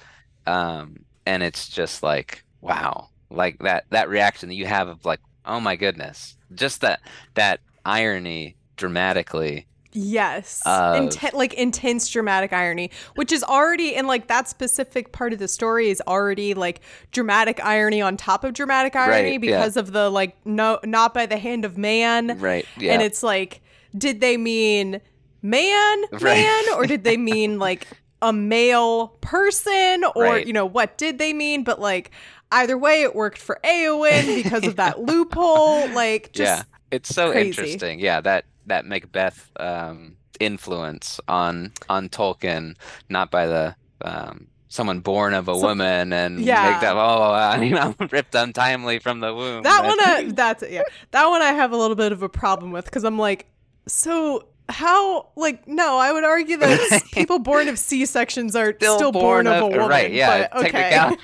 um, 0.46 1.06
and 1.26 1.44
it's 1.44 1.70
just 1.70 2.04
like, 2.04 2.44
wow, 2.62 3.10
like 3.30 3.60
that 3.60 3.86
that 3.92 4.10
reaction 4.10 4.50
that 4.50 4.56
you 4.56 4.66
have 4.66 4.88
of 4.88 5.06
like, 5.06 5.20
oh 5.46 5.60
my 5.60 5.76
goodness, 5.76 6.38
just 6.54 6.82
that 6.82 7.00
that 7.36 7.60
irony 7.86 8.56
dramatically. 8.76 9.66
Yes. 9.92 10.62
Of- 10.68 10.98
Inten- 11.10 11.34
like 11.34 11.56
intense 11.56 12.08
dramatic 12.10 12.54
irony, 12.54 12.92
which 13.16 13.32
is 13.32 13.44
already 13.44 13.96
in 13.96 14.06
like 14.06 14.28
that 14.28 14.48
specific 14.48 15.12
part 15.12 15.34
of 15.34 15.40
the 15.40 15.48
story 15.48 15.90
is 15.90 16.00
already 16.08 16.54
like 16.54 16.82
dramatic 17.12 17.64
irony 17.64 18.00
on 18.02 18.16
top 18.16 18.44
of 18.44 18.54
dramatic 18.54 18.96
irony 18.96 19.32
Right, 19.32 19.44
yeah. 19.44 19.58
because 19.58 19.78
of 19.78 19.92
the 19.92 20.10
like 20.12 20.36
no 20.46 20.80
not 20.84 21.14
by 21.16 21.26
the 21.26 21.38
hand 21.38 21.66
of 21.66 21.78
man. 21.78 22.38
Right. 22.40 22.66
Yeah. 22.78 22.94
And 22.94 23.02
it's 23.02 23.24
like 23.24 23.62
did 23.98 24.22
they 24.22 24.38
mean 24.38 25.02
man 25.42 26.04
Right. 26.12 26.24
man 26.24 26.64
or 26.76 26.86
did 26.86 27.04
they 27.04 27.18
mean 27.18 27.60
like 27.60 27.88
a 28.22 28.34
male 28.34 29.10
person 29.22 30.04
or 30.16 30.24
Right. 30.24 30.48
you 30.48 30.54
know 30.54 30.66
what 30.66 30.98
did 30.98 31.18
they 31.20 31.32
mean 31.34 31.64
but 31.64 31.80
like 31.80 32.12
either 32.52 32.78
way 32.78 33.02
it 33.04 33.16
worked 33.16 33.38
for 33.38 33.60
Eowyn 33.64 34.44
because 34.44 34.66
of 34.66 34.76
that 34.78 35.00
loophole 35.08 35.88
like 35.94 36.32
just 36.34 36.58
yeah, 36.60 36.64
it's 36.92 37.10
so 37.14 37.32
crazy. 37.32 37.50
interesting. 37.50 38.00
Yeah, 38.00 38.22
that 38.22 38.46
that 38.66 38.86
Macbeth 38.86 39.50
um, 39.60 40.16
influence 40.40 41.20
on 41.28 41.72
on 41.88 42.10
Tolkien, 42.10 42.76
not 43.10 43.30
by 43.32 43.46
the 43.46 43.76
um, 44.02 44.48
someone 44.68 45.00
born 45.00 45.34
of 45.34 45.48
a 45.48 45.54
So- 45.56 45.62
woman 45.62 46.12
and 46.12 46.40
Yeah. 46.42 46.72
Macbeth, 46.72 46.96
oh, 46.96 47.34
uh, 47.34 47.58
you 47.62 47.76
know, 47.76 47.96
ripped 48.12 48.34
untimely 48.36 49.00
from 49.00 49.20
the 49.20 49.34
womb. 49.34 49.64
That 49.64 49.86
one, 49.86 50.00
I, 50.00 50.32
that's 50.34 50.64
yeah. 50.70 50.82
That 51.12 51.28
one 51.28 51.42
I 51.42 51.52
have 51.54 51.72
a 51.72 51.78
little 51.78 51.96
bit 51.96 52.12
of 52.12 52.24
a 52.24 52.30
problem 52.30 52.72
with 52.72 52.86
because 52.86 53.04
I'm 53.04 53.18
like, 53.20 53.46
so 53.88 54.48
how? 54.70 55.30
Like, 55.36 55.68
no, 55.68 55.98
I 55.98 56.12
would 56.12 56.24
argue 56.24 56.58
that 56.58 57.04
people 57.12 57.40
born 57.40 57.68
of 57.68 57.80
C 57.80 58.06
sections 58.06 58.56
are 58.56 58.74
still, 58.76 59.12
born, 59.12 59.48
of, 59.48 59.64
a 59.64 59.68
woman. 59.68 59.88
right? 59.88 60.12
Yeah, 60.12 60.48
but 60.52 60.66
okay. 60.66 61.16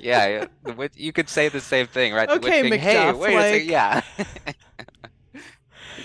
yeah, 0.00 0.46
you 0.94 1.12
could 1.12 1.28
say 1.28 1.48
the 1.48 1.60
same 1.60 1.86
thing, 1.86 2.12
right? 2.12 2.28
Okay, 2.28 2.62
King, 2.62 2.78
hey, 2.78 3.12
wait 3.12 3.34
a 3.34 3.40
second, 3.40 3.68
yeah, 3.68 4.02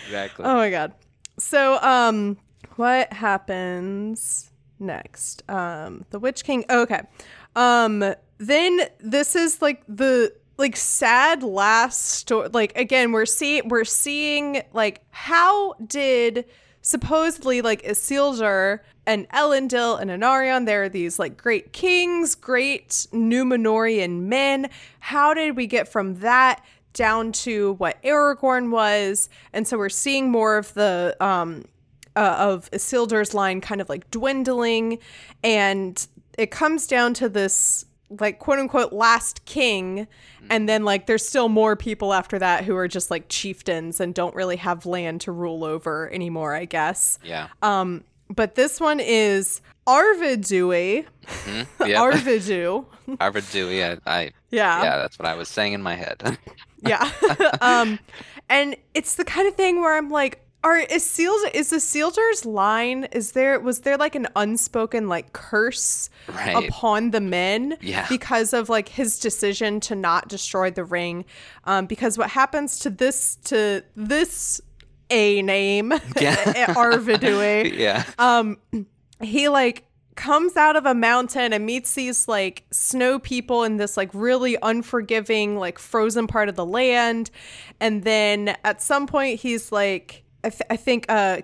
exactly. 0.05 0.45
oh 0.45 0.55
my 0.55 0.69
god. 0.69 0.93
So, 1.37 1.81
um, 1.81 2.37
what 2.75 3.11
happens 3.11 4.51
next? 4.79 5.43
Um, 5.49 6.05
the 6.11 6.19
Witch 6.19 6.43
King. 6.43 6.63
Okay. 6.69 7.01
Um, 7.55 8.13
then 8.37 8.81
this 8.99 9.35
is 9.35 9.61
like 9.61 9.83
the 9.87 10.33
like 10.57 10.75
sad 10.75 11.43
last 11.43 12.01
story. 12.01 12.49
Like 12.49 12.77
again, 12.77 13.11
we're 13.11 13.25
seeing 13.25 13.67
we're 13.67 13.85
seeing 13.85 14.61
like 14.73 15.01
how 15.11 15.73
did 15.85 16.45
supposedly 16.81 17.61
like 17.61 17.81
Isildur 17.83 18.79
and 19.07 19.27
Elendil 19.29 19.99
and 19.99 20.09
Anarion, 20.09 20.65
they're 20.65 20.89
these 20.89 21.19
like 21.19 21.37
great 21.37 21.73
kings, 21.73 22.35
great 22.35 22.89
Numenorian 23.11 24.21
men. 24.23 24.69
How 24.99 25.33
did 25.33 25.55
we 25.55 25.67
get 25.67 25.87
from 25.87 26.19
that 26.19 26.63
down 26.93 27.31
to 27.31 27.73
what 27.73 28.01
Aragorn 28.03 28.71
was? 28.71 29.29
And 29.51 29.67
so 29.67 29.77
we're 29.77 29.89
seeing 29.89 30.31
more 30.31 30.57
of 30.57 30.73
the 30.73 31.15
um 31.19 31.65
uh, 32.15 32.35
of 32.39 32.71
Isildur's 32.71 33.33
line 33.33 33.59
kind 33.59 33.81
of 33.81 33.89
like 33.89 34.09
dwindling, 34.09 34.99
and 35.43 36.07
it 36.37 36.49
comes 36.49 36.87
down 36.87 37.13
to 37.15 37.27
this 37.27 37.85
like 38.09 38.39
quote 38.39 38.59
unquote 38.59 38.93
last 38.93 39.45
king, 39.45 40.07
and 40.49 40.69
then 40.69 40.83
like 40.85 41.07
there's 41.07 41.27
still 41.27 41.49
more 41.49 41.75
people 41.75 42.13
after 42.13 42.37
that 42.39 42.63
who 42.63 42.75
are 42.75 42.87
just 42.87 43.09
like 43.11 43.25
chieftains 43.29 43.99
and 43.99 44.13
don't 44.13 44.35
really 44.35 44.57
have 44.57 44.85
land 44.85 45.21
to 45.21 45.31
rule 45.31 45.63
over 45.63 46.11
anymore, 46.13 46.53
I 46.53 46.65
guess. 46.65 47.17
Yeah. 47.23 47.47
Um, 47.61 48.03
but 48.29 48.55
this 48.55 48.79
one 48.79 48.99
is 48.99 49.61
Arvidui, 49.87 51.05
Mhm. 51.25 51.67
Yep. 51.87 52.01
Arvidu, 52.01 52.85
Arvidu, 53.17 53.75
yeah, 53.77 53.95
I, 54.05 54.31
yeah, 54.51 54.83
yeah, 54.83 54.97
that's 54.97 55.17
what 55.19 55.27
I 55.27 55.35
was 55.35 55.47
saying 55.47 55.73
in 55.73 55.81
my 55.81 55.95
head. 55.95 56.37
yeah. 56.81 57.09
um, 57.61 57.99
and 58.49 58.75
it's 58.93 59.15
the 59.15 59.25
kind 59.25 59.47
of 59.47 59.55
thing 59.55 59.81
where 59.81 59.95
I'm 59.97 60.09
like, 60.09 60.41
are 60.65 60.79
is 60.79 61.05
Seals 61.05 61.41
is 61.53 61.69
the 61.69 61.77
Isildur's 61.77 62.43
line? 62.45 63.03
Is 63.11 63.31
there 63.33 63.59
was 63.59 63.81
there 63.81 63.97
like 63.97 64.15
an 64.15 64.27
unspoken 64.35 65.07
like 65.07 65.31
curse 65.31 66.09
Right. 66.27 66.55
upon 66.67 67.11
the 67.11 67.21
men 67.21 67.77
Yeah. 67.81 68.07
because 68.09 68.51
of 68.51 68.67
like 68.67 68.89
his 68.89 69.19
decision 69.19 69.79
to 69.81 69.95
not 69.95 70.27
destroy 70.27 70.71
the 70.71 70.83
ring? 70.83 71.23
Um, 71.65 71.85
because 71.85 72.17
what 72.17 72.31
happens 72.31 72.79
to 72.79 72.89
this 72.89 73.35
to 73.45 73.83
this 73.95 74.59
a 75.11 75.41
name 75.43 75.93
Yeah. 76.19 76.35
Arvidue 76.73 77.71
yeah. 77.77 78.03
um 78.17 78.57
he 79.21 79.47
like 79.49 79.85
comes 80.15 80.55
out 80.57 80.75
of 80.75 80.85
a 80.87 80.95
mountain 80.95 81.53
and 81.53 81.63
meets 81.65 81.93
these 81.93 82.27
like 82.27 82.63
snow 82.71 83.19
people 83.19 83.63
in 83.63 83.77
this 83.77 83.97
like 83.97 84.09
really 84.13 84.57
unforgiving 84.63 85.57
like 85.57 85.77
frozen 85.77 86.25
part 86.25 86.49
of 86.49 86.55
the 86.55 86.65
land 86.65 87.29
and 87.79 88.03
then 88.03 88.55
at 88.63 88.81
some 88.81 89.05
point 89.07 89.39
he's 89.41 89.71
like 89.71 90.23
I, 90.45 90.49
th- 90.49 90.61
I 90.69 90.75
think 90.75 91.05
uh 91.09 91.41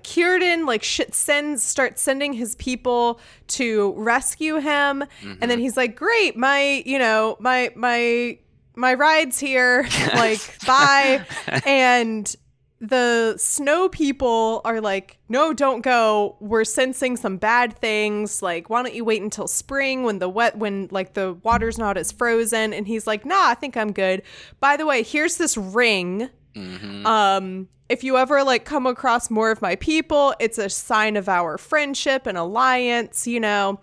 like 0.66 0.84
shit 0.84 1.14
sends 1.14 1.64
starts 1.64 2.02
sending 2.02 2.34
his 2.34 2.56
people 2.56 3.20
to 3.47 3.93
rescue 3.97 4.58
him 4.58 5.04
and 5.41 5.52
then 5.52 5.60
he's 5.60 5.76
like 5.76 5.95
great 5.95 6.38
my 6.38 6.84
you 6.86 6.99
know 6.99 7.36
my 7.39 7.72
my 7.76 8.38
my 8.76 8.93
ride's 8.93 9.39
here 9.39 9.88
like 10.14 10.39
bye 10.66 11.26
and 11.66 12.36
the 12.82 13.36
snow 13.38 13.89
people 13.89 14.62
are 14.66 14.82
like, 14.82 15.20
no, 15.30 15.54
don't 15.54 15.82
go. 15.82 16.36
We're 16.39 16.64
sensing 16.64 17.16
some 17.16 17.38
bad 17.38 17.78
things. 17.78 18.41
Like, 18.41 18.72
why 18.72 18.82
don't 18.82 18.95
you 18.95 19.06
wait 19.06 19.22
until 19.22 19.47
spring 19.47 20.02
when 20.02 20.18
the 20.18 20.28
wet, 20.28 20.58
when 20.58 20.88
like 20.89 21.14
the 21.14 21.34
water's 21.43 21.78
not 21.78 21.95
as 21.95 22.12
frozen? 22.12 22.74
And 22.74 22.88
he's 22.88 23.06
like, 23.06 23.24
nah, 23.24 23.49
I 23.49 23.54
think 23.54 23.78
I'm 23.78 23.93
good. 23.93 24.24
By 24.60 24.78
the 24.78 24.88
way, 24.88 25.04
here's 25.04 25.38
this 25.38 25.58
ring. 25.58 26.32
Hmm 26.56 27.06
Um, 27.06 27.68
if 27.89 28.04
you 28.04 28.18
ever 28.18 28.43
like 28.43 28.64
come 28.66 28.86
across 28.86 29.30
more 29.30 29.52
of 29.52 29.62
my 29.62 29.76
people, 29.76 30.34
it's 30.39 30.58
a 30.58 30.70
sign 30.70 31.18
of 31.18 31.28
our 31.28 31.58
friendship 31.58 32.26
and 32.26 32.38
alliance, 32.38 33.28
you 33.28 33.39
know. 33.39 33.80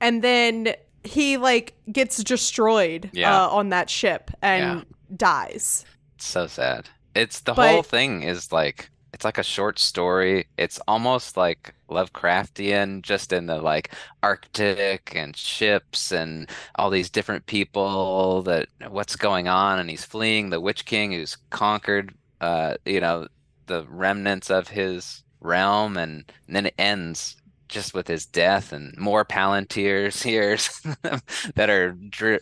And 0.00 0.22
then 0.22 0.74
he 1.04 1.36
like 1.36 1.74
gets 1.90 2.22
destroyed 2.24 3.10
Yeah. 3.12 3.44
uh, 3.44 3.48
on 3.48 3.68
that 3.70 3.88
ship 3.90 4.30
and 4.42 4.84
dies. 5.16 5.84
so 6.18 6.46
sad. 6.46 6.88
It's 7.14 7.40
the 7.40 7.52
But- 7.54 7.70
whole 7.70 7.82
thing 7.82 8.22
is 8.22 8.52
like 8.52 8.88
it's 9.12 9.24
like 9.24 9.38
a 9.38 9.42
short 9.42 9.78
story. 9.78 10.46
It's 10.56 10.80
almost 10.88 11.36
like 11.36 11.74
Lovecraftian, 11.92 13.02
just 13.02 13.32
in 13.32 13.46
the 13.46 13.60
like 13.60 13.92
Arctic 14.22 15.12
and 15.14 15.36
ships 15.36 16.12
and 16.12 16.48
all 16.76 16.90
these 16.90 17.10
different 17.10 17.46
people 17.46 18.42
that 18.42 18.68
what's 18.88 19.16
going 19.16 19.48
on, 19.48 19.78
and 19.78 19.90
he's 19.90 20.04
fleeing 20.04 20.50
the 20.50 20.60
Witch 20.60 20.84
King 20.84 21.12
who's 21.12 21.36
conquered 21.50 22.14
uh, 22.42 22.74
you 22.84 23.00
know, 23.00 23.28
the 23.66 23.86
remnants 23.88 24.50
of 24.50 24.68
his 24.68 25.22
realm, 25.40 25.96
and, 25.96 26.24
and 26.46 26.56
then 26.56 26.66
it 26.66 26.74
ends 26.76 27.36
just 27.68 27.94
with 27.94 28.06
his 28.08 28.26
death 28.26 28.72
and 28.72 28.94
more 28.98 29.24
Palantirs 29.24 30.22
here 30.24 30.58
that 31.54 31.70
are 31.70 31.92
dri 31.92 32.38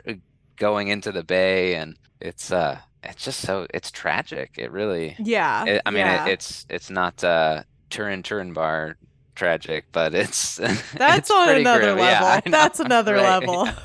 going 0.57 0.89
into 0.89 1.13
the 1.13 1.23
bay, 1.23 1.75
and 1.75 1.97
it's 2.21 2.51
uh 2.51 2.79
it's 3.05 3.25
just 3.25 3.41
so 3.41 3.67
it's 3.73 3.91
tragic. 3.91 4.53
It 4.59 4.73
really 4.73 5.17
Yeah. 5.19 5.65
it, 5.67 5.83
I 5.87 5.91
mean 5.91 6.07
yeah. 6.07 6.27
it, 6.27 6.33
it's 6.33 6.67
it's 6.69 6.91
not 6.91 7.23
uh 7.23 7.63
Turin 7.91 8.23
Turambar 8.23 8.95
tragic, 9.41 9.86
but 9.91 10.14
it's 10.14 10.57
That's 10.95 11.18
it's 11.18 11.30
on 11.30 11.49
another 11.57 11.95
grim. 11.95 11.99
Yeah, 11.99 12.05
level. 12.22 12.28
I 12.28 12.43
know, 12.45 12.51
That's 12.51 12.80
another 12.80 13.14
right? 13.14 13.41
level. 13.41 13.68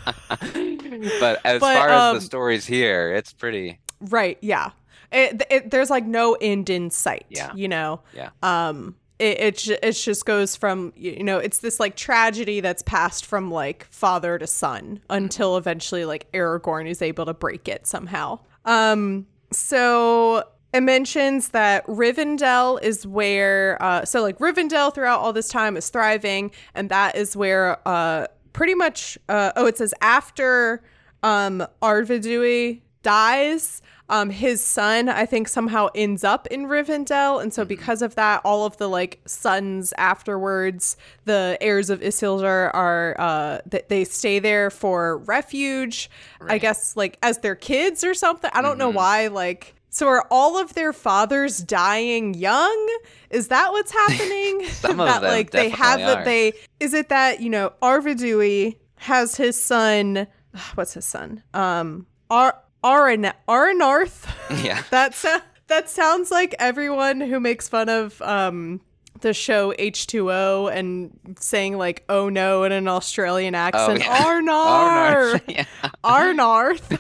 But 1.19 1.41
as 1.43 1.59
But, 1.59 1.77
far 1.77 1.89
as 1.89 2.01
um, 2.01 2.15
the 2.15 2.21
stories 2.21 2.65
here, 2.65 3.13
it's 3.13 3.33
pretty 3.33 3.79
Right. 3.99 4.37
Yeah. 4.41 4.71
It, 5.11 5.41
it, 5.49 5.71
there's 5.71 5.89
like 5.89 6.05
no 6.05 6.37
end 6.39 6.69
in 6.69 6.89
sight. 6.89 7.25
Yeah. 7.29 7.51
You 7.55 7.67
know. 7.67 8.01
Yeah. 8.13 8.29
Um. 8.43 8.95
It 9.17 9.39
it, 9.39 9.79
it 9.81 9.91
just 9.93 10.25
goes 10.25 10.57
from 10.57 10.91
you 10.97 11.23
know 11.23 11.37
it's 11.37 11.59
this 11.59 11.79
like 11.79 11.95
tragedy 11.95 12.59
that's 12.59 12.81
passed 12.83 13.25
from 13.25 13.49
like 13.49 13.87
father 13.89 14.37
to 14.37 14.45
son 14.47 14.99
until 15.09 15.55
eventually 15.55 16.03
like 16.03 16.29
Aragorn 16.33 16.87
is 16.87 17.01
able 17.01 17.25
to 17.25 17.33
break 17.33 17.67
it 17.67 17.87
somehow. 17.87 18.39
Um. 18.65 19.25
So 19.51 20.43
it 20.75 20.81
mentions 20.81 21.49
that 21.49 21.85
Rivendell 21.87 22.81
is 22.81 23.07
where 23.07 23.77
uh 23.81 24.05
so 24.05 24.21
like 24.21 24.37
Rivendell 24.39 24.93
throughout 24.93 25.19
all 25.19 25.33
this 25.33 25.47
time 25.49 25.77
is 25.77 25.89
thriving 25.89 26.51
and 26.73 26.89
that 26.89 27.15
is 27.15 27.35
where 27.35 27.79
uh 27.87 28.27
pretty 28.53 28.75
much 28.75 29.17
uh 29.29 29.51
oh 29.55 29.65
it 29.67 29.77
says 29.77 29.93
after 30.01 30.83
um 31.23 31.65
Arvidui 31.81 32.81
dies 33.03 33.81
um 34.09 34.29
his 34.29 34.63
son 34.63 35.09
I 35.09 35.25
think 35.25 35.47
somehow 35.47 35.87
ends 35.95 36.23
up 36.23 36.47
in 36.47 36.65
Rivendell 36.65 37.41
and 37.41 37.53
so 37.53 37.63
because 37.65 38.01
of 38.01 38.15
that 38.15 38.41
all 38.43 38.65
of 38.65 38.77
the 38.77 38.87
like 38.89 39.19
sons 39.25 39.93
afterwards 39.97 40.97
the 41.25 41.57
heirs 41.61 41.89
of 41.89 42.01
Isildur 42.01 42.71
are 42.73 43.15
uh 43.19 43.59
that 43.67 43.89
they 43.89 44.03
stay 44.03 44.39
there 44.39 44.69
for 44.69 45.17
refuge 45.19 46.09
I 46.47 46.57
guess 46.57 46.95
like 46.95 47.17
as 47.23 47.39
their 47.39 47.55
kids 47.55 48.03
or 48.03 48.13
something. 48.13 48.49
I 48.53 48.61
don't 48.61 48.77
know 48.77 48.91
Mhm. 48.91 48.95
why 48.95 49.27
like 49.27 49.75
so 49.95 50.09
are 50.09 50.27
all 50.29 50.57
of 50.57 50.73
their 50.73 50.91
fathers 50.91 51.59
dying 51.59 52.33
young? 52.33 52.97
Is 53.29 53.47
that 53.47 53.71
what's 53.71 53.91
happening? 54.09 54.65
Some 54.65 54.99
of 54.99 55.07
that 55.07 55.21
them 55.21 55.31
like 55.31 55.51
they 55.51 55.69
have 55.69 56.01
are. 56.01 56.25
they 56.25 56.51
is 56.81 56.93
it 56.93 57.07
that, 57.07 57.39
you 57.39 57.49
know, 57.49 57.71
Arvidui 57.81 58.75
has 58.97 59.37
his 59.37 59.59
son 59.59 60.27
what's 60.75 60.95
his 60.95 61.05
son? 61.05 61.41
Um 61.53 62.07
Ar 62.29 62.61
Aran 62.83 63.31
Aranarth. 63.47 64.27
yeah. 64.65 64.83
That's 64.89 65.25
that 65.67 65.89
sounds 65.89 66.29
like 66.29 66.55
everyone 66.59 67.21
who 67.21 67.39
makes 67.39 67.69
fun 67.69 67.87
of 67.87 68.21
um 68.21 68.81
the 69.21 69.33
show 69.33 69.71
H2O 69.79 70.75
and 70.75 71.17
saying 71.39 71.77
like 71.77 72.03
oh 72.09 72.27
no 72.27 72.65
in 72.65 72.73
an 72.73 72.89
Australian 72.89 73.55
accent. 73.55 74.03
Oh, 74.05 74.11
yeah. 74.11 74.23
Arnar. 74.25 75.35
Oh, 75.35 75.39
no. 75.47 75.53
yeah. 75.53 75.65
Arnarth. 76.03 76.99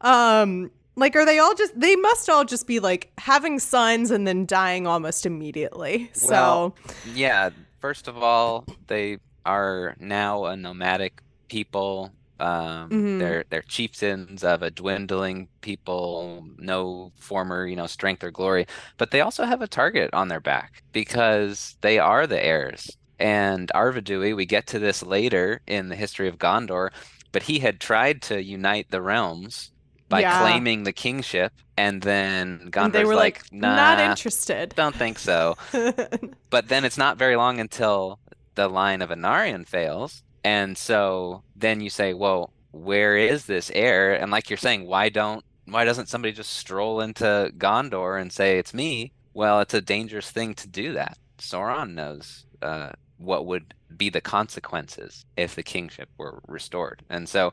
um, 0.00 0.70
like, 0.96 1.16
are 1.16 1.24
they 1.26 1.38
all 1.38 1.54
just? 1.54 1.78
They 1.78 1.96
must 1.96 2.28
all 2.30 2.44
just 2.44 2.66
be 2.66 2.80
like 2.80 3.12
having 3.18 3.58
sons 3.58 4.10
and 4.10 4.26
then 4.26 4.46
dying 4.46 4.86
almost 4.86 5.26
immediately. 5.26 6.10
Well, 6.20 6.76
so 6.76 6.92
Yeah, 7.02 7.50
first 7.80 8.08
of 8.08 8.18
all, 8.22 8.68
they 8.88 9.18
are 9.44 9.96
now 9.98 10.44
a 10.46 10.56
nomadic 10.56 11.22
people. 11.48 12.14
Um, 12.40 12.90
Mhm. 12.90 13.18
they're 13.18 13.44
they're 13.50 13.62
chieftains 13.62 14.44
of 14.44 14.62
a 14.62 14.70
dwindling 14.70 15.48
people, 15.62 16.44
no 16.58 17.12
former, 17.18 17.66
you 17.66 17.76
know, 17.76 17.86
strength 17.86 18.24
or 18.24 18.30
glory. 18.32 18.66
But 18.98 19.10
they 19.12 19.20
also 19.20 19.44
have 19.44 19.62
a 19.62 19.68
target 19.68 20.10
on 20.14 20.28
their 20.28 20.40
back 20.40 20.82
because 20.92 21.76
they 21.82 21.98
are 21.98 22.26
the 22.26 22.44
heirs. 22.44 22.96
And 23.18 23.70
Arvidui, 23.74 24.34
we 24.36 24.46
get 24.46 24.66
to 24.68 24.78
this 24.80 25.02
later 25.02 25.62
in 25.66 25.88
the 25.88 25.96
history 25.96 26.28
of 26.28 26.38
Gondor, 26.38 26.90
but 27.32 27.44
he 27.44 27.60
had 27.60 27.80
tried 27.80 28.22
to 28.22 28.42
unite 28.42 28.88
the 28.90 29.02
realms 29.02 29.71
by 30.12 30.20
Yeah. 30.20 30.40
claiming 30.40 30.84
the 30.84 30.92
kingship, 30.92 31.52
and 31.76 32.00
then 32.02 32.58
and 32.62 32.72
Gondor's 32.72 32.92
they 32.92 33.04
were 33.04 33.14
like, 33.16 33.42
nah, 33.50 33.74
not 33.76 33.98
interested. 33.98 34.74
don't 34.76 34.94
think 34.94 35.18
so. 35.18 35.56
But 36.50 36.68
then 36.68 36.84
it's 36.84 36.98
not 36.98 37.16
very 37.18 37.34
long 37.36 37.58
until 37.58 38.18
the 38.54 38.68
line 38.68 39.00
of 39.02 39.10
Anarion 39.10 39.66
fails. 39.66 40.22
And 40.44 40.76
so 40.76 41.42
then 41.56 41.80
you 41.80 41.88
say, 41.90 42.12
well, 42.14 42.52
where 42.72 43.16
is 43.16 43.46
this 43.46 43.70
heir? 43.74 44.14
And 44.14 44.30
like 44.30 44.50
you're 44.50 44.56
saying, 44.68 44.86
why 44.86 45.08
don't 45.08 45.44
why 45.64 45.84
doesn't 45.84 46.08
somebody 46.08 46.32
just 46.32 46.52
stroll 46.56 47.00
into 47.00 47.52
Gondor 47.56 48.20
and 48.20 48.30
say 48.32 48.58
it's 48.58 48.74
me? 48.74 49.12
Well, 49.32 49.60
it's 49.60 49.74
a 49.74 49.80
dangerous 49.80 50.30
thing 50.30 50.54
to 50.54 50.68
do 50.68 50.92
that. 50.94 51.16
Sauron 51.38 51.94
knows 51.94 52.44
uh, 52.60 52.90
what 53.24 53.46
would 53.46 53.74
be 53.96 54.08
the 54.08 54.20
consequences 54.20 55.24
if 55.36 55.54
the 55.54 55.62
kingship 55.62 56.08
were 56.18 56.40
restored. 56.48 57.02
And 57.10 57.28
so 57.28 57.52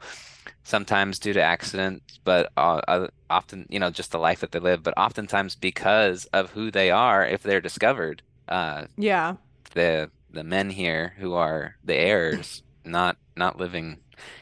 sometimes 0.63 1.19
due 1.19 1.33
to 1.33 1.41
accident, 1.41 2.01
but 2.23 2.51
uh, 2.57 3.07
often, 3.29 3.65
you 3.69 3.79
know, 3.79 3.89
just 3.89 4.11
the 4.11 4.19
life 4.19 4.39
that 4.39 4.51
they 4.51 4.59
live, 4.59 4.83
but 4.83 4.93
oftentimes 4.97 5.55
because 5.55 6.25
of 6.33 6.51
who 6.51 6.71
they 6.71 6.91
are, 6.91 7.25
if 7.25 7.43
they're 7.43 7.61
discovered, 7.61 8.21
uh, 8.47 8.85
yeah, 8.97 9.35
the 9.73 10.09
the 10.31 10.43
men 10.43 10.69
here 10.69 11.13
who 11.19 11.33
are 11.33 11.75
the 11.83 11.95
heirs 11.95 12.61
not 12.85 13.17
not 13.35 13.57
living 13.57 13.97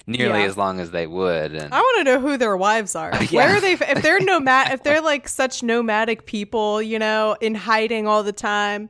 nearly 0.06 0.40
Yeah. 0.42 0.46
as 0.48 0.58
long 0.58 0.80
as 0.80 0.92
they 0.92 1.06
would 1.08 1.54
and 1.54 1.74
I 1.74 1.80
want 1.80 1.98
to 2.00 2.04
know 2.14 2.20
who 2.20 2.38
their 2.38 2.58
wives 2.58 2.96
are. 2.96 3.12
Yeah. 3.30 3.46
Where 3.46 3.58
are 3.58 3.62
they? 3.62 3.74
If 3.74 4.02
they're 4.02 4.20
nomad, 4.20 4.72
if 4.72 4.84
they're 4.84 5.02
like 5.02 5.28
such 5.28 5.62
nomadic 5.64 6.26
people, 6.26 6.82
you 6.82 7.00
know, 7.00 7.36
in 7.42 7.56
hiding 7.56 8.08
all 8.08 8.24
the 8.24 8.34
time. 8.34 8.90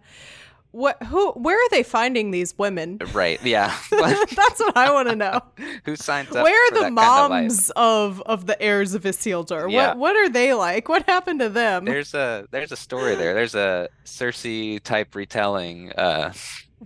What? 0.78 1.01
Who? 1.03 1.32
Where 1.32 1.57
are 1.57 1.69
they 1.69 1.82
finding 1.82 2.30
these 2.30 2.55
women? 2.55 2.99
right 3.11 3.43
yeah 3.43 3.75
That's 3.91 4.59
what 4.59 4.78
I 4.78 4.91
want 4.91 5.09
to 5.09 5.15
know. 5.15 5.41
who 5.86 5.95
signs 5.95 6.36
up 6.36 6.43
Where 6.43 6.69
for 6.69 6.75
are 6.75 6.78
the 6.78 6.95
that 6.95 7.01
kind 7.03 7.23
of 7.25 7.30
moms 7.32 7.71
of 7.75 8.21
of 8.28 8.45
the 8.45 8.61
heirs 8.61 8.93
of 8.93 9.01
Isildur? 9.01 9.71
Yeah. 9.71 9.88
What 9.89 9.97
what 9.97 10.15
are 10.15 10.30
they 10.30 10.53
like? 10.53 10.88
What 10.88 11.03
happened 11.09 11.39
to 11.39 11.49
them? 11.49 11.86
there's 11.86 12.13
a 12.13 12.47
there's 12.51 12.71
a 12.71 12.75
story 12.75 13.15
there 13.15 13.34
there's 13.34 13.55
a 13.55 13.89
Circe 14.03 14.45
type 14.84 15.15
retelling 15.15 15.93
uh 15.93 16.32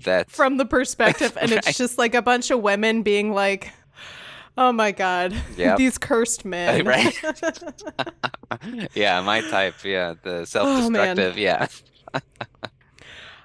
that 0.03 0.31
From 0.39 0.55
the 0.55 0.65
perspective, 0.65 1.37
and 1.39 1.51
it's 1.51 1.77
just 1.77 1.97
like 1.97 2.15
a 2.15 2.21
bunch 2.21 2.49
of 2.49 2.61
women 2.61 3.03
being 3.03 3.33
like, 3.33 3.73
"Oh 4.57 4.71
my 4.71 4.93
god, 4.93 5.35
Yep. 5.57 5.77
these 5.77 5.97
cursed 5.97 6.45
men." 6.45 6.85
right 6.85 7.13
yeah 8.93 9.19
my 9.19 9.41
type 9.41 9.83
yeah 9.83 10.13
the 10.23 10.45
self-destructive 10.45 11.37
yeah 11.37 11.67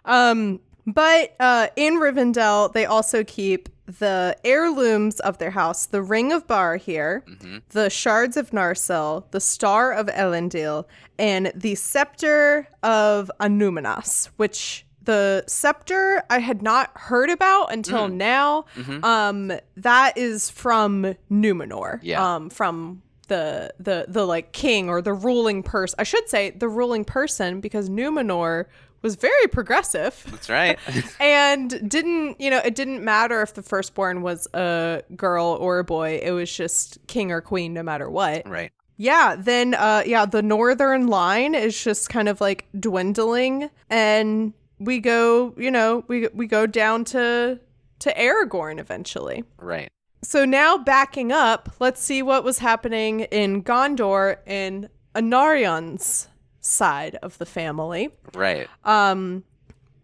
Um, 0.06 0.60
but 0.86 1.34
uh, 1.40 1.66
in 1.76 1.94
Rivendell, 1.94 2.72
they 2.72 2.86
also 2.86 3.24
keep 3.24 3.68
the 4.00 4.36
heirlooms 4.44 5.20
of 5.20 5.38
their 5.38 5.50
house: 5.50 5.86
the 5.86 6.02
Ring 6.02 6.32
of 6.32 6.46
Barahir, 6.46 7.22
hmm 7.42 7.58
the 7.70 7.90
shards 7.90 8.36
of 8.36 8.50
Narsil, 8.50 9.24
the 9.32 9.40
Star 9.40 9.92
of 9.92 10.06
Elendil, 10.08 10.84
and 11.18 11.52
the 11.54 11.74
Scepter 11.74 12.68
of 12.82 13.30
Annuminas, 13.40 14.30
which 14.36 14.84
the 15.02 15.44
scepter 15.46 16.22
I 16.30 16.40
had 16.40 16.62
not 16.62 16.90
heard 16.94 17.30
about 17.30 17.72
until 17.72 18.08
now. 18.08 18.64
hmm 18.74 19.04
Um, 19.04 19.52
that 19.76 20.16
is 20.18 20.50
from 20.50 21.14
Numenor. 21.30 22.00
Yeah. 22.02 22.34
Um, 22.36 22.50
from 22.50 23.02
the 23.28 23.72
the 23.80 24.06
the 24.08 24.24
like 24.26 24.52
king 24.52 24.88
or 24.88 25.00
the 25.02 25.12
ruling 25.12 25.62
person. 25.62 25.96
I 25.98 26.04
should 26.04 26.28
say 26.28 26.50
the 26.50 26.68
ruling 26.68 27.04
person 27.04 27.60
because 27.60 27.88
Numenor 27.88 28.66
was 29.02 29.16
very 29.16 29.46
progressive. 29.48 30.24
That's 30.30 30.48
right. 30.48 30.78
And 31.20 31.88
didn't 31.88 32.40
you 32.40 32.50
know 32.50 32.60
it 32.64 32.74
didn't 32.74 33.04
matter 33.04 33.42
if 33.42 33.54
the 33.54 33.62
firstborn 33.62 34.22
was 34.22 34.46
a 34.54 35.02
girl 35.16 35.56
or 35.60 35.78
a 35.78 35.84
boy. 35.84 36.20
It 36.22 36.32
was 36.32 36.54
just 36.54 36.98
king 37.06 37.32
or 37.32 37.40
queen 37.40 37.72
no 37.72 37.82
matter 37.82 38.10
what. 38.10 38.48
Right. 38.48 38.72
Yeah, 38.96 39.36
then 39.38 39.74
uh 39.74 40.02
yeah, 40.06 40.26
the 40.26 40.42
northern 40.42 41.06
line 41.06 41.54
is 41.54 41.82
just 41.82 42.08
kind 42.08 42.28
of 42.28 42.40
like 42.40 42.66
dwindling. 42.78 43.70
And 43.90 44.52
we 44.78 45.00
go, 45.00 45.54
you 45.56 45.70
know, 45.70 46.04
we 46.08 46.28
we 46.28 46.46
go 46.46 46.66
down 46.66 47.04
to 47.06 47.60
to 48.00 48.14
Aragorn 48.14 48.78
eventually. 48.78 49.44
Right. 49.58 49.90
So 50.22 50.44
now 50.44 50.76
backing 50.76 51.30
up, 51.30 51.74
let's 51.78 52.02
see 52.02 52.22
what 52.22 52.42
was 52.42 52.58
happening 52.58 53.20
in 53.20 53.62
Gondor 53.62 54.38
in 54.46 54.88
Anarion's 55.14 56.28
side 56.66 57.18
of 57.22 57.38
the 57.38 57.46
family. 57.46 58.10
Right. 58.34 58.68
Um 58.84 59.44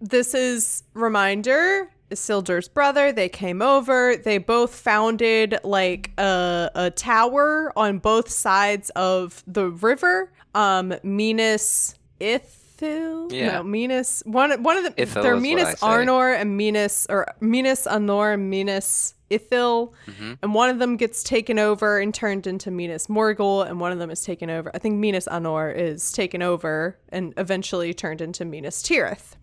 this 0.01 0.35
is 0.35 0.83
reminder 0.95 1.89
Isildur's 2.13 2.69
brother. 2.69 3.13
They 3.13 3.29
came 3.29 3.63
over. 3.63 4.17
They 4.17 4.39
both 4.39 4.75
founded 4.75 5.59
like 5.65 6.13
a, 6.19 6.71
a 6.75 6.91
tower 6.91 7.73
on 7.77 7.99
both 7.99 8.29
sides 8.29 8.91
of 8.91 9.43
the 9.47 9.71
river. 9.71 10.31
Um, 10.55 10.95
Minas 11.03 11.95
Ithil. 12.21 13.33
Yeah. 13.33 13.53
No, 13.53 13.63
Minas. 13.63 14.23
One 14.27 14.63
one 14.63 14.77
of 14.77 14.85
the 14.85 14.91
Ithil 15.03 15.23
they're 15.23 15.37
Minas. 15.37 15.77
Arnor 15.77 16.39
and 16.39 16.57
Minas 16.57 17.07
or 17.09 17.27
Minas 17.41 17.87
Anor 17.87 18.35
and 18.35 18.51
Minas 18.51 19.15
Ithil. 19.39 19.93
Mhm. 20.07 20.39
And 20.43 20.55
one 20.55 20.71
of 20.71 20.79
them 20.79 20.97
gets 20.97 21.23
taken 21.23 21.59
over 21.59 21.99
and 21.99 22.15
turned 22.15 22.47
into 22.47 22.71
Minas 22.71 23.07
Morgul, 23.09 23.67
and 23.67 23.81
one 23.81 23.93
of 23.93 23.99
them 23.99 24.11
is 24.11 24.23
taken 24.23 24.51
over. 24.51 24.71
I 24.75 24.79
think 24.79 24.97
Minas 24.97 25.27
Anor 25.27 25.75
is 25.75 26.13
taken 26.13 26.43
over 26.43 26.99
and 27.09 27.35
eventually 27.37 27.93
turned 27.95 28.21
into 28.21 28.45
Minas 28.45 28.83
Tirith. 28.83 29.37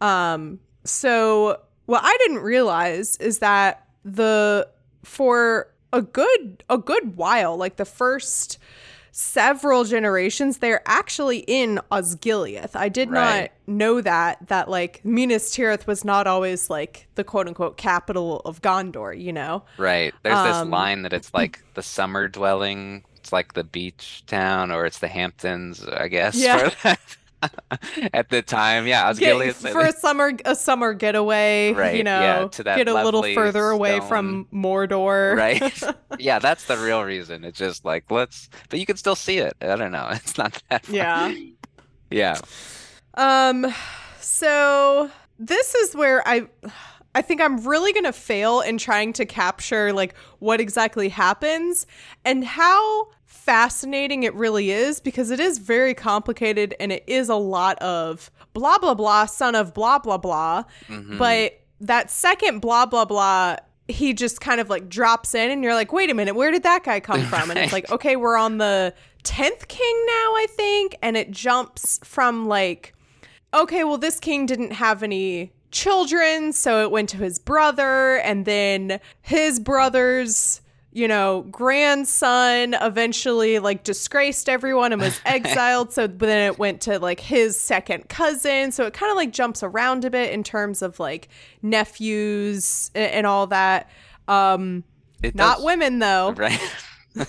Um, 0.00 0.60
so 0.84 1.60
what 1.86 2.02
I 2.04 2.16
didn't 2.18 2.38
realize 2.38 3.16
is 3.16 3.38
that 3.38 3.86
the 4.04 4.68
for 5.04 5.68
a 5.92 6.02
good 6.02 6.64
a 6.68 6.78
good 6.78 7.16
while, 7.16 7.56
like 7.56 7.76
the 7.76 7.84
first 7.84 8.58
several 9.20 9.82
generations, 9.82 10.58
they're 10.58 10.80
actually 10.86 11.38
in 11.48 11.80
Osgiliath. 11.90 12.76
I 12.76 12.88
did 12.88 13.10
Right. 13.10 13.50
not 13.66 13.74
know 13.74 14.00
that 14.00 14.38
that 14.46 14.70
like 14.70 15.00
Minas 15.04 15.50
Tirith 15.56 15.88
was 15.88 16.04
not 16.04 16.28
always 16.28 16.70
like 16.70 17.08
the 17.16 17.24
quote 17.24 17.48
unquote 17.48 17.76
capital 17.76 18.40
of 18.44 18.62
Gondor, 18.62 19.20
you 19.20 19.32
know? 19.32 19.64
Right. 19.76 20.14
There's 20.22 20.42
this 20.44 20.56
Um, 20.56 20.70
line 20.70 21.02
that 21.02 21.12
it's 21.12 21.34
like 21.34 21.60
the 21.74 21.82
summer 21.82 22.28
dwelling. 22.28 23.02
It's 23.16 23.32
like 23.32 23.54
the 23.54 23.64
beach 23.64 24.22
town, 24.28 24.70
or 24.70 24.86
it's 24.86 25.00
the 25.00 25.08
Hamptons, 25.08 25.84
I 25.84 26.06
guess. 26.06 26.36
Yeah. 26.36 26.70
At 28.12 28.30
the 28.30 28.42
time, 28.42 28.86
yeah, 28.86 29.04
I 29.04 29.08
was 29.08 29.18
Get- 29.18 29.54
for 29.54 29.80
a 29.80 29.92
summer 29.92 30.32
a 30.44 30.54
summer 30.54 30.92
getaway, 30.92 31.72
Right, 31.72 31.96
you 31.96 32.04
know, 32.04 32.20
yeah, 32.20 32.48
to 32.48 32.62
that 32.64 32.76
get 32.76 32.88
a 32.88 32.94
little 32.94 33.22
further 33.22 33.68
away 33.68 34.00
from 34.00 34.46
Mordor. 34.52 35.36
Right. 35.36 35.82
Yeah, 36.20 36.40
that's 36.40 36.64
the 36.64 36.76
real 36.76 37.04
reason. 37.04 37.44
It's 37.44 37.58
just 37.58 37.84
like 37.84 38.10
let's, 38.10 38.48
but 38.70 38.80
you 38.80 38.86
can 38.86 38.96
still 38.96 39.14
see 39.14 39.38
it. 39.38 39.54
I 39.60 39.76
don't 39.76 39.92
know. 39.92 40.08
It's 40.12 40.36
not 40.36 40.60
that 40.68 40.84
far. 40.84 40.94
Yeah. 40.94 41.34
Yeah. 42.10 42.40
Um 43.14 43.72
so 44.20 45.10
this 45.38 45.74
is 45.76 45.94
where 45.94 46.26
I 46.26 46.48
I 47.14 47.22
think 47.22 47.40
I'm 47.40 47.64
really 47.66 47.92
going 47.92 48.04
to 48.04 48.12
fail 48.12 48.60
in 48.60 48.78
trying 48.78 49.12
to 49.14 49.26
capture 49.26 49.92
like 49.92 50.16
what 50.40 50.60
exactly 50.60 51.08
happens 51.08 51.86
and 52.24 52.44
how 52.44 53.08
fascinating 53.28 54.22
it 54.24 54.34
really 54.34 54.70
is 54.70 55.00
because 55.00 55.30
it 55.30 55.38
is 55.38 55.58
very 55.58 55.94
complicated 55.94 56.74
and 56.80 56.90
it 56.90 57.04
is 57.06 57.28
a 57.28 57.34
lot 57.36 57.78
of 57.78 58.30
blah 58.54 58.78
blah 58.78 58.94
blah 58.94 59.26
son 59.26 59.54
of 59.54 59.72
blah 59.74 59.98
blah 59.98 60.16
blah. 60.18 60.64
Mhm. 60.88 61.18
but 61.18 61.60
that 61.80 62.10
second 62.10 62.58
blah 62.60 62.84
blah 62.86 63.04
blah 63.04 63.56
he 63.86 64.12
just 64.12 64.40
kind 64.40 64.60
of 64.60 64.68
like 64.68 64.88
drops 64.88 65.34
in 65.34 65.50
and 65.50 65.62
you're 65.62 65.74
like 65.74 65.92
wait 65.92 66.10
a 66.10 66.14
minute 66.14 66.34
where 66.34 66.50
did 66.50 66.62
that 66.64 66.82
guy 66.84 66.98
come 67.00 67.22
from? 67.22 67.50
And 67.50 67.58
it's 67.58 67.72
like 67.78 67.90
okay 67.92 68.16
we're 68.16 68.36
on 68.36 68.58
the 68.58 68.92
10th 69.24 69.68
king 69.68 70.04
now 70.06 70.34
i 70.34 70.46
think. 70.50 70.96
And 71.02 71.16
it 71.16 71.30
jumps 71.30 72.00
from 72.02 72.48
like 72.48 72.94
okay 73.54 73.84
well 73.84 73.98
this 73.98 74.18
king 74.18 74.46
didn't 74.46 74.72
have 74.72 75.02
any 75.02 75.52
children 75.70 76.52
so 76.54 76.82
it 76.82 76.90
went 76.90 77.10
to 77.10 77.18
his 77.18 77.38
brother 77.38 78.16
and 78.20 78.46
then 78.46 79.00
his 79.20 79.60
brother's 79.60 80.60
you 80.98 81.06
know 81.06 81.42
grandson 81.50 82.74
eventually 82.80 83.58
like 83.60 83.84
disgraced 83.84 84.48
everyone 84.48 84.92
and 84.92 85.00
was 85.00 85.20
exiled 85.26 85.92
so 85.92 86.06
then 86.06 86.50
it 86.50 86.58
went 86.58 86.80
to 86.80 86.98
like 86.98 87.20
his 87.20 87.58
second 87.58 88.08
cousin 88.08 88.72
so 88.72 88.84
it 88.84 88.92
kind 88.94 89.10
of 89.10 89.16
like 89.16 89.32
jumps 89.32 89.62
around 89.62 90.04
a 90.04 90.10
bit 90.10 90.32
in 90.32 90.42
terms 90.42 90.82
of 90.82 90.98
like 90.98 91.28
nephews 91.62 92.90
a- 92.94 93.14
and 93.14 93.26
all 93.26 93.46
that 93.46 93.88
um 94.26 94.82
It 95.22 95.34
not 95.34 95.56
does- 95.58 95.64
women 95.64 95.98
though 96.00 96.32
Right. 96.36 96.60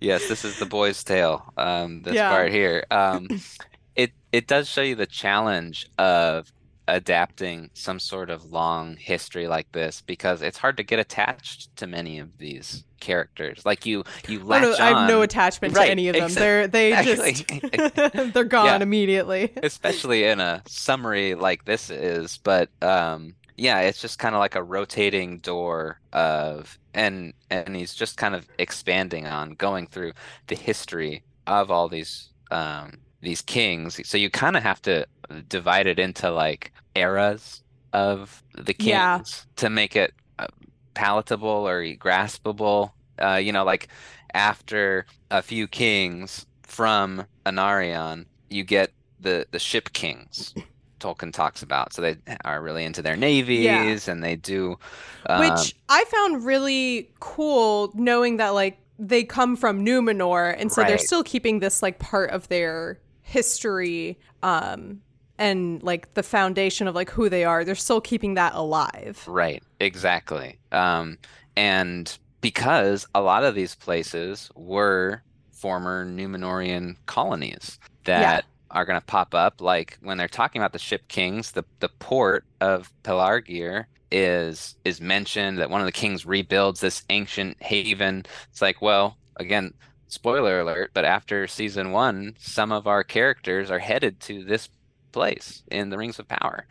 Yes, 0.00 0.28
this 0.28 0.46
is 0.46 0.58
the 0.58 0.64
boy's 0.64 1.04
tale. 1.04 1.52
Um, 1.58 2.00
this 2.00 2.14
Yeah. 2.14 2.30
part 2.30 2.50
here. 2.50 2.86
Um, 2.90 3.28
it 3.96 4.12
it 4.32 4.46
does 4.46 4.66
show 4.66 4.80
you 4.80 4.94
the 4.94 5.04
challenge 5.06 5.86
of 5.98 6.50
adapting 6.94 7.70
some 7.74 7.98
sort 8.00 8.30
of 8.30 8.44
long 8.52 8.96
history 8.96 9.48
like 9.48 9.70
this 9.72 10.02
because 10.02 10.42
it's 10.42 10.58
hard 10.58 10.76
to 10.76 10.82
get 10.82 10.98
attached 10.98 11.74
to 11.76 11.86
many 11.86 12.18
of 12.18 12.38
these 12.38 12.84
characters. 13.00 13.64
Like 13.64 13.86
you 13.86 14.04
you 14.26 14.40
Oh, 14.42 14.44
latch 14.44 14.62
no, 14.62 14.76
I 14.78 14.88
have 14.88 15.08
no 15.08 15.22
attachment 15.22 15.74
Right, 15.74 15.86
to 15.86 15.90
any 15.90 16.08
of 16.08 16.16
them. 16.16 16.36
They're 16.36 16.66
they 16.68 16.92
exactly. 16.92 17.32
just 17.32 17.94
they're 18.34 18.44
gone 18.44 18.80
Yeah. 18.80 18.82
immediately. 18.82 19.52
especially 19.62 20.24
in 20.24 20.40
a 20.40 20.62
summary 20.66 21.34
like 21.34 21.64
this 21.64 21.90
is. 21.90 22.38
But 22.38 22.70
um, 22.82 23.34
yeah, 23.56 23.80
it's 23.80 24.00
just 24.00 24.18
kind 24.18 24.34
of 24.34 24.38
like 24.40 24.54
a 24.54 24.62
rotating 24.62 25.38
door 25.38 26.00
of 26.12 26.78
and 26.94 27.32
and 27.50 27.76
he's 27.76 27.94
just 27.94 28.16
kind 28.16 28.34
of 28.34 28.48
expanding 28.58 29.26
on 29.26 29.52
going 29.52 29.86
through 29.86 30.12
the 30.48 30.56
history 30.56 31.24
of 31.46 31.70
all 31.70 31.88
these 31.88 32.30
um 32.50 32.98
these 33.22 33.42
kings. 33.42 34.00
So 34.08 34.16
you 34.18 34.30
kind 34.30 34.56
of 34.56 34.62
have 34.62 34.82
to 34.82 35.06
divide 35.48 35.86
it 35.86 35.98
into 35.98 36.30
like 36.30 36.72
eras 36.94 37.62
of 37.92 38.42
the 38.54 38.74
kings 38.74 38.88
Yeah. 38.88 39.20
to 39.56 39.70
make 39.70 39.96
it 39.96 40.12
uh, 40.38 40.46
palatable 40.94 41.48
or 41.68 41.82
graspable. 41.96 42.92
Uh, 43.20 43.34
you 43.36 43.52
know, 43.52 43.64
like 43.64 43.88
after 44.34 45.06
a 45.30 45.42
few 45.42 45.66
kings 45.66 46.46
from 46.62 47.26
Anarion, 47.44 48.26
you 48.48 48.64
get 48.64 48.92
the 49.20 49.46
the 49.50 49.58
ship 49.58 49.92
kings. 49.92 50.54
Tolkien 51.00 51.32
talks 51.32 51.62
about, 51.62 51.94
so 51.94 52.02
they 52.02 52.16
are 52.44 52.60
really 52.60 52.84
into 52.84 53.00
their 53.00 53.16
navies, 53.16 54.06
and 54.06 54.22
they 54.22 54.36
do. 54.36 54.78
Um, 55.26 55.40
Which 55.40 55.74
I 55.88 56.04
found 56.04 56.44
really 56.44 57.10
cool 57.20 57.90
knowing 57.94 58.36
that 58.36 58.50
like 58.50 58.78
they 58.98 59.24
come 59.24 59.56
from 59.56 59.84
Numenor 59.84 60.54
and 60.58 60.70
so 60.70 60.84
they're 60.84 60.98
still 60.98 61.24
keeping 61.24 61.60
this 61.60 61.82
like 61.82 61.98
part 61.98 62.28
of 62.30 62.48
their 62.48 63.00
history 63.22 64.18
um 64.42 65.00
and 65.40 65.82
like 65.82 66.12
the 66.14 66.22
foundation 66.22 66.86
of 66.86 66.94
like 66.94 67.10
who 67.10 67.28
they 67.28 67.44
are. 67.44 67.64
They're 67.64 67.74
still 67.74 68.00
keeping 68.00 68.34
that 68.34 68.54
alive. 68.54 69.24
Right, 69.26 69.62
exactly. 69.80 70.60
Um, 70.70 71.18
and 71.56 72.16
because 72.42 73.06
a 73.14 73.22
lot 73.22 73.42
of 73.42 73.54
these 73.54 73.74
places 73.74 74.50
were 74.54 75.22
former 75.50 76.06
Numenorian 76.06 76.96
colonies 77.06 77.78
that 78.04 78.44
are 78.70 78.84
going 78.84 79.00
to 79.00 79.06
pop 79.06 79.34
up, 79.34 79.60
like 79.60 79.98
when 80.02 80.18
they're 80.18 80.28
talking 80.28 80.60
about 80.60 80.72
the 80.72 80.78
ship 80.78 81.08
kings, 81.08 81.52
the 81.52 81.64
the 81.80 81.88
port 81.88 82.44
of 82.60 82.92
Pelargir 83.02 83.86
is 84.12 84.76
is 84.84 85.00
mentioned 85.00 85.58
that 85.58 85.70
one 85.70 85.80
of 85.80 85.86
the 85.86 85.92
kings 85.92 86.26
rebuilds 86.26 86.80
this 86.80 87.02
ancient 87.08 87.62
haven. 87.62 88.26
It's 88.50 88.60
like, 88.60 88.82
well, 88.82 89.16
again, 89.36 89.72
spoiler 90.08 90.60
alert, 90.60 90.90
but 90.92 91.06
after 91.06 91.46
season 91.46 91.92
one, 91.92 92.34
some 92.38 92.72
of 92.72 92.86
our 92.86 93.02
characters 93.02 93.70
are 93.70 93.78
headed 93.78 94.20
to 94.20 94.44
this 94.44 94.68
place 95.12 95.62
in 95.70 95.90
the 95.90 95.98
Rings 95.98 96.18
of 96.18 96.28
Power. 96.28 96.66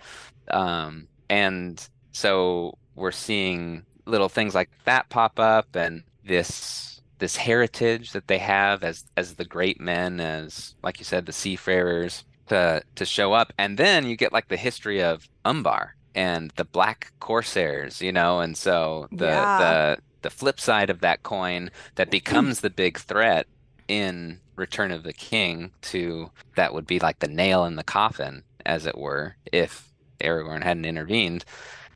Um, 0.49 1.07
and 1.29 1.87
so 2.11 2.77
we're 2.95 3.11
seeing 3.11 3.83
little 4.05 4.29
things 4.29 4.55
like 4.55 4.69
that 4.85 5.09
pop 5.09 5.39
up 5.39 5.75
and 5.75 6.03
this 6.25 7.01
this 7.19 7.35
heritage 7.35 8.11
that 8.13 8.27
they 8.27 8.37
have 8.39 8.83
as 8.83 9.03
as 9.17 9.35
the 9.35 9.45
great 9.45 9.79
men 9.79 10.19
as 10.19 10.73
like 10.83 10.99
you 10.99 11.05
said 11.05 11.25
the 11.25 11.31
seafarers 11.33 12.23
to 12.47 12.81
to 12.95 13.05
show 13.05 13.33
up 13.33 13.53
and 13.57 13.77
then 13.77 14.07
you 14.07 14.15
get 14.15 14.33
like 14.33 14.47
the 14.47 14.57
history 14.57 15.03
of 15.03 15.27
Umbar 15.45 15.95
and 16.15 16.51
the 16.55 16.65
black 16.65 17.11
corsairs 17.19 18.01
you 18.01 18.11
know 18.11 18.39
and 18.39 18.57
so 18.57 19.07
the 19.11 19.25
Yeah. 19.27 19.57
the 19.57 19.97
the 20.23 20.29
flip 20.29 20.59
side 20.59 20.89
of 20.89 21.01
that 21.01 21.21
coin 21.23 21.69
that 21.95 22.09
becomes 22.09 22.61
the 22.61 22.69
big 22.69 22.97
threat 22.97 23.45
in 23.89 24.39
Return 24.55 24.91
of 24.91 25.03
the 25.03 25.13
King 25.13 25.71
to 25.83 26.31
that 26.55 26.73
would 26.73 26.87
be 26.87 26.99
like 26.99 27.19
the 27.19 27.27
nail 27.27 27.65
in 27.65 27.75
the 27.75 27.83
coffin 27.83 28.43
as 28.65 28.85
it 28.85 28.97
were 28.97 29.35
if 29.51 29.91
Aragorn 30.21 30.63
hadn't 30.63 30.85
intervened 30.85 31.45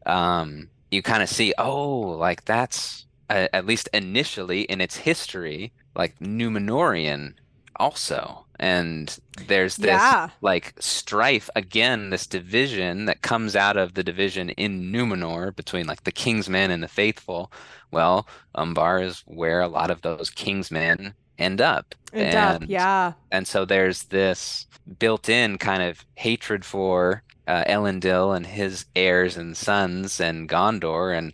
um, 0.06 0.70
you 0.92 1.02
kind 1.02 1.24
of 1.24 1.30
see, 1.30 1.54
oh, 1.58 2.00
like 2.02 2.46
that's 2.46 3.06
uh, 3.30 3.48
at 3.54 3.66
least 3.66 3.90
initially 3.94 4.62
in 4.64 4.82
its 4.82 4.98
history, 4.98 5.74
like 5.96 6.18
Numenorian 6.20 7.34
also. 7.78 8.46
And 8.60 9.18
there's 9.48 9.78
this 9.78 9.88
Yeah. 9.88 10.30
like 10.42 10.74
strife 10.80 11.50
again, 11.56 12.12
this 12.12 12.28
division 12.28 13.06
that 13.06 13.22
comes 13.22 13.56
out 13.56 13.78
of 13.78 13.96
the 13.96 14.04
division 14.04 14.52
in 14.52 14.92
Numenor 14.92 15.56
between 15.56 15.88
like 15.88 16.04
the 16.04 16.12
Kingsmen 16.12 16.70
and 16.70 16.84
the 16.84 16.88
faithful. 16.88 17.52
Well, 17.92 18.28
Umbar 18.56 19.02
is 19.02 19.24
where 19.26 19.62
a 19.62 19.68
lot 19.68 19.90
of 19.92 20.02
those 20.02 20.30
Kingsmen 20.30 21.14
end 21.44 21.62
up. 21.62 21.96
End 22.14 22.36
up, 22.36 22.64
yeah. 22.68 23.14
and 23.32 23.48
so 23.48 23.66
there's 23.66 24.04
this 24.04 24.68
built-in 25.00 25.58
kind 25.58 25.82
of 25.82 26.06
hatred 26.16 26.64
for 26.64 27.24
uh, 27.48 27.64
Elendil 27.66 28.36
and 28.36 28.46
his 28.46 28.86
heirs 28.96 29.38
and 29.38 29.58
sons 29.58 30.20
and 30.20 30.48
Gondor 30.48 31.18
and 31.18 31.34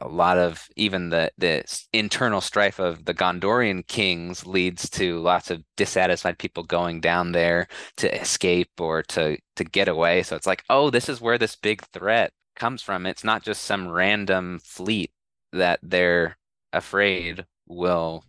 a 0.00 0.08
lot 0.08 0.38
of 0.38 0.68
even 0.76 1.08
the 1.08 1.30
the 1.38 1.64
internal 1.92 2.40
strife 2.40 2.78
of 2.78 3.04
the 3.04 3.14
Gondorian 3.14 3.86
kings 3.86 4.46
leads 4.46 4.88
to 4.90 5.18
lots 5.20 5.50
of 5.50 5.62
dissatisfied 5.76 6.38
people 6.38 6.62
going 6.62 7.00
down 7.00 7.32
there 7.32 7.68
to 7.96 8.20
escape 8.20 8.70
or 8.78 9.02
to 9.04 9.38
to 9.56 9.64
get 9.64 9.88
away. 9.88 10.22
So 10.22 10.36
it's 10.36 10.46
like, 10.46 10.62
oh, 10.68 10.90
this 10.90 11.08
is 11.08 11.20
where 11.20 11.38
this 11.38 11.56
big 11.56 11.82
threat 11.92 12.32
comes 12.54 12.82
from. 12.82 13.06
It's 13.06 13.24
not 13.24 13.42
just 13.42 13.64
some 13.64 13.88
random 13.88 14.60
fleet 14.62 15.10
that 15.52 15.80
they're 15.82 16.36
afraid 16.72 17.46
will 17.66 18.24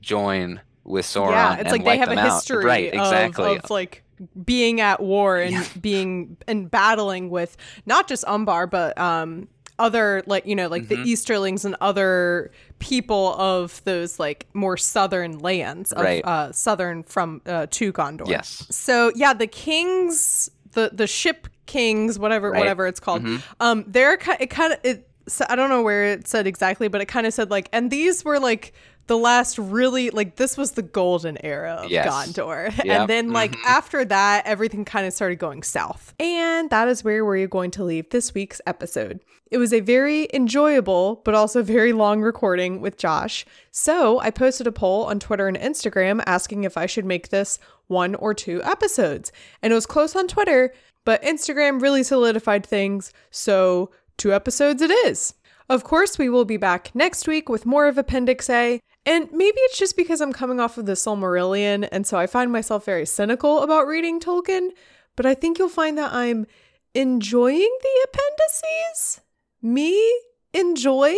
join 0.00 0.60
with 0.84 1.04
Sauron 1.06 1.30
Yeah, 1.32 1.52
it's 1.54 1.62
and 1.62 1.72
like 1.72 1.84
they 1.84 1.98
have 1.98 2.08
a 2.10 2.18
out. 2.18 2.32
history 2.34 2.64
Right, 2.64 2.92
exactly. 2.94 3.56
of 3.56 3.70
like 3.70 4.02
being 4.44 4.80
at 4.80 5.00
war 5.00 5.36
and 5.38 5.52
Yeah. 5.52 5.64
being 5.80 6.36
and 6.48 6.70
battling 6.70 7.30
with 7.30 7.56
not 7.86 8.08
just 8.08 8.24
Umbar 8.26 8.66
but 8.66 8.98
um 8.98 9.48
other 9.78 10.22
like 10.26 10.44
you 10.46 10.54
know 10.54 10.68
like 10.68 10.84
Mhm. 10.84 10.88
the 10.88 10.96
Easterlings 11.10 11.64
and 11.64 11.74
other 11.80 12.50
people 12.80 13.34
of 13.38 13.82
those 13.84 14.18
like 14.18 14.46
more 14.52 14.76
southern 14.76 15.38
lands 15.38 15.92
of 15.92 16.02
Right. 16.04 16.22
uh 16.24 16.52
southern 16.52 17.02
from 17.04 17.40
uh 17.46 17.66
to 17.70 17.92
Gondor. 17.92 18.28
Yes. 18.28 18.66
So 18.70 19.10
yeah, 19.14 19.32
the 19.32 19.46
kings, 19.46 20.50
the 20.72 20.90
the 20.92 21.06
ship 21.06 21.48
kings, 21.66 22.18
whatever 22.18 22.50
Right. 22.50 22.58
whatever 22.58 22.86
it's 22.86 23.00
called, 23.00 23.22
Mhm. 23.22 23.42
um, 23.60 23.84
they're 23.86 24.14
it 24.38 24.50
kind 24.50 24.72
of 24.74 24.78
it. 24.82 25.06
So 25.28 25.44
I 25.48 25.54
don't 25.56 25.70
know 25.70 25.82
where 25.82 26.04
it 26.06 26.26
said 26.26 26.46
exactly, 26.46 26.88
but 26.88 27.00
it 27.00 27.06
kind 27.06 27.26
of 27.26 27.32
said 27.32 27.50
like, 27.50 27.68
and 27.72 27.90
these 27.90 28.24
were 28.24 28.40
like 28.40 28.72
the 29.10 29.18
last 29.18 29.58
really 29.58 30.08
like 30.10 30.36
this 30.36 30.56
was 30.56 30.70
the 30.72 30.82
golden 30.82 31.36
era 31.44 31.80
of 31.82 31.90
Yes. 31.90 32.06
Gondor, 32.08 32.72
Yep. 32.84 32.86
and 32.86 33.10
then 33.10 33.32
like 33.32 33.52
Mhm. 33.56 33.64
after 33.66 34.04
that, 34.04 34.46
everything 34.46 34.84
kind 34.84 35.04
of 35.04 35.12
started 35.12 35.40
going 35.40 35.64
south, 35.64 36.14
and 36.20 36.70
that 36.70 36.86
is 36.86 37.02
where 37.02 37.24
we're 37.24 37.48
going 37.48 37.72
to 37.72 37.82
leave 37.84 38.08
this 38.10 38.32
week's 38.34 38.60
episode. 38.66 39.18
It 39.50 39.58
was 39.58 39.72
a 39.72 39.80
very 39.80 40.28
enjoyable 40.32 41.22
but 41.24 41.34
also 41.34 41.60
very 41.64 41.92
long 41.92 42.20
recording 42.22 42.80
with 42.80 42.96
Josh. 42.96 43.44
So 43.72 44.20
I 44.20 44.30
posted 44.30 44.68
a 44.68 44.72
poll 44.72 45.04
on 45.06 45.18
Twitter 45.18 45.48
and 45.48 45.58
Instagram 45.58 46.22
asking 46.24 46.62
if 46.62 46.76
I 46.76 46.86
should 46.86 47.04
make 47.04 47.30
this 47.30 47.58
one 47.88 48.14
or 48.14 48.32
two 48.32 48.62
episodes. 48.62 49.32
And 49.60 49.72
it 49.72 49.74
was 49.74 49.86
close 49.86 50.14
on 50.14 50.28
Twitter, 50.28 50.72
but 51.04 51.20
Instagram 51.24 51.82
really 51.82 52.04
solidified 52.04 52.64
things. 52.64 53.12
So 53.32 53.90
two 54.16 54.32
episodes 54.32 54.80
it 54.82 54.92
is. 54.92 55.34
Of 55.68 55.82
course, 55.84 56.18
we 56.18 56.28
will 56.28 56.44
be 56.44 56.56
back 56.56 56.90
next 56.94 57.26
week 57.28 57.48
with 57.48 57.64
more 57.66 57.86
of 57.88 57.96
Appendix 57.98 58.48
A. 58.50 58.80
And 59.06 59.30
maybe 59.32 59.56
it's 59.60 59.78
just 59.78 59.96
because 59.96 60.20
I'm 60.20 60.32
coming 60.32 60.60
off 60.60 60.76
of 60.78 60.86
the 60.86 60.92
Silmarillion, 60.92 61.88
and 61.90 62.06
so 62.06 62.18
I 62.18 62.26
find 62.26 62.52
myself 62.52 62.84
very 62.84 63.06
cynical 63.06 63.62
about 63.62 63.86
reading 63.86 64.20
Tolkien, 64.20 64.70
but 65.16 65.24
I 65.24 65.34
think 65.34 65.58
you'll 65.58 65.68
find 65.68 65.96
that 65.98 66.12
I'm 66.12 66.46
enjoying 66.94 67.78
the 67.82 68.08
appendices. 68.08 69.20
Me 69.62 70.20
enjoy 70.52 71.16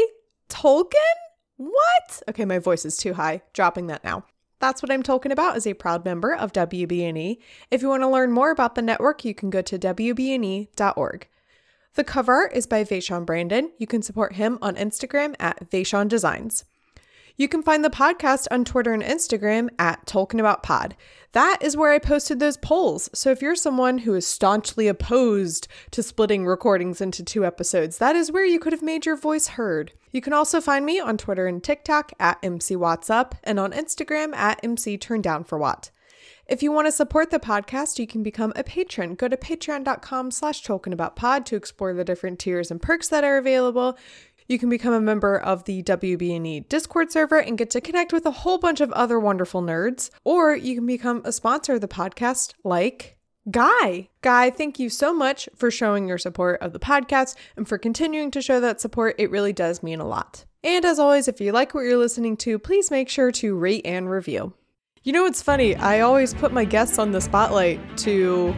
Tolkien? 0.49 0.95
What? 1.57 2.23
Okay, 2.29 2.45
my 2.45 2.59
voice 2.59 2.85
is 2.85 2.97
too 2.97 3.15
high. 3.15 3.43
Dropping 3.53 3.89
that 3.89 4.05
now. 4.05 4.25
That's 4.61 4.81
what 4.81 4.93
I'm 4.93 5.03
talking 5.03 5.33
about 5.33 5.57
as 5.57 5.67
a 5.67 5.75
proud 5.75 6.05
member 6.05 6.35
of 6.35 6.53
WBNE. 6.53 7.39
If 7.73 7.83
you 7.83 7.89
want 7.89 8.03
to 8.05 8.09
learn 8.09 8.31
more 8.31 8.53
about 8.53 8.77
the 8.77 8.83
network, 8.83 9.25
you 9.25 9.35
can 9.35 9.51
go 9.51 9.61
to 9.61 9.79
WBNE.org. 9.79 11.29
The 11.95 12.05
cover 12.05 12.33
art 12.33 12.53
is 12.55 12.67
by 12.67 12.85
Vaishon 12.85 13.27
Brandon. 13.27 13.73
You 13.79 13.87
can 13.89 14.03
support 14.03 14.35
him 14.35 14.59
on 14.63 14.77
Instagram 14.77 15.35
at 15.41 15.69
Vaishon 15.69 16.09
Designs. 16.09 16.65
You 17.37 17.49
can 17.49 17.63
find 17.63 17.85
the 17.85 17.91
podcast 17.91 18.47
on 18.51 18.65
Twitter 18.65 18.93
and 18.93 19.03
Instagram 19.03 19.71
at 19.79 20.07
Tolkien 20.07 20.41
About 20.41 20.63
Pod. 20.63 20.97
That 21.33 21.59
is 21.63 21.77
where 21.77 21.93
I 21.93 21.99
posted 21.99 22.41
those 22.41 22.59
polls. 22.59 23.09
So 23.15 23.31
if 23.31 23.41
you're 23.41 23.57
someone 23.57 23.99
who 23.99 24.15
is 24.15 24.27
staunchly 24.27 24.87
opposed 24.87 25.67
to 25.93 26.03
splitting 26.03 26.45
recordings 26.45 27.01
into 27.01 27.25
two 27.25 27.47
episodes, 27.47 27.99
that 27.99 28.17
is 28.17 28.31
where 28.31 28.45
you 28.45 28.59
could 28.59 28.73
have 28.73 28.83
made 28.83 29.07
your 29.07 29.17
voice 29.17 29.49
heard. 29.49 29.93
You 30.11 30.21
can 30.21 30.35
also 30.35 30.61
find 30.61 30.85
me 30.85 31.01
on 31.01 31.17
Twitter 31.17 31.47
and 31.47 31.65
TikTok 31.65 32.13
at 32.21 32.39
MC 32.43 32.77
Watts 32.77 33.09
Up 33.09 33.35
and 33.43 33.59
on 33.59 33.73
Instagram 33.73 34.35
at 34.35 34.61
MC 34.63 34.99
Turn 34.99 35.23
Down 35.23 35.43
for 35.43 35.57
Watt. 35.57 35.91
If 36.49 36.63
you 36.63 36.73
want 36.73 36.87
to 36.87 36.93
support 36.93 37.31
the 37.31 37.39
podcast, 37.39 37.99
you 37.99 38.07
can 38.07 38.23
become 38.23 38.53
a 38.57 38.65
patron. 38.65 39.15
Go 39.15 39.29
to 39.29 39.37
patreon.com 39.37 40.31
slash 40.33 40.63
pod 41.17 41.47
to 41.47 41.57
explore 41.57 41.95
the 41.95 42.05
different 42.05 42.39
tiers 42.39 42.71
and 42.71 42.83
perks 42.83 43.09
that 43.09 43.25
are 43.25 43.39
available. 43.39 43.97
You 44.49 44.59
can 44.59 44.69
become 44.69 44.93
a 44.93 45.01
member 45.01 45.39
of 45.39 45.65
the 45.65 45.83
WBNE 45.83 46.69
Discord 46.69 47.13
server 47.13 47.39
and 47.39 47.59
get 47.59 47.71
to 47.71 47.81
connect 47.81 48.13
with 48.13 48.27
a 48.27 48.31
whole 48.31 48.59
bunch 48.59 48.81
of 48.81 48.93
other 48.93 49.19
wonderful 49.19 49.63
nerds. 49.63 50.11
Or 50.25 50.55
you 50.55 50.75
can 50.75 50.87
become 50.87 51.23
a 51.25 51.33
sponsor 51.33 51.75
of 51.75 51.81
the 51.81 51.89
podcast 51.89 52.55
like 52.65 53.19
Guy. 53.51 54.09
Guy, 54.21 54.51
thank 54.51 54.79
you 54.79 54.89
so 54.89 55.13
much 55.13 55.49
for 55.57 55.71
showing 55.71 56.07
your 56.07 56.19
support 56.19 56.61
of 56.61 56.73
the 56.73 56.79
podcast 56.79 57.35
and 57.57 57.67
for 57.67 57.77
continuing 57.77 58.31
to 58.31 58.41
show 58.41 58.61
that 58.61 58.81
support. 58.81 59.17
It 59.19 59.31
really 59.31 59.53
does 59.53 59.83
mean 59.83 59.99
a 59.99 60.07
lot. 60.07 60.45
And 60.63 60.85
as 60.85 61.01
always, 61.01 61.27
if 61.27 61.41
you 61.41 61.51
like 61.51 61.75
what 61.75 61.81
you're 61.81 61.97
listening 61.97 62.37
to, 62.39 62.59
please 62.59 62.91
make 62.91 63.09
sure 63.09 63.33
to 63.33 63.57
rate 63.57 63.85
and 63.85 64.09
review. 64.09 64.53
You 65.03 65.13
know 65.13 65.25
what's 65.25 65.43
funny? 65.43 65.75
I 65.75 66.01
always 66.01 66.35
put 66.35 66.53
my 66.53 66.65
guests 66.65 67.01
on 67.01 67.11
the 67.11 67.21
spotlight 67.21 67.81
to 67.99 68.55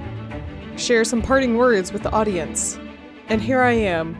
share 0.76 1.04
some 1.04 1.22
parting 1.22 1.56
words 1.56 1.90
with 1.90 2.02
the 2.02 2.10
audience. 2.10 2.78
And 3.28 3.40
here 3.40 3.62
I 3.62 3.72
am, 3.72 4.14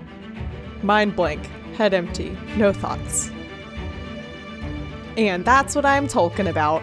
mind 0.84 1.16
blank, 1.16 1.46
head 1.76 1.94
empty, 1.94 2.36
no 2.56 2.72
thoughts. 2.72 3.30
And 5.16 5.44
that's 5.44 5.74
what 5.74 5.84
I'm 5.84 6.06
talking 6.06 6.46
about. 6.46 6.82